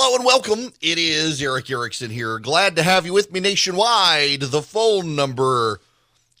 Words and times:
Hello 0.00 0.14
and 0.14 0.24
welcome. 0.24 0.72
It 0.80 0.96
is 0.96 1.42
Erick 1.42 1.68
Erickson 1.68 2.12
here. 2.12 2.38
Glad 2.38 2.76
to 2.76 2.84
have 2.84 3.04
you 3.04 3.12
with 3.12 3.32
me 3.32 3.40
nationwide. 3.40 4.42
The 4.42 4.62
phone 4.62 5.16
number 5.16 5.80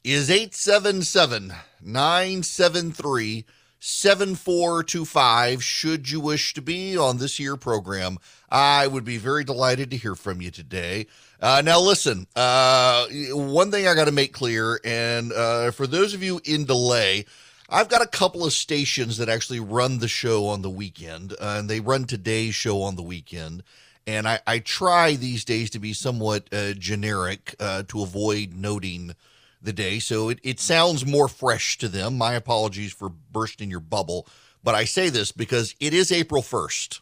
is 0.04 0.30
877 0.30 1.52
973 1.82 3.44
7425. 3.80 5.64
Should 5.64 6.08
you 6.08 6.20
wish 6.20 6.54
to 6.54 6.62
be 6.62 6.96
on 6.96 7.18
this 7.18 7.40
year 7.40 7.56
program, 7.56 8.18
I 8.48 8.86
would 8.86 9.04
be 9.04 9.16
very 9.16 9.42
delighted 9.42 9.90
to 9.90 9.96
hear 9.96 10.14
from 10.14 10.40
you 10.40 10.52
today. 10.52 11.08
Uh, 11.40 11.60
now, 11.64 11.80
listen, 11.80 12.28
uh, 12.36 13.08
one 13.32 13.72
thing 13.72 13.88
I 13.88 13.96
got 13.96 14.04
to 14.04 14.12
make 14.12 14.32
clear, 14.32 14.78
and 14.84 15.32
uh, 15.32 15.72
for 15.72 15.88
those 15.88 16.14
of 16.14 16.22
you 16.22 16.40
in 16.44 16.64
delay, 16.64 17.24
I've 17.68 17.88
got 17.88 18.02
a 18.02 18.06
couple 18.06 18.46
of 18.46 18.54
stations 18.54 19.18
that 19.18 19.28
actually 19.28 19.60
run 19.60 19.98
the 19.98 20.08
show 20.08 20.46
on 20.46 20.62
the 20.62 20.70
weekend, 20.70 21.32
uh, 21.32 21.56
and 21.58 21.68
they 21.68 21.80
run 21.80 22.04
today's 22.04 22.54
show 22.54 22.80
on 22.82 22.96
the 22.96 23.02
weekend. 23.02 23.62
And 24.06 24.26
I, 24.26 24.40
I 24.46 24.58
try 24.60 25.16
these 25.16 25.44
days 25.44 25.68
to 25.70 25.78
be 25.78 25.92
somewhat 25.92 26.48
uh, 26.50 26.72
generic 26.72 27.54
uh, 27.60 27.82
to 27.88 28.02
avoid 28.02 28.54
noting 28.54 29.14
the 29.60 29.74
day. 29.74 29.98
So 29.98 30.30
it, 30.30 30.38
it 30.42 30.60
sounds 30.60 31.04
more 31.04 31.28
fresh 31.28 31.76
to 31.78 31.88
them. 31.88 32.16
My 32.16 32.32
apologies 32.32 32.92
for 32.92 33.10
bursting 33.10 33.70
your 33.70 33.80
bubble. 33.80 34.26
But 34.64 34.74
I 34.74 34.84
say 34.84 35.10
this 35.10 35.30
because 35.30 35.74
it 35.78 35.92
is 35.92 36.10
April 36.10 36.42
1st. 36.42 37.00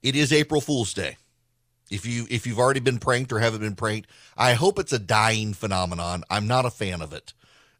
It 0.00 0.14
is 0.14 0.32
April 0.32 0.60
Fool's 0.60 0.94
Day. 0.94 1.16
If 1.90 2.06
you 2.06 2.26
if 2.30 2.46
you've 2.46 2.58
already 2.58 2.80
been 2.80 2.98
pranked 2.98 3.32
or 3.32 3.40
haven't 3.40 3.62
been 3.62 3.74
pranked, 3.74 4.08
I 4.36 4.52
hope 4.52 4.78
it's 4.78 4.92
a 4.92 4.98
dying 4.98 5.54
phenomenon. 5.54 6.22
I'm 6.30 6.46
not 6.46 6.66
a 6.66 6.70
fan 6.70 7.00
of 7.02 7.12
it. 7.12 7.32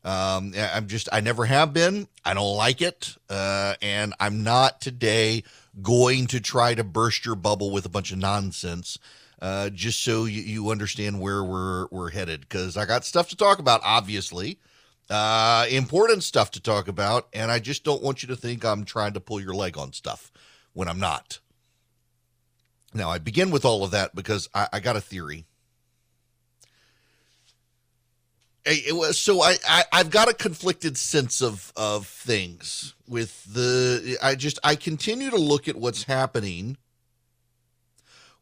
Um, 0.05 0.55
I'm 0.57 0.87
just, 0.87 1.09
I 1.13 1.21
never 1.21 1.45
have 1.45 1.73
been. 1.73 2.09
I 2.25 2.35
don't 2.35 2.57
like 2.57 2.81
it. 2.81 3.17
Uh, 3.29 3.75
and 3.83 4.15
I'm 4.21 4.43
not 4.43 4.81
today 4.81 5.43
going 5.83 6.27
to 6.29 6.41
try 6.41 6.75
to 6.75 6.85
burst 6.85 7.27
your 7.27 7.35
bubble 7.35 7.71
with 7.71 7.85
a 7.85 7.91
bunch 7.91 8.13
of 8.13 8.19
nonsense. 8.19 8.99
Uh, 9.41 9.71
just 9.71 10.03
so 10.03 10.25
you, 10.25 10.43
you 10.43 10.71
understand 10.71 11.21
where 11.21 11.45
we're 11.45 11.87
we're 11.93 12.11
headed, 12.11 12.41
because 12.41 12.77
I 12.77 12.87
got 12.87 13.05
stuff 13.05 13.29
to 13.29 13.37
talk 13.37 13.61
about, 13.61 13.81
obviously, 13.85 14.59
uh, 15.11 15.65
important 15.71 16.25
stuff 16.25 16.51
to 16.53 16.61
talk 16.61 16.89
about, 16.89 17.29
and 17.33 17.51
I 17.51 17.61
just 17.61 17.85
don't 17.85 18.03
want 18.03 18.23
you 18.23 18.29
to 18.29 18.37
think 18.37 18.65
I'm 18.65 18.85
trying 18.85 19.13
to 19.13 19.21
pull 19.21 19.41
your 19.41 19.55
leg 19.55 19.79
on 19.79 19.93
stuff 19.93 20.33
when 20.73 20.89
I'm 20.89 20.99
not. 20.99 21.39
Now, 22.93 23.11
I 23.11 23.19
begin 23.19 23.51
with 23.51 23.65
all 23.65 23.85
of 23.85 23.93
that 23.93 24.15
because 24.15 24.49
I, 24.55 24.69
I 24.73 24.81
got 24.81 24.97
a 24.97 25.01
theory 25.01 25.45
it 28.69 28.95
was 28.95 29.19
so 29.19 29.43
I, 29.43 29.57
I 29.67 29.85
I've 29.93 30.11
got 30.11 30.29
a 30.29 30.35
conflicted 30.35 30.97
sense 30.97 31.41
of 31.41 31.73
of 31.77 32.07
things 32.07 32.95
with 33.09 33.45
the 33.53 34.19
I 34.23 34.35
just 34.35 34.59
I 34.63 34.75
continue 34.75 35.31
to 35.31 35.39
look 35.39 35.69
at 35.69 35.77
what's 35.77 36.05
happening 36.05 36.77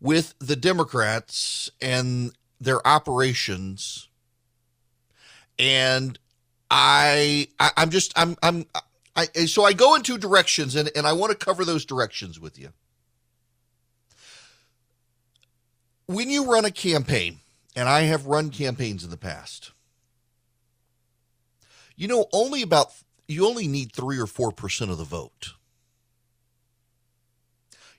with 0.00 0.34
the 0.38 0.56
Democrats 0.56 1.70
and 1.80 2.32
their 2.60 2.86
operations 2.86 4.08
and 5.58 6.18
I, 6.70 7.48
I 7.60 7.70
I'm 7.76 7.90
just 7.90 8.12
I'm 8.16 8.36
I'm 8.42 8.66
I 9.14 9.26
so 9.46 9.64
I 9.64 9.72
go 9.72 9.94
in 9.94 10.02
two 10.02 10.18
directions 10.18 10.74
and 10.74 10.90
and 10.96 11.06
I 11.06 11.12
want 11.12 11.38
to 11.38 11.44
cover 11.44 11.64
those 11.64 11.84
directions 11.84 12.40
with 12.40 12.58
you. 12.58 12.70
When 16.06 16.30
you 16.30 16.50
run 16.50 16.64
a 16.64 16.70
campaign 16.70 17.40
and 17.74 17.88
I 17.88 18.02
have 18.02 18.26
run 18.26 18.50
campaigns 18.50 19.04
in 19.04 19.10
the 19.10 19.16
past 19.16 19.72
you 21.96 22.08
know, 22.08 22.26
only 22.32 22.62
about 22.62 22.92
you 23.26 23.46
only 23.46 23.66
need 23.66 23.92
three 23.92 24.18
or 24.18 24.26
four 24.26 24.52
percent 24.52 24.90
of 24.90 24.98
the 24.98 25.04
vote. 25.04 25.54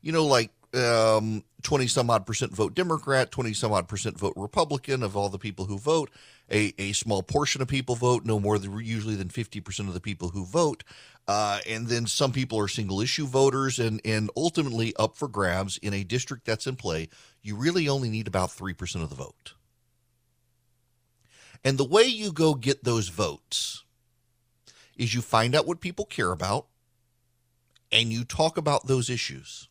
You 0.02 0.12
know, 0.12 0.26
like 0.26 0.52
um, 0.74 1.44
20 1.64 1.88
some 1.88 2.10
odd 2.10 2.26
percent 2.26 2.54
vote 2.54 2.74
Democrat, 2.76 3.32
20 3.32 3.54
some 3.54 3.74
odd 3.74 3.88
percent 3.88 4.18
vote 4.18 4.34
Republican 4.36 5.04
of 5.04 5.18
all 5.18 5.30
the 5.30 5.40
people 5.40 5.66
who 5.66 5.78
vote. 5.78 6.10
A, 6.50 6.74
a 6.78 6.94
small 6.94 7.24
portion 7.24 7.62
of 7.62 7.68
people 7.68 7.96
vote, 7.96 8.24
no 8.26 8.40
more 8.40 8.58
than, 8.58 8.78
usually 8.80 9.16
than 9.16 9.28
50% 9.28 9.88
of 9.88 9.94
the 9.94 10.00
people 10.00 10.30
who 10.30 10.46
vote. 10.46 10.84
Uh, 11.28 11.60
and 11.68 11.88
then 11.88 12.06
some 12.06 12.32
people 12.32 12.58
are 12.58 12.70
single 12.70 13.02
issue 13.02 13.26
voters, 13.28 13.80
and, 13.80 14.00
and 14.06 14.30
ultimately 14.38 14.96
up 14.96 15.18
for 15.18 15.28
grabs 15.28 15.78
in 15.80 15.94
a 15.94 16.06
district 16.06 16.46
that's 16.46 16.66
in 16.66 16.78
play, 16.78 17.10
you 17.42 17.58
really 17.58 17.90
only 17.90 18.10
need 18.10 18.28
about 18.28 18.50
3% 18.50 19.04
of 19.04 19.10
the 19.10 19.16
vote. 19.16 19.56
And 21.66 21.78
the 21.78 21.84
way 21.84 22.04
you 22.04 22.32
go 22.32 22.54
get 22.54 22.86
those 22.86 23.10
votes 23.10 23.84
is 24.98 25.14
you 25.14 25.22
find 25.22 25.56
out 25.56 25.68
what 25.68 25.80
people 25.80 26.06
care 26.06 26.32
about 26.32 26.68
and 27.92 28.12
you 28.12 28.26
talk 28.26 28.58
about 28.58 28.88
those 28.88 29.10
issues. 29.10 29.70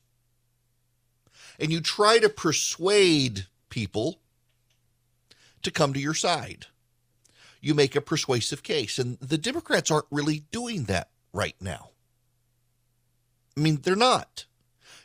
And 1.58 1.70
you 1.70 1.80
try 1.80 2.18
to 2.18 2.28
persuade 2.28 3.46
people 3.68 4.20
to 5.62 5.70
come 5.70 5.92
to 5.92 6.00
your 6.00 6.14
side. 6.14 6.66
You 7.60 7.74
make 7.74 7.96
a 7.96 8.00
persuasive 8.00 8.62
case. 8.62 8.98
And 8.98 9.18
the 9.20 9.38
Democrats 9.38 9.90
aren't 9.90 10.06
really 10.10 10.44
doing 10.50 10.84
that 10.84 11.10
right 11.32 11.56
now. 11.60 11.90
I 13.56 13.60
mean, 13.60 13.80
they're 13.82 13.96
not. 13.96 14.44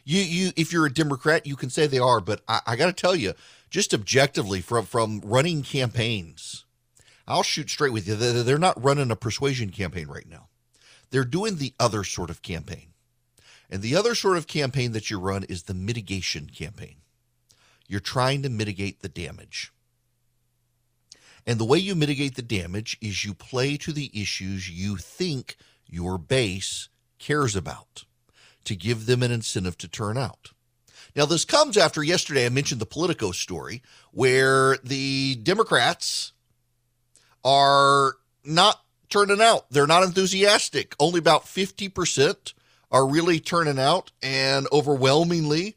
You, 0.03 0.21
you, 0.21 0.51
if 0.55 0.73
you're 0.73 0.85
a 0.85 0.93
Democrat, 0.93 1.45
you 1.45 1.55
can 1.55 1.69
say 1.69 1.87
they 1.87 1.99
are, 1.99 2.19
but 2.19 2.41
I, 2.47 2.61
I 2.67 2.75
got 2.75 2.87
to 2.87 2.93
tell 2.93 3.15
you, 3.15 3.33
just 3.69 3.93
objectively, 3.93 4.59
from 4.59 4.85
from 4.85 5.21
running 5.23 5.63
campaigns, 5.63 6.65
I'll 7.31 7.43
shoot 7.43 7.69
straight 7.69 7.93
with 7.93 8.07
you. 8.07 8.15
They're 8.15 8.57
not 8.57 8.83
running 8.83 9.09
a 9.09 9.15
persuasion 9.15 9.69
campaign 9.69 10.07
right 10.07 10.27
now. 10.27 10.49
They're 11.11 11.23
doing 11.23 11.55
the 11.55 11.73
other 11.79 12.03
sort 12.03 12.29
of 12.29 12.41
campaign. 12.41 12.89
And 13.69 13.81
the 13.81 13.95
other 13.95 14.15
sort 14.15 14.37
of 14.37 14.47
campaign 14.47 14.91
that 14.91 15.09
you 15.09 15.17
run 15.17 15.43
is 15.45 15.63
the 15.63 15.73
mitigation 15.73 16.47
campaign. 16.47 16.97
You're 17.87 18.01
trying 18.01 18.43
to 18.43 18.49
mitigate 18.49 19.01
the 19.01 19.09
damage. 19.09 19.71
And 21.47 21.57
the 21.57 21.65
way 21.65 21.77
you 21.77 21.95
mitigate 21.95 22.35
the 22.35 22.41
damage 22.41 22.97
is 23.01 23.23
you 23.25 23.33
play 23.33 23.77
to 23.77 23.93
the 23.93 24.11
issues 24.13 24.69
you 24.69 24.97
think 24.97 25.55
your 25.87 26.17
base 26.17 26.89
cares 27.17 27.55
about 27.55 28.03
to 28.65 28.75
give 28.75 29.05
them 29.05 29.23
an 29.23 29.31
incentive 29.31 29.77
to 29.79 29.87
turn 29.87 30.17
out. 30.17 30.51
Now, 31.15 31.25
this 31.25 31.45
comes 31.45 31.77
after 31.77 32.03
yesterday 32.03 32.45
I 32.45 32.49
mentioned 32.49 32.79
the 32.79 32.85
Politico 32.85 33.31
story 33.31 33.81
where 34.11 34.77
the 34.83 35.35
Democrats 35.35 36.33
are 37.43 38.15
not 38.43 38.81
turning 39.09 39.41
out. 39.41 39.69
They're 39.69 39.87
not 39.87 40.03
enthusiastic. 40.03 40.95
Only 40.99 41.19
about 41.19 41.45
50% 41.45 42.53
are 42.91 43.07
really 43.07 43.39
turning 43.39 43.79
out, 43.79 44.11
and 44.21 44.67
overwhelmingly, 44.71 45.75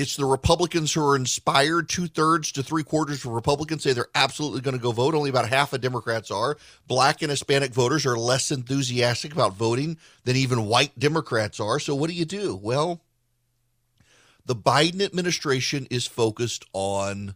it's 0.00 0.16
the 0.16 0.24
Republicans 0.24 0.92
who 0.92 1.06
are 1.06 1.16
inspired. 1.16 1.88
Two 1.88 2.06
thirds 2.06 2.52
to 2.52 2.62
three 2.62 2.82
quarters 2.82 3.24
of 3.24 3.32
Republicans 3.32 3.82
say 3.82 3.92
they're 3.92 4.06
absolutely 4.14 4.62
going 4.62 4.76
to 4.76 4.82
go 4.82 4.92
vote. 4.92 5.14
Only 5.14 5.28
about 5.28 5.48
half 5.48 5.74
of 5.74 5.82
Democrats 5.82 6.30
are. 6.30 6.56
Black 6.86 7.20
and 7.20 7.30
Hispanic 7.30 7.72
voters 7.74 8.06
are 8.06 8.16
less 8.16 8.50
enthusiastic 8.50 9.32
about 9.32 9.56
voting 9.56 9.98
than 10.24 10.36
even 10.36 10.66
white 10.66 10.98
Democrats 10.98 11.60
are. 11.60 11.78
So, 11.78 11.94
what 11.94 12.08
do 12.08 12.14
you 12.14 12.24
do? 12.24 12.56
Well, 12.56 13.02
the 14.46 14.56
Biden 14.56 15.02
administration 15.02 15.86
is 15.90 16.06
focused 16.06 16.64
on 16.72 17.34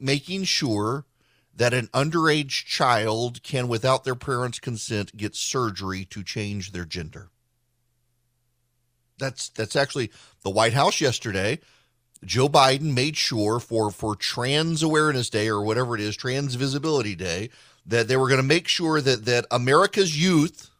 making 0.00 0.44
sure 0.44 1.04
that 1.54 1.72
an 1.72 1.88
underage 1.88 2.64
child 2.66 3.42
can, 3.42 3.68
without 3.68 4.04
their 4.04 4.14
parents' 4.14 4.58
consent, 4.58 5.16
get 5.16 5.34
surgery 5.34 6.04
to 6.06 6.22
change 6.22 6.72
their 6.72 6.84
gender. 6.84 7.30
That's 9.18 9.48
that's 9.48 9.76
actually 9.76 10.10
the 10.42 10.50
White 10.50 10.74
House 10.74 11.00
yesterday. 11.00 11.60
Joe 12.24 12.48
Biden 12.48 12.94
made 12.94 13.16
sure 13.16 13.58
for 13.58 13.90
for 13.90 14.14
Trans 14.14 14.82
Awareness 14.82 15.30
Day 15.30 15.48
or 15.48 15.62
whatever 15.62 15.94
it 15.94 16.00
is, 16.00 16.16
Trans 16.16 16.54
Visibility 16.54 17.14
Day, 17.14 17.50
that 17.86 18.08
they 18.08 18.16
were 18.16 18.28
going 18.28 18.40
to 18.40 18.46
make 18.46 18.68
sure 18.68 19.00
that 19.00 19.24
that 19.24 19.46
America's 19.50 20.20
youth 20.20 20.70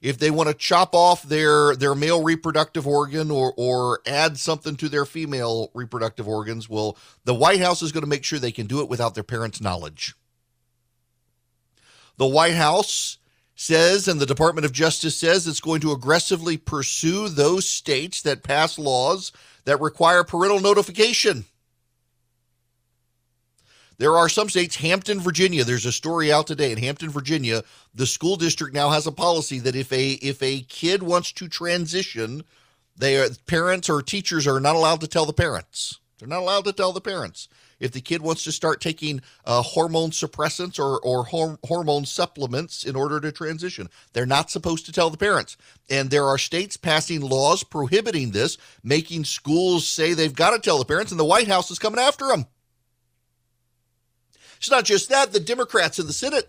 if 0.00 0.18
they 0.18 0.30
want 0.30 0.48
to 0.48 0.54
chop 0.54 0.94
off 0.94 1.22
their 1.22 1.74
their 1.76 1.94
male 1.94 2.22
reproductive 2.22 2.86
organ 2.86 3.30
or 3.30 3.52
or 3.56 4.00
add 4.06 4.38
something 4.38 4.76
to 4.76 4.88
their 4.88 5.04
female 5.04 5.70
reproductive 5.74 6.28
organs, 6.28 6.68
well, 6.68 6.96
the 7.24 7.34
White 7.34 7.60
House 7.60 7.82
is 7.82 7.92
going 7.92 8.04
to 8.04 8.08
make 8.08 8.24
sure 8.24 8.38
they 8.38 8.52
can 8.52 8.66
do 8.66 8.80
it 8.80 8.88
without 8.88 9.14
their 9.14 9.24
parents' 9.24 9.60
knowledge. 9.60 10.14
The 12.16 12.26
White 12.26 12.54
House 12.54 13.18
says 13.54 14.06
and 14.06 14.20
the 14.20 14.26
Department 14.26 14.64
of 14.64 14.72
Justice 14.72 15.16
says 15.16 15.46
it's 15.46 15.60
going 15.60 15.80
to 15.80 15.92
aggressively 15.92 16.56
pursue 16.56 17.28
those 17.28 17.68
states 17.68 18.22
that 18.22 18.44
pass 18.44 18.78
laws 18.78 19.32
that 19.64 19.80
require 19.80 20.22
parental 20.22 20.60
notification. 20.60 21.44
There 23.98 24.16
are 24.16 24.28
some 24.28 24.48
states, 24.48 24.76
Hampton, 24.76 25.18
Virginia. 25.18 25.64
There's 25.64 25.86
a 25.86 25.92
story 25.92 26.32
out 26.32 26.46
today 26.46 26.70
in 26.70 26.78
Hampton, 26.78 27.10
Virginia. 27.10 27.64
The 27.94 28.06
school 28.06 28.36
district 28.36 28.72
now 28.72 28.90
has 28.90 29.08
a 29.08 29.12
policy 29.12 29.58
that 29.58 29.74
if 29.74 29.92
a 29.92 30.12
if 30.12 30.40
a 30.40 30.60
kid 30.62 31.02
wants 31.02 31.32
to 31.32 31.48
transition, 31.48 32.44
they 32.96 33.16
are, 33.18 33.28
parents 33.46 33.90
or 33.90 34.00
teachers 34.00 34.46
are 34.46 34.60
not 34.60 34.76
allowed 34.76 35.00
to 35.00 35.08
tell 35.08 35.26
the 35.26 35.32
parents. 35.32 35.98
They're 36.18 36.28
not 36.28 36.40
allowed 36.40 36.64
to 36.64 36.72
tell 36.72 36.92
the 36.92 37.00
parents. 37.00 37.48
if 37.80 37.92
the 37.92 38.00
kid 38.00 38.22
wants 38.22 38.44
to 38.44 38.52
start 38.52 38.80
taking 38.80 39.20
uh, 39.44 39.62
hormone 39.62 40.10
suppressants 40.10 40.78
or, 40.78 41.00
or 41.00 41.24
hormone 41.64 42.04
supplements 42.04 42.84
in 42.84 42.96
order 42.96 43.20
to 43.20 43.30
transition. 43.30 43.88
They're 44.12 44.26
not 44.26 44.50
supposed 44.50 44.86
to 44.86 44.92
tell 44.92 45.10
the 45.10 45.16
parents. 45.16 45.56
And 45.88 46.10
there 46.10 46.26
are 46.26 46.38
states 46.38 46.76
passing 46.76 47.20
laws 47.20 47.62
prohibiting 47.62 48.32
this, 48.32 48.58
making 48.82 49.24
schools 49.24 49.86
say 49.86 50.12
they've 50.12 50.34
got 50.34 50.50
to 50.50 50.58
tell 50.58 50.78
the 50.78 50.84
parents, 50.84 51.12
and 51.12 51.20
the 51.20 51.24
White 51.24 51.48
House 51.48 51.70
is 51.70 51.78
coming 51.78 52.00
after 52.00 52.26
them. 52.26 52.46
It's 54.58 54.70
not 54.70 54.84
just 54.84 55.08
that, 55.08 55.32
the 55.32 55.40
Democrats 55.40 55.98
in 55.98 56.06
the 56.06 56.12
Senate 56.12 56.48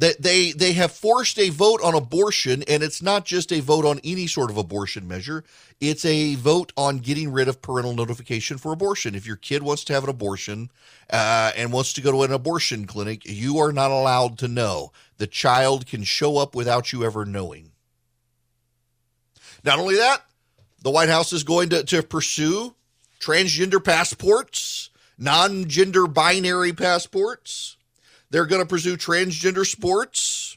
that 0.00 0.22
they 0.22 0.52
they 0.52 0.72
have 0.72 0.92
forced 0.92 1.38
a 1.38 1.50
vote 1.50 1.80
on 1.82 1.94
abortion 1.94 2.64
and 2.66 2.82
it's 2.82 3.02
not 3.02 3.26
just 3.26 3.52
a 3.52 3.60
vote 3.60 3.84
on 3.84 4.00
any 4.02 4.26
sort 4.26 4.50
of 4.50 4.56
abortion 4.56 5.06
measure. 5.06 5.44
It's 5.78 6.04
a 6.04 6.36
vote 6.36 6.72
on 6.76 6.98
getting 6.98 7.30
rid 7.30 7.48
of 7.48 7.60
parental 7.60 7.94
notification 7.94 8.56
for 8.56 8.72
abortion. 8.72 9.14
If 9.14 9.26
your 9.26 9.36
kid 9.36 9.62
wants 9.62 9.84
to 9.84 9.92
have 9.92 10.04
an 10.04 10.10
abortion 10.10 10.70
uh, 11.10 11.52
and 11.54 11.72
wants 11.72 11.92
to 11.94 12.00
go 12.00 12.12
to 12.12 12.22
an 12.22 12.32
abortion 12.32 12.86
clinic 12.86 13.22
you 13.24 13.58
are 13.58 13.72
not 13.72 13.90
allowed 13.90 14.38
to 14.38 14.48
know. 14.48 14.92
The 15.18 15.26
child 15.26 15.86
can 15.86 16.04
show 16.04 16.38
up 16.38 16.54
without 16.54 16.92
you 16.92 17.04
ever 17.04 17.26
knowing. 17.26 17.72
Not 19.64 19.78
only 19.78 19.96
that 19.96 20.24
the 20.82 20.90
white 20.90 21.10
house 21.10 21.32
is 21.34 21.44
going 21.44 21.68
to, 21.70 21.84
to 21.84 22.02
pursue 22.02 22.74
transgender 23.20 23.84
passports 23.84 24.89
non-gender 25.20 26.06
binary 26.06 26.72
passports 26.72 27.76
they're 28.30 28.46
going 28.46 28.62
to 28.62 28.66
pursue 28.66 28.96
transgender 28.96 29.66
sports. 29.66 30.56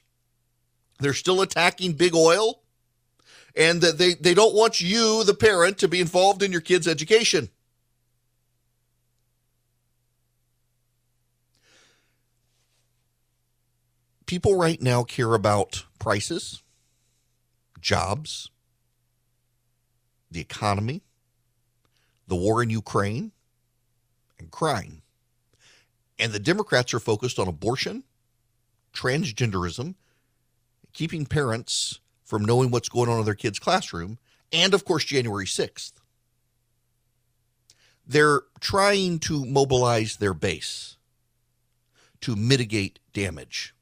They're 1.00 1.14
still 1.14 1.42
attacking 1.42 1.94
big 1.94 2.16
oil. 2.16 2.62
And 3.56 3.82
that 3.82 3.98
they, 3.98 4.14
they 4.14 4.34
don't 4.34 4.56
want 4.56 4.82
you, 4.82 5.24
the 5.24 5.34
parent, 5.34 5.78
to 5.80 5.88
be 5.88 6.00
involved 6.00 6.42
in 6.42 6.52
your 6.52 6.62
kid's 6.62 6.88
education. 6.88 7.50
People 14.26 14.58
right 14.58 14.82
now 14.82 15.04
care 15.04 15.36
about 15.36 15.86
prices, 16.00 16.64
jobs, 17.80 18.50
the 20.32 20.40
economy, 20.40 21.04
the 22.28 22.36
war 22.36 22.64
in 22.64 22.72
Ukraine, 22.72 23.34
and 24.44 24.52
crime. 24.52 25.02
And 26.20 26.32
the 26.32 26.40
Democrats 26.40 26.94
are 26.94 27.00
focused 27.00 27.40
on 27.40 27.48
abortion, 27.48 28.04
transgenderism, 28.94 29.96
keeping 30.94 31.26
parents 31.26 32.00
from 32.24 32.46
knowing 32.46 32.70
what's 32.70 32.90
going 32.90 33.10
on 33.10 33.20
in 33.20 33.26
their 33.26 33.34
kids' 33.34 33.60
classroom, 33.60 34.20
and 34.52 34.74
of 34.74 34.86
course, 34.86 35.04
January 35.04 35.46
6th. 35.46 35.94
They're 38.06 38.42
trying 38.60 39.20
to 39.20 39.46
mobilize 39.46 40.18
their 40.18 40.34
base 40.34 40.98
to 42.22 42.36
mitigate 42.36 43.00
damage. 43.14 43.74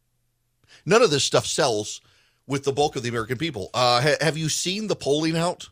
None 0.85 1.01
of 1.01 1.11
this 1.11 1.23
stuff 1.23 1.45
sells 1.45 2.01
with 2.47 2.63
the 2.63 2.71
bulk 2.71 2.95
of 2.95 3.03
the 3.03 3.09
American 3.09 3.37
people. 3.37 3.69
Uh, 3.73 4.01
ha- 4.01 4.17
have 4.21 4.37
you 4.37 4.49
seen 4.49 4.87
the 4.87 4.95
polling 4.95 5.37
out? 5.37 5.69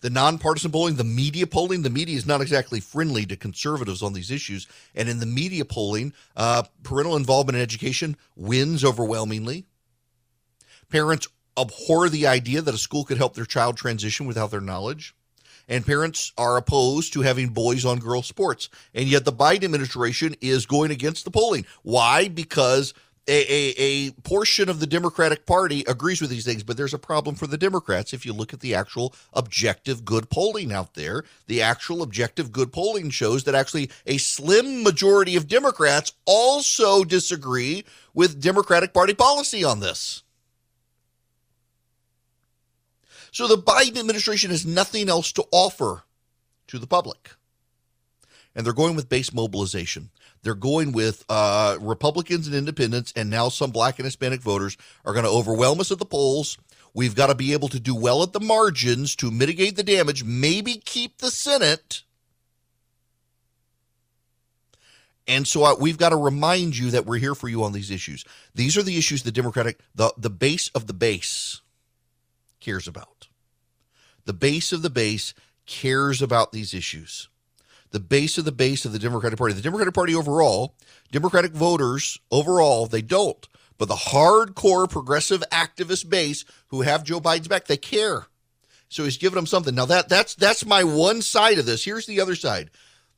The 0.00 0.10
nonpartisan 0.10 0.70
polling, 0.70 0.96
the 0.96 1.04
media 1.04 1.46
polling. 1.46 1.82
The 1.82 1.90
media 1.90 2.16
is 2.16 2.26
not 2.26 2.40
exactly 2.40 2.80
friendly 2.80 3.26
to 3.26 3.36
conservatives 3.36 4.02
on 4.02 4.12
these 4.12 4.30
issues. 4.30 4.66
And 4.94 5.08
in 5.08 5.18
the 5.18 5.26
media 5.26 5.64
polling, 5.64 6.12
uh, 6.36 6.64
parental 6.82 7.16
involvement 7.16 7.56
in 7.56 7.62
education 7.62 8.16
wins 8.36 8.84
overwhelmingly. 8.84 9.66
Parents 10.88 11.28
abhor 11.58 12.08
the 12.08 12.26
idea 12.26 12.62
that 12.62 12.74
a 12.74 12.78
school 12.78 13.04
could 13.04 13.18
help 13.18 13.34
their 13.34 13.44
child 13.44 13.76
transition 13.76 14.26
without 14.26 14.50
their 14.50 14.60
knowledge. 14.60 15.14
And 15.70 15.84
parents 15.84 16.32
are 16.38 16.56
opposed 16.56 17.12
to 17.12 17.20
having 17.20 17.48
boys 17.48 17.84
on 17.84 17.98
girls 17.98 18.26
sports. 18.26 18.70
And 18.94 19.06
yet 19.06 19.26
the 19.26 19.32
Biden 19.32 19.64
administration 19.64 20.34
is 20.40 20.64
going 20.64 20.90
against 20.90 21.24
the 21.24 21.30
polling. 21.30 21.66
Why? 21.82 22.28
Because 22.28 22.94
a, 23.28 23.74
a, 23.76 24.10
portion 24.22 24.68
of 24.68 24.80
the 24.80 24.86
Democratic 24.86 25.44
Party 25.44 25.84
agrees 25.86 26.20
with 26.20 26.30
these 26.30 26.44
things, 26.44 26.62
but 26.62 26.76
there's 26.76 26.94
a 26.94 26.98
problem 26.98 27.34
for 27.34 27.46
the 27.46 27.58
Democrats 27.58 28.12
if 28.12 28.24
you 28.24 28.32
look 28.32 28.54
at 28.54 28.60
the 28.60 28.74
actual 28.74 29.14
objective 29.34 30.04
good 30.04 30.30
polling 30.30 30.72
out 30.72 30.94
there. 30.94 31.24
The 31.46 31.60
actual 31.60 32.02
objective 32.02 32.52
good 32.52 32.72
polling 32.72 33.10
shows 33.10 33.44
that 33.44 33.54
actually 33.54 33.90
a 34.06 34.16
slim 34.16 34.82
majority 34.82 35.36
of 35.36 35.46
Democrats 35.46 36.12
also 36.24 37.04
disagree 37.04 37.84
with 38.14 38.40
Democratic 38.40 38.94
Party 38.94 39.14
policy 39.14 39.62
on 39.62 39.80
this. 39.80 40.22
So 43.30 43.46
the 43.46 43.58
Biden 43.58 43.98
administration 43.98 44.50
has 44.50 44.64
nothing 44.64 45.08
else 45.08 45.32
to 45.32 45.44
offer 45.52 46.04
to 46.68 46.78
the 46.78 46.86
public. 46.86 47.30
And 48.54 48.64
they're 48.64 48.72
going 48.72 48.96
with 48.96 49.08
base 49.08 49.32
mobilization. 49.32 50.10
They're 50.42 50.54
going 50.54 50.92
with 50.92 51.24
uh, 51.28 51.78
Republicans 51.80 52.46
and 52.46 52.56
independents, 52.56 53.12
and 53.16 53.28
now 53.30 53.48
some 53.48 53.70
black 53.70 53.98
and 53.98 54.06
Hispanic 54.06 54.40
voters 54.40 54.76
are 55.04 55.12
going 55.12 55.24
to 55.24 55.30
overwhelm 55.30 55.80
us 55.80 55.90
at 55.90 55.98
the 55.98 56.04
polls. 56.04 56.58
We've 56.94 57.14
got 57.14 57.26
to 57.26 57.34
be 57.34 57.52
able 57.52 57.68
to 57.68 57.80
do 57.80 57.94
well 57.94 58.22
at 58.22 58.32
the 58.32 58.40
margins 58.40 59.14
to 59.16 59.30
mitigate 59.30 59.76
the 59.76 59.82
damage, 59.82 60.24
maybe 60.24 60.76
keep 60.76 61.18
the 61.18 61.30
Senate. 61.30 62.02
And 65.26 65.46
so 65.46 65.64
uh, 65.64 65.74
we've 65.78 65.98
got 65.98 66.08
to 66.10 66.16
remind 66.16 66.76
you 66.78 66.90
that 66.92 67.04
we're 67.04 67.18
here 67.18 67.34
for 67.34 67.48
you 67.48 67.62
on 67.62 67.72
these 67.72 67.90
issues. 67.90 68.24
These 68.54 68.78
are 68.78 68.82
the 68.82 68.96
issues 68.96 69.22
the 69.22 69.30
Democratic, 69.30 69.78
the, 69.94 70.12
the 70.16 70.30
base 70.30 70.70
of 70.70 70.86
the 70.86 70.94
base 70.94 71.60
cares 72.60 72.88
about. 72.88 73.28
The 74.24 74.32
base 74.32 74.72
of 74.72 74.80
the 74.82 74.90
base 74.90 75.34
cares 75.66 76.22
about 76.22 76.52
these 76.52 76.72
issues 76.72 77.28
the 77.90 78.00
base 78.00 78.38
of 78.38 78.44
the 78.44 78.52
base 78.52 78.84
of 78.84 78.92
the 78.92 78.98
Democratic 78.98 79.38
Party. 79.38 79.54
The 79.54 79.62
Democratic 79.62 79.94
Party 79.94 80.14
overall, 80.14 80.74
Democratic 81.10 81.52
voters 81.52 82.18
overall, 82.30 82.86
they 82.86 83.02
don't. 83.02 83.46
But 83.78 83.88
the 83.88 83.94
hardcore 83.94 84.90
progressive 84.90 85.42
activist 85.52 86.08
base 86.08 86.44
who 86.68 86.82
have 86.82 87.04
Joe 87.04 87.20
Biden's 87.20 87.48
back, 87.48 87.66
they 87.66 87.76
care. 87.76 88.26
So 88.88 89.04
he's 89.04 89.18
giving 89.18 89.36
them 89.36 89.46
something. 89.46 89.74
Now 89.74 89.84
that 89.86 90.08
that's 90.08 90.34
that's 90.34 90.66
my 90.66 90.82
one 90.82 91.22
side 91.22 91.58
of 91.58 91.66
this. 91.66 91.84
Here's 91.84 92.06
the 92.06 92.20
other 92.20 92.34
side. 92.34 92.70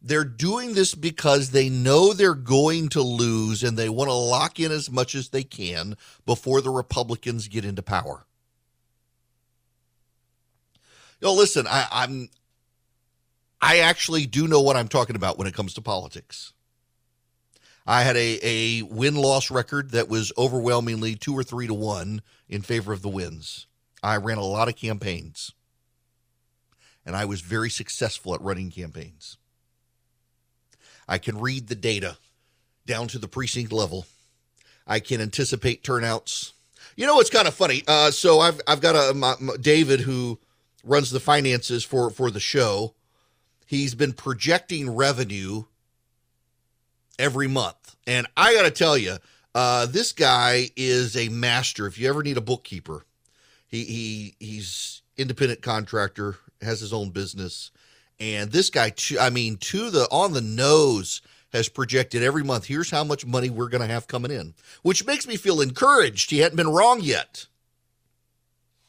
They're 0.02 0.24
doing 0.24 0.74
this 0.74 0.94
because 0.94 1.50
they 1.50 1.68
know 1.68 2.12
they're 2.12 2.34
going 2.34 2.88
to 2.90 3.02
lose 3.02 3.62
and 3.62 3.76
they 3.76 3.88
want 3.88 4.08
to 4.08 4.14
lock 4.14 4.58
in 4.58 4.72
as 4.72 4.90
much 4.90 5.14
as 5.14 5.28
they 5.28 5.42
can 5.42 5.96
before 6.24 6.60
the 6.60 6.70
Republicans 6.70 7.48
get 7.48 7.64
into 7.66 7.82
power. 7.82 8.24
Know, 11.20 11.34
listen, 11.34 11.66
I, 11.68 11.86
I'm 11.90 12.30
I 13.60 13.78
actually 13.78 14.26
do 14.26 14.48
know 14.48 14.60
what 14.60 14.76
I'm 14.76 14.88
talking 14.88 15.16
about 15.16 15.38
when 15.38 15.46
it 15.46 15.54
comes 15.54 15.74
to 15.74 15.82
politics. 15.82 16.52
I 17.86 18.02
had 18.02 18.16
a, 18.16 18.38
a 18.42 18.82
win 18.82 19.16
loss 19.16 19.50
record 19.50 19.90
that 19.90 20.08
was 20.08 20.32
overwhelmingly 20.38 21.16
two 21.16 21.34
or 21.34 21.42
three 21.42 21.66
to 21.66 21.74
one 21.74 22.22
in 22.48 22.62
favor 22.62 22.92
of 22.92 23.02
the 23.02 23.08
wins. 23.08 23.66
I 24.02 24.16
ran 24.16 24.38
a 24.38 24.44
lot 24.44 24.68
of 24.68 24.76
campaigns, 24.76 25.52
and 27.04 27.16
I 27.16 27.24
was 27.24 27.40
very 27.40 27.68
successful 27.68 28.34
at 28.34 28.40
running 28.40 28.70
campaigns. 28.70 29.36
I 31.08 31.18
can 31.18 31.40
read 31.40 31.66
the 31.66 31.74
data 31.74 32.16
down 32.86 33.08
to 33.08 33.18
the 33.18 33.28
precinct 33.28 33.72
level. 33.72 34.06
I 34.86 35.00
can 35.00 35.20
anticipate 35.20 35.82
turnouts. 35.82 36.52
You 36.96 37.06
know 37.06 37.16
what's 37.16 37.30
kind 37.30 37.48
of 37.48 37.54
funny? 37.54 37.82
Uh, 37.86 38.10
so 38.10 38.40
I've 38.40 38.60
I've 38.66 38.80
got 38.80 38.94
a 38.94 39.14
my, 39.14 39.34
my, 39.40 39.56
David 39.60 40.00
who 40.00 40.38
runs 40.84 41.10
the 41.10 41.20
finances 41.20 41.84
for 41.84 42.10
for 42.10 42.30
the 42.30 42.40
show 42.40 42.94
he's 43.70 43.94
been 43.94 44.12
projecting 44.12 44.96
revenue 44.96 45.62
every 47.20 47.46
month. 47.46 47.94
And 48.04 48.26
I 48.36 48.52
got 48.52 48.62
to 48.62 48.70
tell 48.72 48.98
you, 48.98 49.18
uh, 49.54 49.86
this 49.86 50.10
guy 50.10 50.70
is 50.74 51.16
a 51.16 51.28
master. 51.28 51.86
If 51.86 51.96
you 51.96 52.08
ever 52.08 52.24
need 52.24 52.36
a 52.36 52.40
bookkeeper, 52.40 53.06
he, 53.68 53.84
he 53.84 54.34
he's 54.40 55.02
independent 55.16 55.62
contractor, 55.62 56.34
has 56.60 56.80
his 56.80 56.92
own 56.92 57.10
business, 57.10 57.70
and 58.18 58.50
this 58.50 58.70
guy, 58.70 58.92
I 59.20 59.30
mean, 59.30 59.56
to 59.58 59.90
the 59.90 60.08
on 60.10 60.32
the 60.32 60.40
nose, 60.40 61.22
has 61.52 61.68
projected 61.68 62.24
every 62.24 62.42
month. 62.42 62.64
Here's 62.64 62.90
how 62.90 63.04
much 63.04 63.24
money 63.24 63.50
we're 63.50 63.68
going 63.68 63.86
to 63.86 63.92
have 63.92 64.08
coming 64.08 64.32
in, 64.32 64.54
which 64.82 65.06
makes 65.06 65.28
me 65.28 65.36
feel 65.36 65.60
encouraged. 65.60 66.30
He 66.30 66.38
hadn't 66.38 66.56
been 66.56 66.72
wrong 66.72 67.00
yet. 67.00 67.46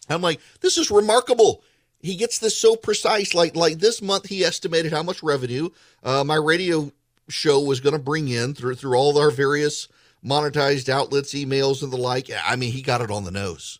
I'm 0.10 0.24
like, 0.24 0.42
this 0.62 0.80
is 0.80 0.90
remarkable 0.90 1.64
he 2.02 2.16
gets 2.16 2.40
this 2.40 2.58
so 2.58 2.76
precise. 2.76 3.34
Like 3.34 3.56
like 3.56 3.80
this 3.80 4.02
month, 4.02 4.28
he 4.28 4.44
estimated 4.44 4.92
how 4.92 5.04
much 5.04 5.24
revenue 5.24 5.70
uh, 6.04 6.24
my 6.24 6.36
radio 6.36 6.92
show 7.30 7.60
was 7.60 7.80
going 7.80 7.94
to 7.94 8.00
bring 8.00 8.28
in 8.28 8.54
through 8.54 8.76
through 8.76 8.96
all 8.96 9.18
our 9.18 9.32
various 9.32 9.88
monetized 10.24 10.90
outlets, 10.90 11.34
emails, 11.34 11.82
and 11.82 11.92
the 11.92 11.98
like. 11.98 12.30
I 12.46 12.56
mean, 12.56 12.72
he 12.72 12.82
got 12.82 13.02
it 13.02 13.12
on 13.12 13.24
the 13.24 13.32
nose. 13.32 13.80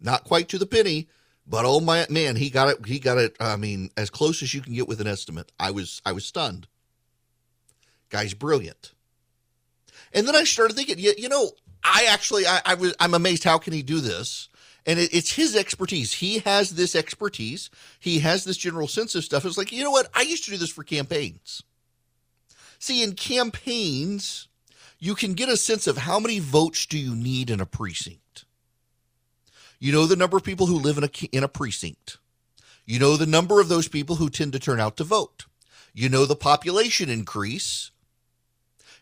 Not 0.00 0.24
quite 0.24 0.48
to 0.50 0.58
the 0.58 0.66
penny, 0.66 1.08
but 1.46 1.64
oh 1.64 1.80
my 1.80 2.06
man, 2.10 2.36
he 2.36 2.50
got 2.50 2.68
it. 2.68 2.86
He 2.86 2.98
got 2.98 3.18
it. 3.18 3.36
I 3.40 3.56
mean, 3.56 3.90
as 3.96 4.10
close 4.10 4.42
as 4.42 4.54
you 4.54 4.60
can 4.60 4.74
get 4.74 4.88
with 4.88 5.00
an 5.00 5.06
estimate. 5.06 5.52
I 5.58 5.70
was 5.70 6.02
I 6.04 6.12
was 6.12 6.24
stunned. 6.24 6.66
Guy's 8.10 8.34
brilliant. 8.34 8.92
And 10.12 10.28
then 10.28 10.36
I 10.36 10.44
started 10.44 10.76
thinking, 10.76 10.98
you, 10.98 11.12
you 11.18 11.28
know, 11.28 11.50
I 11.82 12.06
actually 12.08 12.46
I, 12.46 12.60
I 12.64 12.74
was 12.74 12.94
I'm 13.00 13.14
amazed. 13.14 13.44
How 13.44 13.58
can 13.58 13.72
he 13.72 13.82
do 13.82 14.00
this? 14.00 14.48
And 14.86 14.98
it, 14.98 15.14
it's 15.14 15.32
his 15.32 15.56
expertise. 15.56 16.14
He 16.14 16.38
has 16.40 16.70
this 16.70 16.94
expertise. 16.94 17.70
He 18.00 18.18
has 18.20 18.44
this 18.44 18.56
general 18.56 18.88
sense 18.88 19.14
of 19.14 19.24
stuff. 19.24 19.44
It's 19.44 19.58
like, 19.58 19.72
you 19.72 19.82
know 19.82 19.90
what? 19.90 20.10
I 20.14 20.22
used 20.22 20.44
to 20.44 20.50
do 20.50 20.56
this 20.56 20.70
for 20.70 20.84
campaigns. 20.84 21.62
See, 22.78 23.02
in 23.02 23.14
campaigns, 23.14 24.48
you 24.98 25.14
can 25.14 25.34
get 25.34 25.48
a 25.48 25.56
sense 25.56 25.86
of 25.86 25.98
how 25.98 26.18
many 26.18 26.38
votes 26.38 26.86
do 26.86 26.98
you 26.98 27.14
need 27.14 27.50
in 27.50 27.60
a 27.60 27.66
precinct. 27.66 28.44
You 29.78 29.92
know 29.92 30.06
the 30.06 30.16
number 30.16 30.36
of 30.36 30.44
people 30.44 30.66
who 30.66 30.78
live 30.78 30.98
in 30.98 31.04
a 31.04 31.10
in 31.32 31.44
a 31.44 31.48
precinct. 31.48 32.18
You 32.86 32.98
know 32.98 33.16
the 33.16 33.26
number 33.26 33.60
of 33.60 33.68
those 33.68 33.88
people 33.88 34.16
who 34.16 34.30
tend 34.30 34.52
to 34.52 34.58
turn 34.58 34.80
out 34.80 34.96
to 34.96 35.04
vote. 35.04 35.44
You 35.92 36.08
know 36.08 36.26
the 36.26 36.36
population 36.36 37.10
increase. 37.10 37.90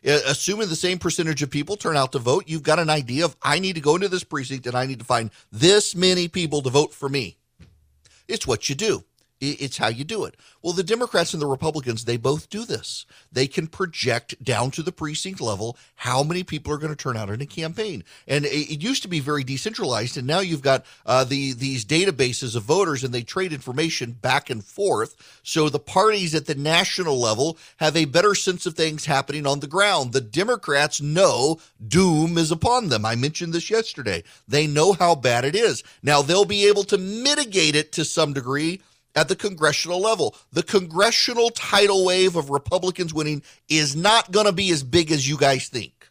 Uh, 0.04 0.18
assuming 0.26 0.68
the 0.68 0.76
same 0.76 0.98
percentage 0.98 1.42
of 1.42 1.50
people 1.50 1.76
turn 1.76 1.96
out 1.96 2.12
to 2.12 2.18
vote, 2.18 2.44
you've 2.48 2.62
got 2.62 2.78
an 2.78 2.90
idea 2.90 3.24
of 3.24 3.36
I 3.42 3.60
need 3.60 3.74
to 3.74 3.80
go 3.80 3.94
into 3.94 4.08
this 4.08 4.24
precinct 4.24 4.66
and 4.66 4.76
I 4.76 4.86
need 4.86 4.98
to 4.98 5.04
find 5.04 5.30
this 5.52 5.94
many 5.94 6.28
people 6.28 6.62
to 6.62 6.70
vote 6.70 6.92
for 6.92 7.08
me. 7.08 7.36
It's 8.26 8.46
what 8.46 8.68
you 8.68 8.74
do. 8.74 9.04
It's 9.44 9.78
how 9.78 9.88
you 9.88 10.04
do 10.04 10.24
it. 10.24 10.36
Well, 10.62 10.72
the 10.72 10.84
Democrats 10.84 11.32
and 11.32 11.42
the 11.42 11.48
Republicans, 11.48 12.04
they 12.04 12.16
both 12.16 12.48
do 12.48 12.64
this. 12.64 13.06
They 13.32 13.48
can 13.48 13.66
project 13.66 14.42
down 14.44 14.70
to 14.70 14.84
the 14.84 14.92
precinct 14.92 15.40
level 15.40 15.76
how 15.96 16.22
many 16.22 16.44
people 16.44 16.72
are 16.72 16.78
going 16.78 16.94
to 16.94 16.96
turn 16.96 17.16
out 17.16 17.28
in 17.28 17.40
a 17.40 17.46
campaign. 17.46 18.04
And 18.28 18.44
it 18.44 18.80
used 18.80 19.02
to 19.02 19.08
be 19.08 19.18
very 19.18 19.42
decentralized, 19.42 20.16
and 20.16 20.28
now 20.28 20.38
you've 20.38 20.62
got 20.62 20.84
uh, 21.04 21.24
the 21.24 21.54
these 21.54 21.84
databases 21.84 22.54
of 22.54 22.62
voters, 22.62 23.02
and 23.02 23.12
they 23.12 23.22
trade 23.22 23.52
information 23.52 24.12
back 24.12 24.48
and 24.48 24.62
forth. 24.64 25.40
So 25.42 25.68
the 25.68 25.80
parties 25.80 26.36
at 26.36 26.46
the 26.46 26.54
national 26.54 27.18
level 27.18 27.58
have 27.78 27.96
a 27.96 28.04
better 28.04 28.36
sense 28.36 28.64
of 28.64 28.74
things 28.74 29.06
happening 29.06 29.44
on 29.44 29.58
the 29.58 29.66
ground. 29.66 30.12
The 30.12 30.20
Democrats 30.20 31.00
know 31.00 31.58
doom 31.84 32.38
is 32.38 32.52
upon 32.52 32.90
them. 32.90 33.04
I 33.04 33.16
mentioned 33.16 33.54
this 33.54 33.70
yesterday. 33.70 34.22
They 34.46 34.68
know 34.68 34.92
how 34.92 35.16
bad 35.16 35.44
it 35.44 35.56
is. 35.56 35.82
Now 36.00 36.22
they'll 36.22 36.44
be 36.44 36.68
able 36.68 36.84
to 36.84 36.98
mitigate 36.98 37.74
it 37.74 37.90
to 37.92 38.04
some 38.04 38.32
degree 38.34 38.80
at 39.14 39.28
the 39.28 39.36
congressional 39.36 40.00
level. 40.00 40.34
The 40.52 40.62
congressional 40.62 41.50
tidal 41.50 42.04
wave 42.04 42.36
of 42.36 42.50
Republicans 42.50 43.12
winning 43.12 43.42
is 43.68 43.94
not 43.94 44.30
going 44.30 44.46
to 44.46 44.52
be 44.52 44.70
as 44.70 44.82
big 44.82 45.10
as 45.10 45.28
you 45.28 45.36
guys 45.36 45.68
think, 45.68 46.08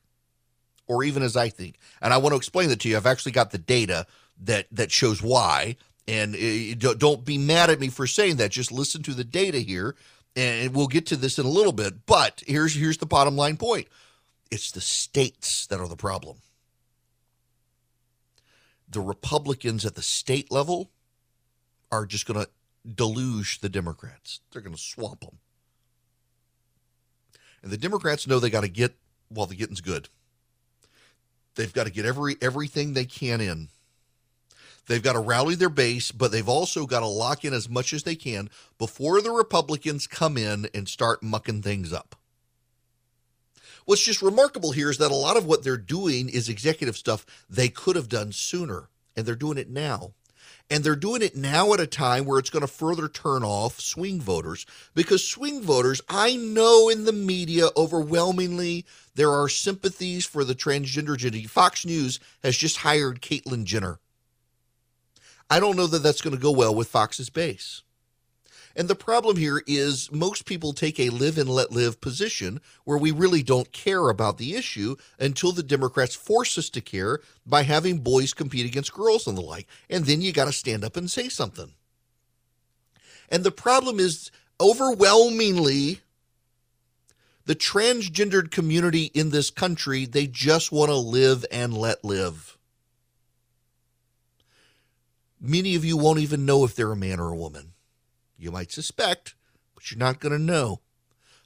or 0.88 1.04
even 1.04 1.24
as 1.24 1.36
I 1.36 1.50
think. 1.50 1.78
And 2.02 2.14
I 2.14 2.18
want 2.18 2.34
to 2.34 2.38
explain 2.38 2.70
that 2.70 2.80
to 2.82 2.90
you. 2.90 2.98
I've 2.98 3.06
actually 3.06 3.32
got 3.32 3.52
the 3.52 3.58
data 3.58 4.06
that 4.44 4.68
that 4.72 4.92
shows 4.92 5.22
why. 5.22 5.78
And 6.08 6.36
uh, 6.36 6.94
don't 6.96 7.24
be 7.24 7.38
mad 7.38 7.70
at 7.70 7.80
me 7.80 7.90
for 7.90 8.08
saying 8.08 8.38
that. 8.38 8.52
Just 8.52 8.72
listen 8.72 9.04
to 9.04 9.14
the 9.14 9.24
data 9.24 9.60
here, 9.60 9.96
and 10.36 10.74
we'll 10.76 10.88
get 10.88 11.06
to 11.08 11.16
this 11.16 11.38
in 11.38 11.46
a 11.46 11.50
little 11.50 11.72
bit. 11.72 12.06
But 12.06 12.44
here's 12.46 12.76
here's 12.76 12.98
the 12.98 13.06
bottom 13.06 13.38
line 13.38 13.58
point: 13.58 13.88
it's 14.50 14.72
the 14.72 14.82
states 14.82 15.68
that 15.68 15.80
are 15.80 15.88
the 15.88 15.96
problem. 15.96 16.38
The 18.90 19.00
Republicans 19.00 19.86
at 19.86 19.96
the 19.96 20.02
state 20.02 20.52
level 20.52 20.90
are 21.92 22.06
just 22.06 22.26
going 22.26 22.44
to 22.44 22.50
deluge 22.86 23.60
the 23.60 23.70
Democrats. 23.70 24.40
They're 24.52 24.62
going 24.62 24.76
to 24.76 24.82
swamp 24.82 25.22
them. 25.22 25.38
And 27.64 27.72
the 27.72 27.78
Democrats 27.78 28.28
know 28.28 28.40
they 28.40 28.50
got 28.50 28.62
to 28.62 28.70
get 28.70 28.96
while 29.30 29.46
well, 29.46 29.48
the 29.48 29.56
getting's 29.56 29.82
good. 29.82 30.10
They've 31.56 31.74
got 31.74 31.86
to 31.86 31.92
get 31.92 32.06
every 32.06 32.38
everything 32.42 32.94
they 32.94 33.06
can 33.06 33.42
in. 33.42 33.70
They've 34.88 35.04
got 35.04 35.14
to 35.14 35.20
rally 35.20 35.56
their 35.56 35.70
base, 35.70 36.12
but 36.12 36.32
they've 36.32 36.50
also 36.50 36.86
got 36.86 37.02
to 37.02 37.08
lock 37.08 37.46
in 37.46 37.54
as 37.54 37.70
much 37.70 37.94
as 37.94 38.04
they 38.04 38.16
can 38.16 38.50
before 38.78 39.22
the 39.22 39.32
Republicans 39.32 40.08
come 40.08 40.38
in 40.38 40.68
and 40.74 40.88
start 40.88 41.22
mucking 41.22 41.62
things 41.62 41.94
up. 41.94 42.16
What's 43.86 44.04
just 44.04 44.22
remarkable 44.22 44.72
here 44.72 44.90
is 44.90 44.98
that 44.98 45.12
a 45.12 45.16
lot 45.16 45.38
of 45.38 45.46
what 45.46 45.64
they're 45.64 45.78
doing 45.78 46.30
is 46.30 46.50
executive 46.50 46.98
stuff 46.98 47.26
they 47.50 47.70
could 47.70 47.96
have 47.96 48.10
done 48.10 48.32
sooner, 48.32 48.90
and 49.16 49.26
they're 49.26 49.36
doing 49.36 49.58
it 49.58 49.70
now. 49.70 50.14
And 50.72 50.86
they're 50.86 50.96
doing 50.96 51.22
it 51.22 51.36
now 51.36 51.74
at 51.74 51.82
a 51.82 51.86
time 51.86 52.24
where 52.24 52.40
it's 52.40 52.50
going 52.50 52.62
to 52.62 52.68
further 52.68 53.10
turn 53.10 53.44
off 53.44 53.82
swing 53.82 54.22
voters 54.22 54.66
because 54.96 55.28
swing 55.28 55.62
voters, 55.62 56.02
I 56.08 56.38
know 56.38 56.88
in 56.88 57.04
the 57.04 57.12
media 57.12 57.68
overwhelmingly 57.76 58.86
there 59.14 59.32
are 59.32 59.50
sympathies 59.50 60.26
for 60.26 60.46
the 60.46 60.56
transgender 60.56 61.16
identity. 61.16 61.46
Fox 61.46 61.86
News 61.86 62.22
has 62.42 62.56
just 62.56 62.78
hired 62.78 63.22
Caitlyn 63.22 63.66
Jenner. 63.66 64.00
I 65.50 65.60
don't 65.60 65.76
know 65.76 65.88
that 65.88 66.04
that's 66.04 66.22
going 66.22 66.38
to 66.38 66.42
go 66.42 66.52
well 66.52 66.74
with 66.74 66.88
Fox's 66.88 67.30
base. 67.30 67.84
And 68.76 68.88
the 68.88 68.96
problem 68.96 69.38
here 69.38 69.62
is 69.68 70.12
most 70.12 70.46
people 70.46 70.74
take 70.74 71.00
a 71.00 71.10
live 71.10 71.38
and 71.38 71.50
let 71.50 71.72
live 71.72 72.02
position 72.02 72.62
where 72.86 72.98
we 72.98 73.12
really 73.12 73.44
don't 73.44 73.72
care 73.72 74.10
about 74.10 74.38
the 74.38 74.56
issue 74.56 74.96
until 75.20 75.52
the 75.52 75.64
Democrats 75.64 76.16
force 76.16 76.58
us 76.58 76.70
to 76.72 76.82
care 76.82 77.20
by 77.46 77.64
having 77.64 78.00
boys 78.00 78.34
compete 78.34 78.66
against 78.66 78.94
girls 78.94 79.28
and 79.28 79.38
the 79.38 79.42
like. 79.42 79.68
And 79.90 80.06
then 80.06 80.22
you 80.22 80.32
got 80.32 80.46
to 80.46 80.54
stand 80.54 80.84
up 80.84 80.96
and 80.96 81.10
say 81.10 81.30
something. 81.30 81.74
And 83.30 83.44
the 83.44 83.52
problem 83.52 84.00
is 84.00 84.32
overwhelmingly 84.60 86.02
the 87.46 87.56
transgendered 87.56 88.52
community 88.52 89.06
in 89.14 89.32
this 89.32 89.50
country, 89.50 90.06
they 90.06 90.28
just 90.28 90.72
want 90.72 90.90
to 90.90 90.96
live 90.96 91.46
and 91.52 91.74
let 91.76 92.04
live. 92.04 92.58
Many 95.40 95.76
of 95.76 95.84
you 95.84 95.98
won't 95.98 96.20
even 96.20 96.46
know 96.46 96.64
if 96.64 96.76
they're 96.76 96.92
a 96.92 96.96
man 96.96 97.20
or 97.20 97.30
a 97.30 97.36
woman. 97.36 97.71
You 98.42 98.52
might 98.52 98.72
suspect, 98.72 99.36
but 99.76 99.92
you're 99.92 100.00
not 100.00 100.20
going 100.20 100.32
to 100.32 100.40
know 100.40 100.82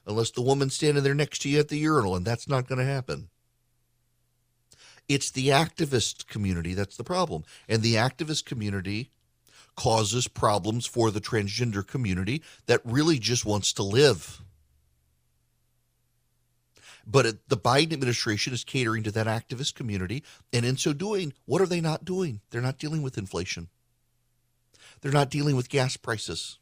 unless 0.06 0.30
the 0.30 0.40
woman's 0.40 0.74
standing 0.74 1.04
there 1.04 1.14
next 1.14 1.42
to 1.42 1.48
you 1.50 1.58
at 1.58 1.68
the 1.68 1.76
urinal, 1.76 2.16
and 2.16 2.24
that's 2.24 2.48
not 2.48 2.66
going 2.66 2.78
to 2.78 2.84
happen. 2.86 3.28
It's 5.06 5.30
the 5.30 5.48
activist 5.48 6.26
community 6.26 6.72
that's 6.72 6.96
the 6.96 7.04
problem. 7.04 7.44
And 7.68 7.82
the 7.82 7.94
activist 7.94 8.46
community 8.46 9.10
causes 9.76 10.26
problems 10.26 10.86
for 10.86 11.10
the 11.10 11.20
transgender 11.20 11.86
community 11.86 12.42
that 12.64 12.80
really 12.82 13.18
just 13.18 13.44
wants 13.44 13.74
to 13.74 13.82
live. 13.82 14.40
But 17.06 17.26
it, 17.26 17.48
the 17.50 17.58
Biden 17.58 17.92
administration 17.92 18.54
is 18.54 18.64
catering 18.64 19.02
to 19.02 19.12
that 19.12 19.26
activist 19.26 19.74
community. 19.74 20.24
And 20.50 20.64
in 20.64 20.78
so 20.78 20.94
doing, 20.94 21.34
what 21.44 21.60
are 21.60 21.66
they 21.66 21.82
not 21.82 22.06
doing? 22.06 22.40
They're 22.50 22.62
not 22.62 22.78
dealing 22.78 23.02
with 23.02 23.18
inflation, 23.18 23.68
they're 25.02 25.12
not 25.12 25.30
dealing 25.30 25.56
with 25.56 25.68
gas 25.68 25.98
prices. 25.98 26.58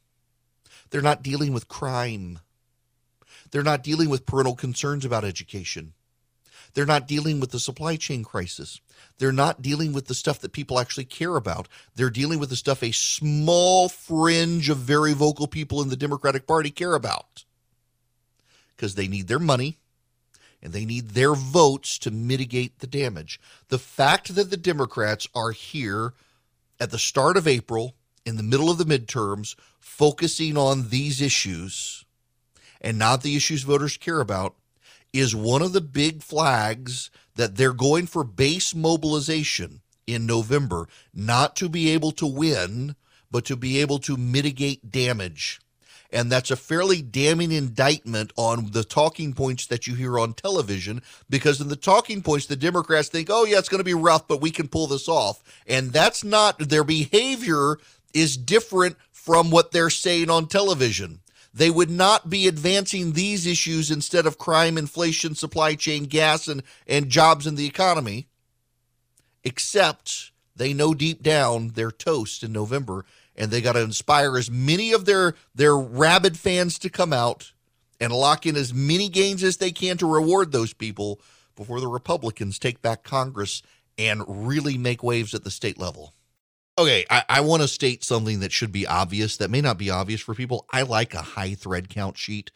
They're 0.89 1.01
not 1.01 1.23
dealing 1.23 1.53
with 1.53 1.67
crime. 1.67 2.39
They're 3.51 3.63
not 3.63 3.83
dealing 3.83 4.09
with 4.09 4.25
parental 4.25 4.55
concerns 4.55 5.05
about 5.05 5.23
education. 5.23 5.93
They're 6.73 6.85
not 6.85 7.07
dealing 7.07 7.39
with 7.39 7.51
the 7.51 7.59
supply 7.59 7.95
chain 7.95 8.23
crisis. 8.23 8.81
They're 9.17 9.31
not 9.31 9.61
dealing 9.61 9.93
with 9.93 10.07
the 10.07 10.13
stuff 10.13 10.39
that 10.39 10.51
people 10.51 10.77
actually 10.77 11.05
care 11.05 11.37
about. 11.37 11.67
They're 11.95 12.09
dealing 12.09 12.37
with 12.37 12.49
the 12.49 12.57
stuff 12.57 12.83
a 12.83 12.91
small 12.91 13.87
fringe 13.87 14.69
of 14.69 14.77
very 14.77 15.13
vocal 15.13 15.47
people 15.47 15.81
in 15.81 15.89
the 15.89 15.95
Democratic 15.95 16.45
Party 16.45 16.69
care 16.69 16.93
about. 16.93 17.45
Because 18.75 18.95
they 18.95 19.07
need 19.07 19.27
their 19.27 19.39
money 19.39 19.77
and 20.61 20.73
they 20.73 20.83
need 20.83 21.11
their 21.11 21.33
votes 21.33 21.97
to 21.99 22.11
mitigate 22.11 22.79
the 22.79 22.87
damage. 22.87 23.39
The 23.69 23.79
fact 23.79 24.35
that 24.35 24.49
the 24.49 24.57
Democrats 24.57 25.27
are 25.33 25.51
here 25.51 26.13
at 26.77 26.91
the 26.91 26.99
start 26.99 27.37
of 27.37 27.47
April 27.47 27.95
in 28.25 28.37
the 28.37 28.43
middle 28.43 28.69
of 28.69 28.77
the 28.77 28.85
midterms 28.85 29.55
focusing 29.79 30.57
on 30.57 30.89
these 30.89 31.21
issues 31.21 32.05
and 32.81 32.99
not 32.99 33.23
the 33.23 33.35
issues 33.35 33.63
voters 33.63 33.97
care 33.97 34.19
about 34.19 34.55
is 35.13 35.35
one 35.35 35.61
of 35.61 35.73
the 35.73 35.81
big 35.81 36.21
flags 36.21 37.09
that 37.35 37.55
they're 37.55 37.73
going 37.73 38.05
for 38.05 38.23
base 38.23 38.75
mobilization 38.75 39.81
in 40.05 40.25
November, 40.25 40.87
not 41.13 41.55
to 41.55 41.69
be 41.69 41.89
able 41.89 42.11
to 42.11 42.27
win, 42.27 42.95
but 43.31 43.45
to 43.45 43.55
be 43.55 43.81
able 43.81 43.99
to 43.99 44.17
mitigate 44.17 44.91
damage. 44.91 45.59
And 46.11 46.31
that's 46.31 46.51
a 46.51 46.55
fairly 46.55 47.01
damning 47.01 47.51
indictment 47.51 48.31
on 48.37 48.71
the 48.71 48.83
talking 48.83 49.33
points 49.33 49.65
that 49.67 49.87
you 49.87 49.95
hear 49.95 50.19
on 50.19 50.33
television, 50.33 51.01
because 51.29 51.59
in 51.59 51.67
the 51.67 51.75
talking 51.75 52.21
points, 52.21 52.45
the 52.45 52.55
Democrats 52.55 53.09
think, 53.09 53.29
oh, 53.31 53.43
yeah, 53.43 53.57
it's 53.57 53.67
going 53.67 53.79
to 53.79 53.83
be 53.83 53.93
rough, 53.93 54.27
but 54.27 54.41
we 54.41 54.51
can 54.51 54.67
pull 54.67 54.87
this 54.87 55.09
off. 55.09 55.43
And 55.67 55.91
that's 55.91 56.23
not 56.23 56.59
their 56.59 56.83
behavior 56.83 57.77
is 58.15 58.37
different 58.37 58.95
from 59.11 59.51
what 59.51 59.71
they're 59.71 59.91
saying 59.91 60.29
on 60.31 60.47
television. 60.47 61.19
They 61.53 61.69
would 61.69 61.91
not 61.91 62.29
be 62.29 62.47
advancing 62.47 63.11
these 63.11 63.45
issues 63.45 63.91
instead 63.91 64.25
of 64.25 64.37
crime, 64.37 64.77
inflation, 64.77 65.35
supply 65.35 65.75
chain, 65.75 66.05
gas, 66.05 66.47
and, 66.47 66.63
and 66.87 67.09
jobs 67.09 67.45
in 67.45 67.55
the 67.55 67.67
economy, 67.67 68.27
except 69.43 70.31
they 70.55 70.73
know 70.73 70.93
deep 70.93 71.21
down 71.21 71.69
they're 71.75 71.91
toast 71.91 72.41
in 72.41 72.51
November 72.51 73.05
and 73.35 73.51
they 73.51 73.61
got 73.61 73.73
to 73.73 73.81
inspire 73.81 74.37
as 74.37 74.49
many 74.49 74.93
of 74.93 75.05
their, 75.05 75.35
their 75.53 75.77
rabid 75.77 76.37
fans 76.37 76.79
to 76.79 76.89
come 76.89 77.11
out 77.11 77.51
and 77.99 78.13
lock 78.13 78.45
in 78.45 78.55
as 78.55 78.73
many 78.73 79.09
gains 79.09 79.43
as 79.43 79.57
they 79.57 79.71
can 79.71 79.97
to 79.97 80.05
reward 80.05 80.51
those 80.51 80.73
people 80.73 81.19
before 81.55 81.79
the 81.79 81.87
Republicans 81.87 82.59
take 82.59 82.81
back 82.81 83.03
Congress 83.03 83.61
and 83.97 84.23
really 84.27 84.77
make 84.77 85.03
waves 85.03 85.33
at 85.33 85.43
the 85.43 85.51
state 85.51 85.77
level. 85.77 86.13
Okay, 86.77 87.05
I, 87.09 87.23
I 87.29 87.41
want 87.41 87.61
to 87.61 87.69
state 87.69 88.03
something 88.03 88.41
that 88.41 88.51
should 88.51 88.73
be 88.73 88.85
obvious 88.85 89.37
that 89.37 89.49
may 89.49 89.61
not 89.61 89.77
be 89.77 89.89
obvious 89.89 90.19
for 90.19 90.35
people. 90.35 90.65
I 90.73 90.81
like 90.81 91.13
a 91.13 91.21
high 91.21 91.53
thread 91.53 91.87
count 91.87 92.17
sheet, 92.17 92.51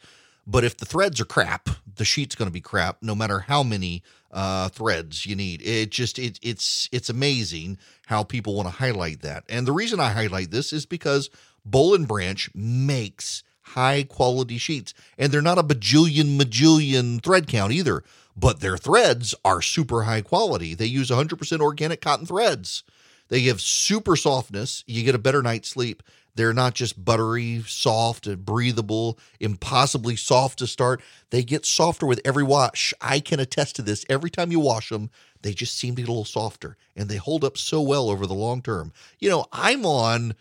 but 0.46 0.62
if 0.62 0.76
the 0.76 0.84
threads 0.84 1.20
are 1.20 1.24
crap, 1.24 1.70
the 1.96 2.04
sheet's 2.04 2.34
going 2.34 2.48
to 2.48 2.52
be 2.52 2.60
crap 2.60 2.98
no 3.00 3.14
matter 3.14 3.40
how 3.40 3.62
many 3.62 4.02
uh, 4.30 4.68
threads 4.68 5.24
you 5.24 5.34
need. 5.34 5.62
It 5.62 5.90
just 5.90 6.18
it, 6.18 6.38
it's 6.42 6.86
it's 6.92 7.08
amazing 7.08 7.78
how 8.06 8.22
people 8.22 8.54
want 8.54 8.68
to 8.68 8.74
highlight 8.74 9.22
that. 9.22 9.44
And 9.48 9.66
the 9.66 9.72
reason 9.72 10.00
I 10.00 10.10
highlight 10.10 10.50
this 10.50 10.70
is 10.70 10.84
because 10.84 11.30
Boll 11.64 11.94
and 11.94 12.06
Branch 12.06 12.50
makes 12.54 13.42
high 13.62 14.02
quality 14.02 14.58
sheets. 14.58 14.92
And 15.16 15.32
they're 15.32 15.40
not 15.40 15.58
a 15.58 15.62
bajillion, 15.62 16.38
majillion 16.38 17.22
thread 17.22 17.46
count 17.46 17.72
either, 17.72 18.02
but 18.36 18.60
their 18.60 18.76
threads 18.76 19.34
are 19.44 19.62
super 19.62 20.02
high 20.02 20.22
quality. 20.22 20.74
They 20.74 20.86
use 20.86 21.10
100% 21.10 21.60
organic 21.60 22.00
cotton 22.00 22.26
threads. 22.26 22.82
They 23.30 23.40
give 23.40 23.60
super 23.60 24.16
softness. 24.16 24.84
You 24.86 25.02
get 25.02 25.14
a 25.14 25.18
better 25.18 25.42
night's 25.42 25.70
sleep. 25.70 26.02
They're 26.34 26.52
not 26.52 26.74
just 26.74 27.02
buttery, 27.02 27.62
soft, 27.66 28.26
and 28.26 28.44
breathable, 28.44 29.18
impossibly 29.40 30.16
soft 30.16 30.58
to 30.60 30.66
start. 30.66 31.00
They 31.30 31.42
get 31.42 31.66
softer 31.66 32.06
with 32.06 32.20
every 32.24 32.44
wash. 32.44 32.94
I 33.00 33.20
can 33.20 33.40
attest 33.40 33.76
to 33.76 33.82
this. 33.82 34.04
Every 34.08 34.30
time 34.30 34.52
you 34.52 34.60
wash 34.60 34.90
them, 34.90 35.10
they 35.42 35.52
just 35.52 35.76
seem 35.76 35.96
to 35.96 36.02
get 36.02 36.08
a 36.08 36.12
little 36.12 36.24
softer 36.24 36.76
and 36.94 37.08
they 37.08 37.16
hold 37.16 37.44
up 37.44 37.56
so 37.56 37.80
well 37.80 38.10
over 38.10 38.26
the 38.26 38.34
long 38.34 38.62
term. 38.62 38.92
You 39.18 39.30
know, 39.30 39.46
I'm 39.52 39.84
on 39.86 40.34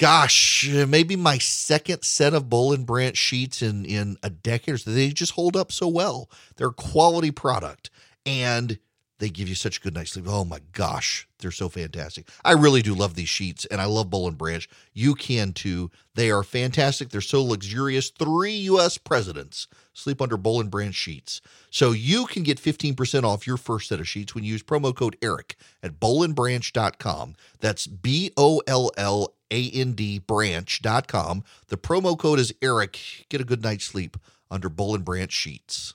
gosh, 0.00 0.66
maybe 0.66 1.14
my 1.14 1.36
second 1.36 2.02
set 2.02 2.32
of 2.32 2.48
Boll 2.48 2.72
and 2.72 2.86
Branch 2.86 3.16
sheets 3.16 3.60
in 3.60 3.84
in 3.84 4.16
a 4.22 4.30
decade 4.30 4.74
or 4.74 4.78
so. 4.78 4.90
They 4.90 5.10
just 5.10 5.32
hold 5.32 5.56
up 5.56 5.70
so 5.70 5.88
well. 5.88 6.30
They're 6.56 6.68
a 6.68 6.72
quality 6.72 7.30
product. 7.30 7.90
And 8.24 8.78
they 9.20 9.28
give 9.28 9.48
you 9.48 9.54
such 9.54 9.76
a 9.76 9.80
good 9.80 9.94
night's 9.94 10.12
sleep. 10.12 10.24
Oh 10.26 10.44
my 10.46 10.60
gosh, 10.72 11.28
they're 11.38 11.50
so 11.50 11.68
fantastic. 11.68 12.26
I 12.42 12.52
really 12.52 12.80
do 12.80 12.94
love 12.94 13.14
these 13.14 13.28
sheets, 13.28 13.66
and 13.66 13.80
I 13.80 13.84
love 13.84 14.10
Boll 14.10 14.26
and 14.26 14.36
Branch. 14.36 14.66
You 14.94 15.14
can 15.14 15.52
too. 15.52 15.90
They 16.14 16.30
are 16.30 16.42
fantastic. 16.42 17.10
They're 17.10 17.20
so 17.20 17.44
luxurious. 17.44 18.08
Three 18.10 18.52
U.S. 18.52 18.96
presidents 18.98 19.68
sleep 19.92 20.22
under 20.22 20.38
Boll 20.38 20.60
and 20.60 20.70
Branch 20.70 20.94
sheets. 20.94 21.42
So 21.70 21.92
you 21.92 22.26
can 22.26 22.42
get 22.42 22.58
15% 22.58 23.22
off 23.24 23.46
your 23.46 23.58
first 23.58 23.88
set 23.88 24.00
of 24.00 24.08
sheets 24.08 24.34
when 24.34 24.42
you 24.42 24.52
use 24.52 24.62
promo 24.62 24.96
code 24.96 25.16
ERIC 25.20 25.54
at 25.82 26.00
bollandbranch.com. 26.00 27.36
That's 27.60 27.86
B 27.86 28.32
O 28.38 28.62
L 28.66 28.90
L 28.96 29.34
A 29.50 29.70
N 29.70 29.92
D 29.92 30.18
branch.com. 30.18 31.44
The 31.68 31.76
promo 31.76 32.18
code 32.18 32.38
is 32.38 32.54
ERIC. 32.62 33.26
Get 33.28 33.42
a 33.42 33.44
good 33.44 33.62
night's 33.62 33.84
sleep 33.84 34.16
under 34.50 34.70
Boll 34.70 34.94
and 34.94 35.04
Branch 35.04 35.30
sheets. 35.30 35.94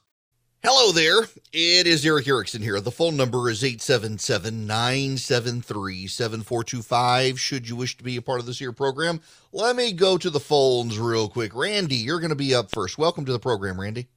Hello 0.68 0.92
there. 0.92 1.28
It 1.54 1.86
is 1.86 2.04
Erick 2.04 2.28
Erickson 2.28 2.60
here. 2.60 2.82
The 2.82 2.90
phone 2.90 3.16
number 3.16 3.52
is 3.52 3.64
877 3.64 4.66
973 4.66 6.08
7425. 6.08 7.40
Should 7.40 7.70
you 7.70 7.76
wish 7.76 7.96
to 7.98 8.04
be 8.04 8.18
a 8.18 8.22
part 8.24 8.40
of 8.40 8.48
this 8.48 8.58
here 8.58 8.72
program, 8.72 9.22
let 9.54 9.76
me 9.76 9.92
go 9.92 10.18
to 10.18 10.28
the 10.32 10.40
phones 10.40 10.98
real 10.98 11.30
quick. 11.30 11.54
Randy, 11.54 11.98
you're 11.98 12.20
going 12.20 12.32
to 12.32 12.36
be 12.36 12.56
up 12.56 12.72
first. 12.72 12.98
Welcome 12.98 13.26
to 13.26 13.32
the 13.32 13.38
program, 13.38 13.80
Randy. 13.80 14.08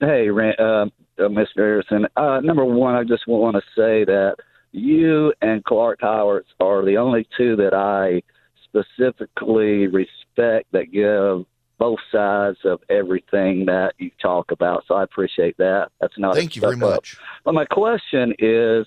Hey, 0.00 0.30
uh, 0.30 0.62
uh, 0.62 0.88
Mr. 1.18 1.46
Harrison. 1.56 2.06
Uh, 2.16 2.40
number 2.40 2.64
one, 2.64 2.94
I 2.94 3.04
just 3.04 3.28
want 3.28 3.54
to 3.56 3.62
say 3.76 4.06
that 4.06 4.36
you 4.72 5.34
and 5.42 5.62
Clark 5.62 5.98
Howard 6.00 6.46
are 6.58 6.82
the 6.86 6.96
only 6.96 7.28
two 7.36 7.54
that 7.56 7.74
I 7.74 8.22
specifically 8.64 9.88
respect 9.88 10.72
that 10.72 10.90
give 10.90 11.44
both 11.78 12.00
sides 12.10 12.58
of 12.64 12.80
everything 12.88 13.66
that 13.66 13.94
you 13.98 14.10
talk 14.20 14.50
about. 14.50 14.84
So 14.86 14.94
I 14.94 15.04
appreciate 15.04 15.56
that. 15.58 15.90
That's 16.00 16.18
not 16.18 16.34
thank 16.34 16.56
you 16.56 16.60
very 16.60 16.76
much. 16.76 17.16
But 17.44 17.54
my 17.54 17.64
question 17.64 18.34
is, 18.38 18.86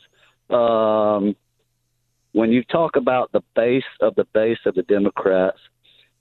um, 0.50 1.36
when 2.34 2.52
you 2.52 2.64
talk 2.64 2.96
about 2.96 3.32
the 3.32 3.42
base 3.56 3.84
of 4.02 4.16
the 4.16 4.26
base 4.34 4.60
of 4.66 4.76
the 4.76 4.84
Democrats, 4.84 5.60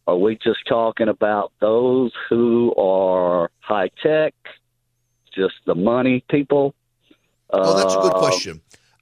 are 0.07 0.17
we 0.17 0.37
just 0.37 0.61
talking 0.69 1.09
about 1.09 1.53
those 1.61 2.13
who 2.29 2.75
are 2.77 3.51
high 3.61 3.91
tech, 4.03 4.35
just 5.35 5.55
the 5.67 5.75
money 5.75 6.25
people? 6.29 6.75
Oh, 7.51 7.77
that's 7.77 7.95
a 7.95 8.01
good 8.01 8.15
uh, 8.15 8.19
question. 8.19 8.61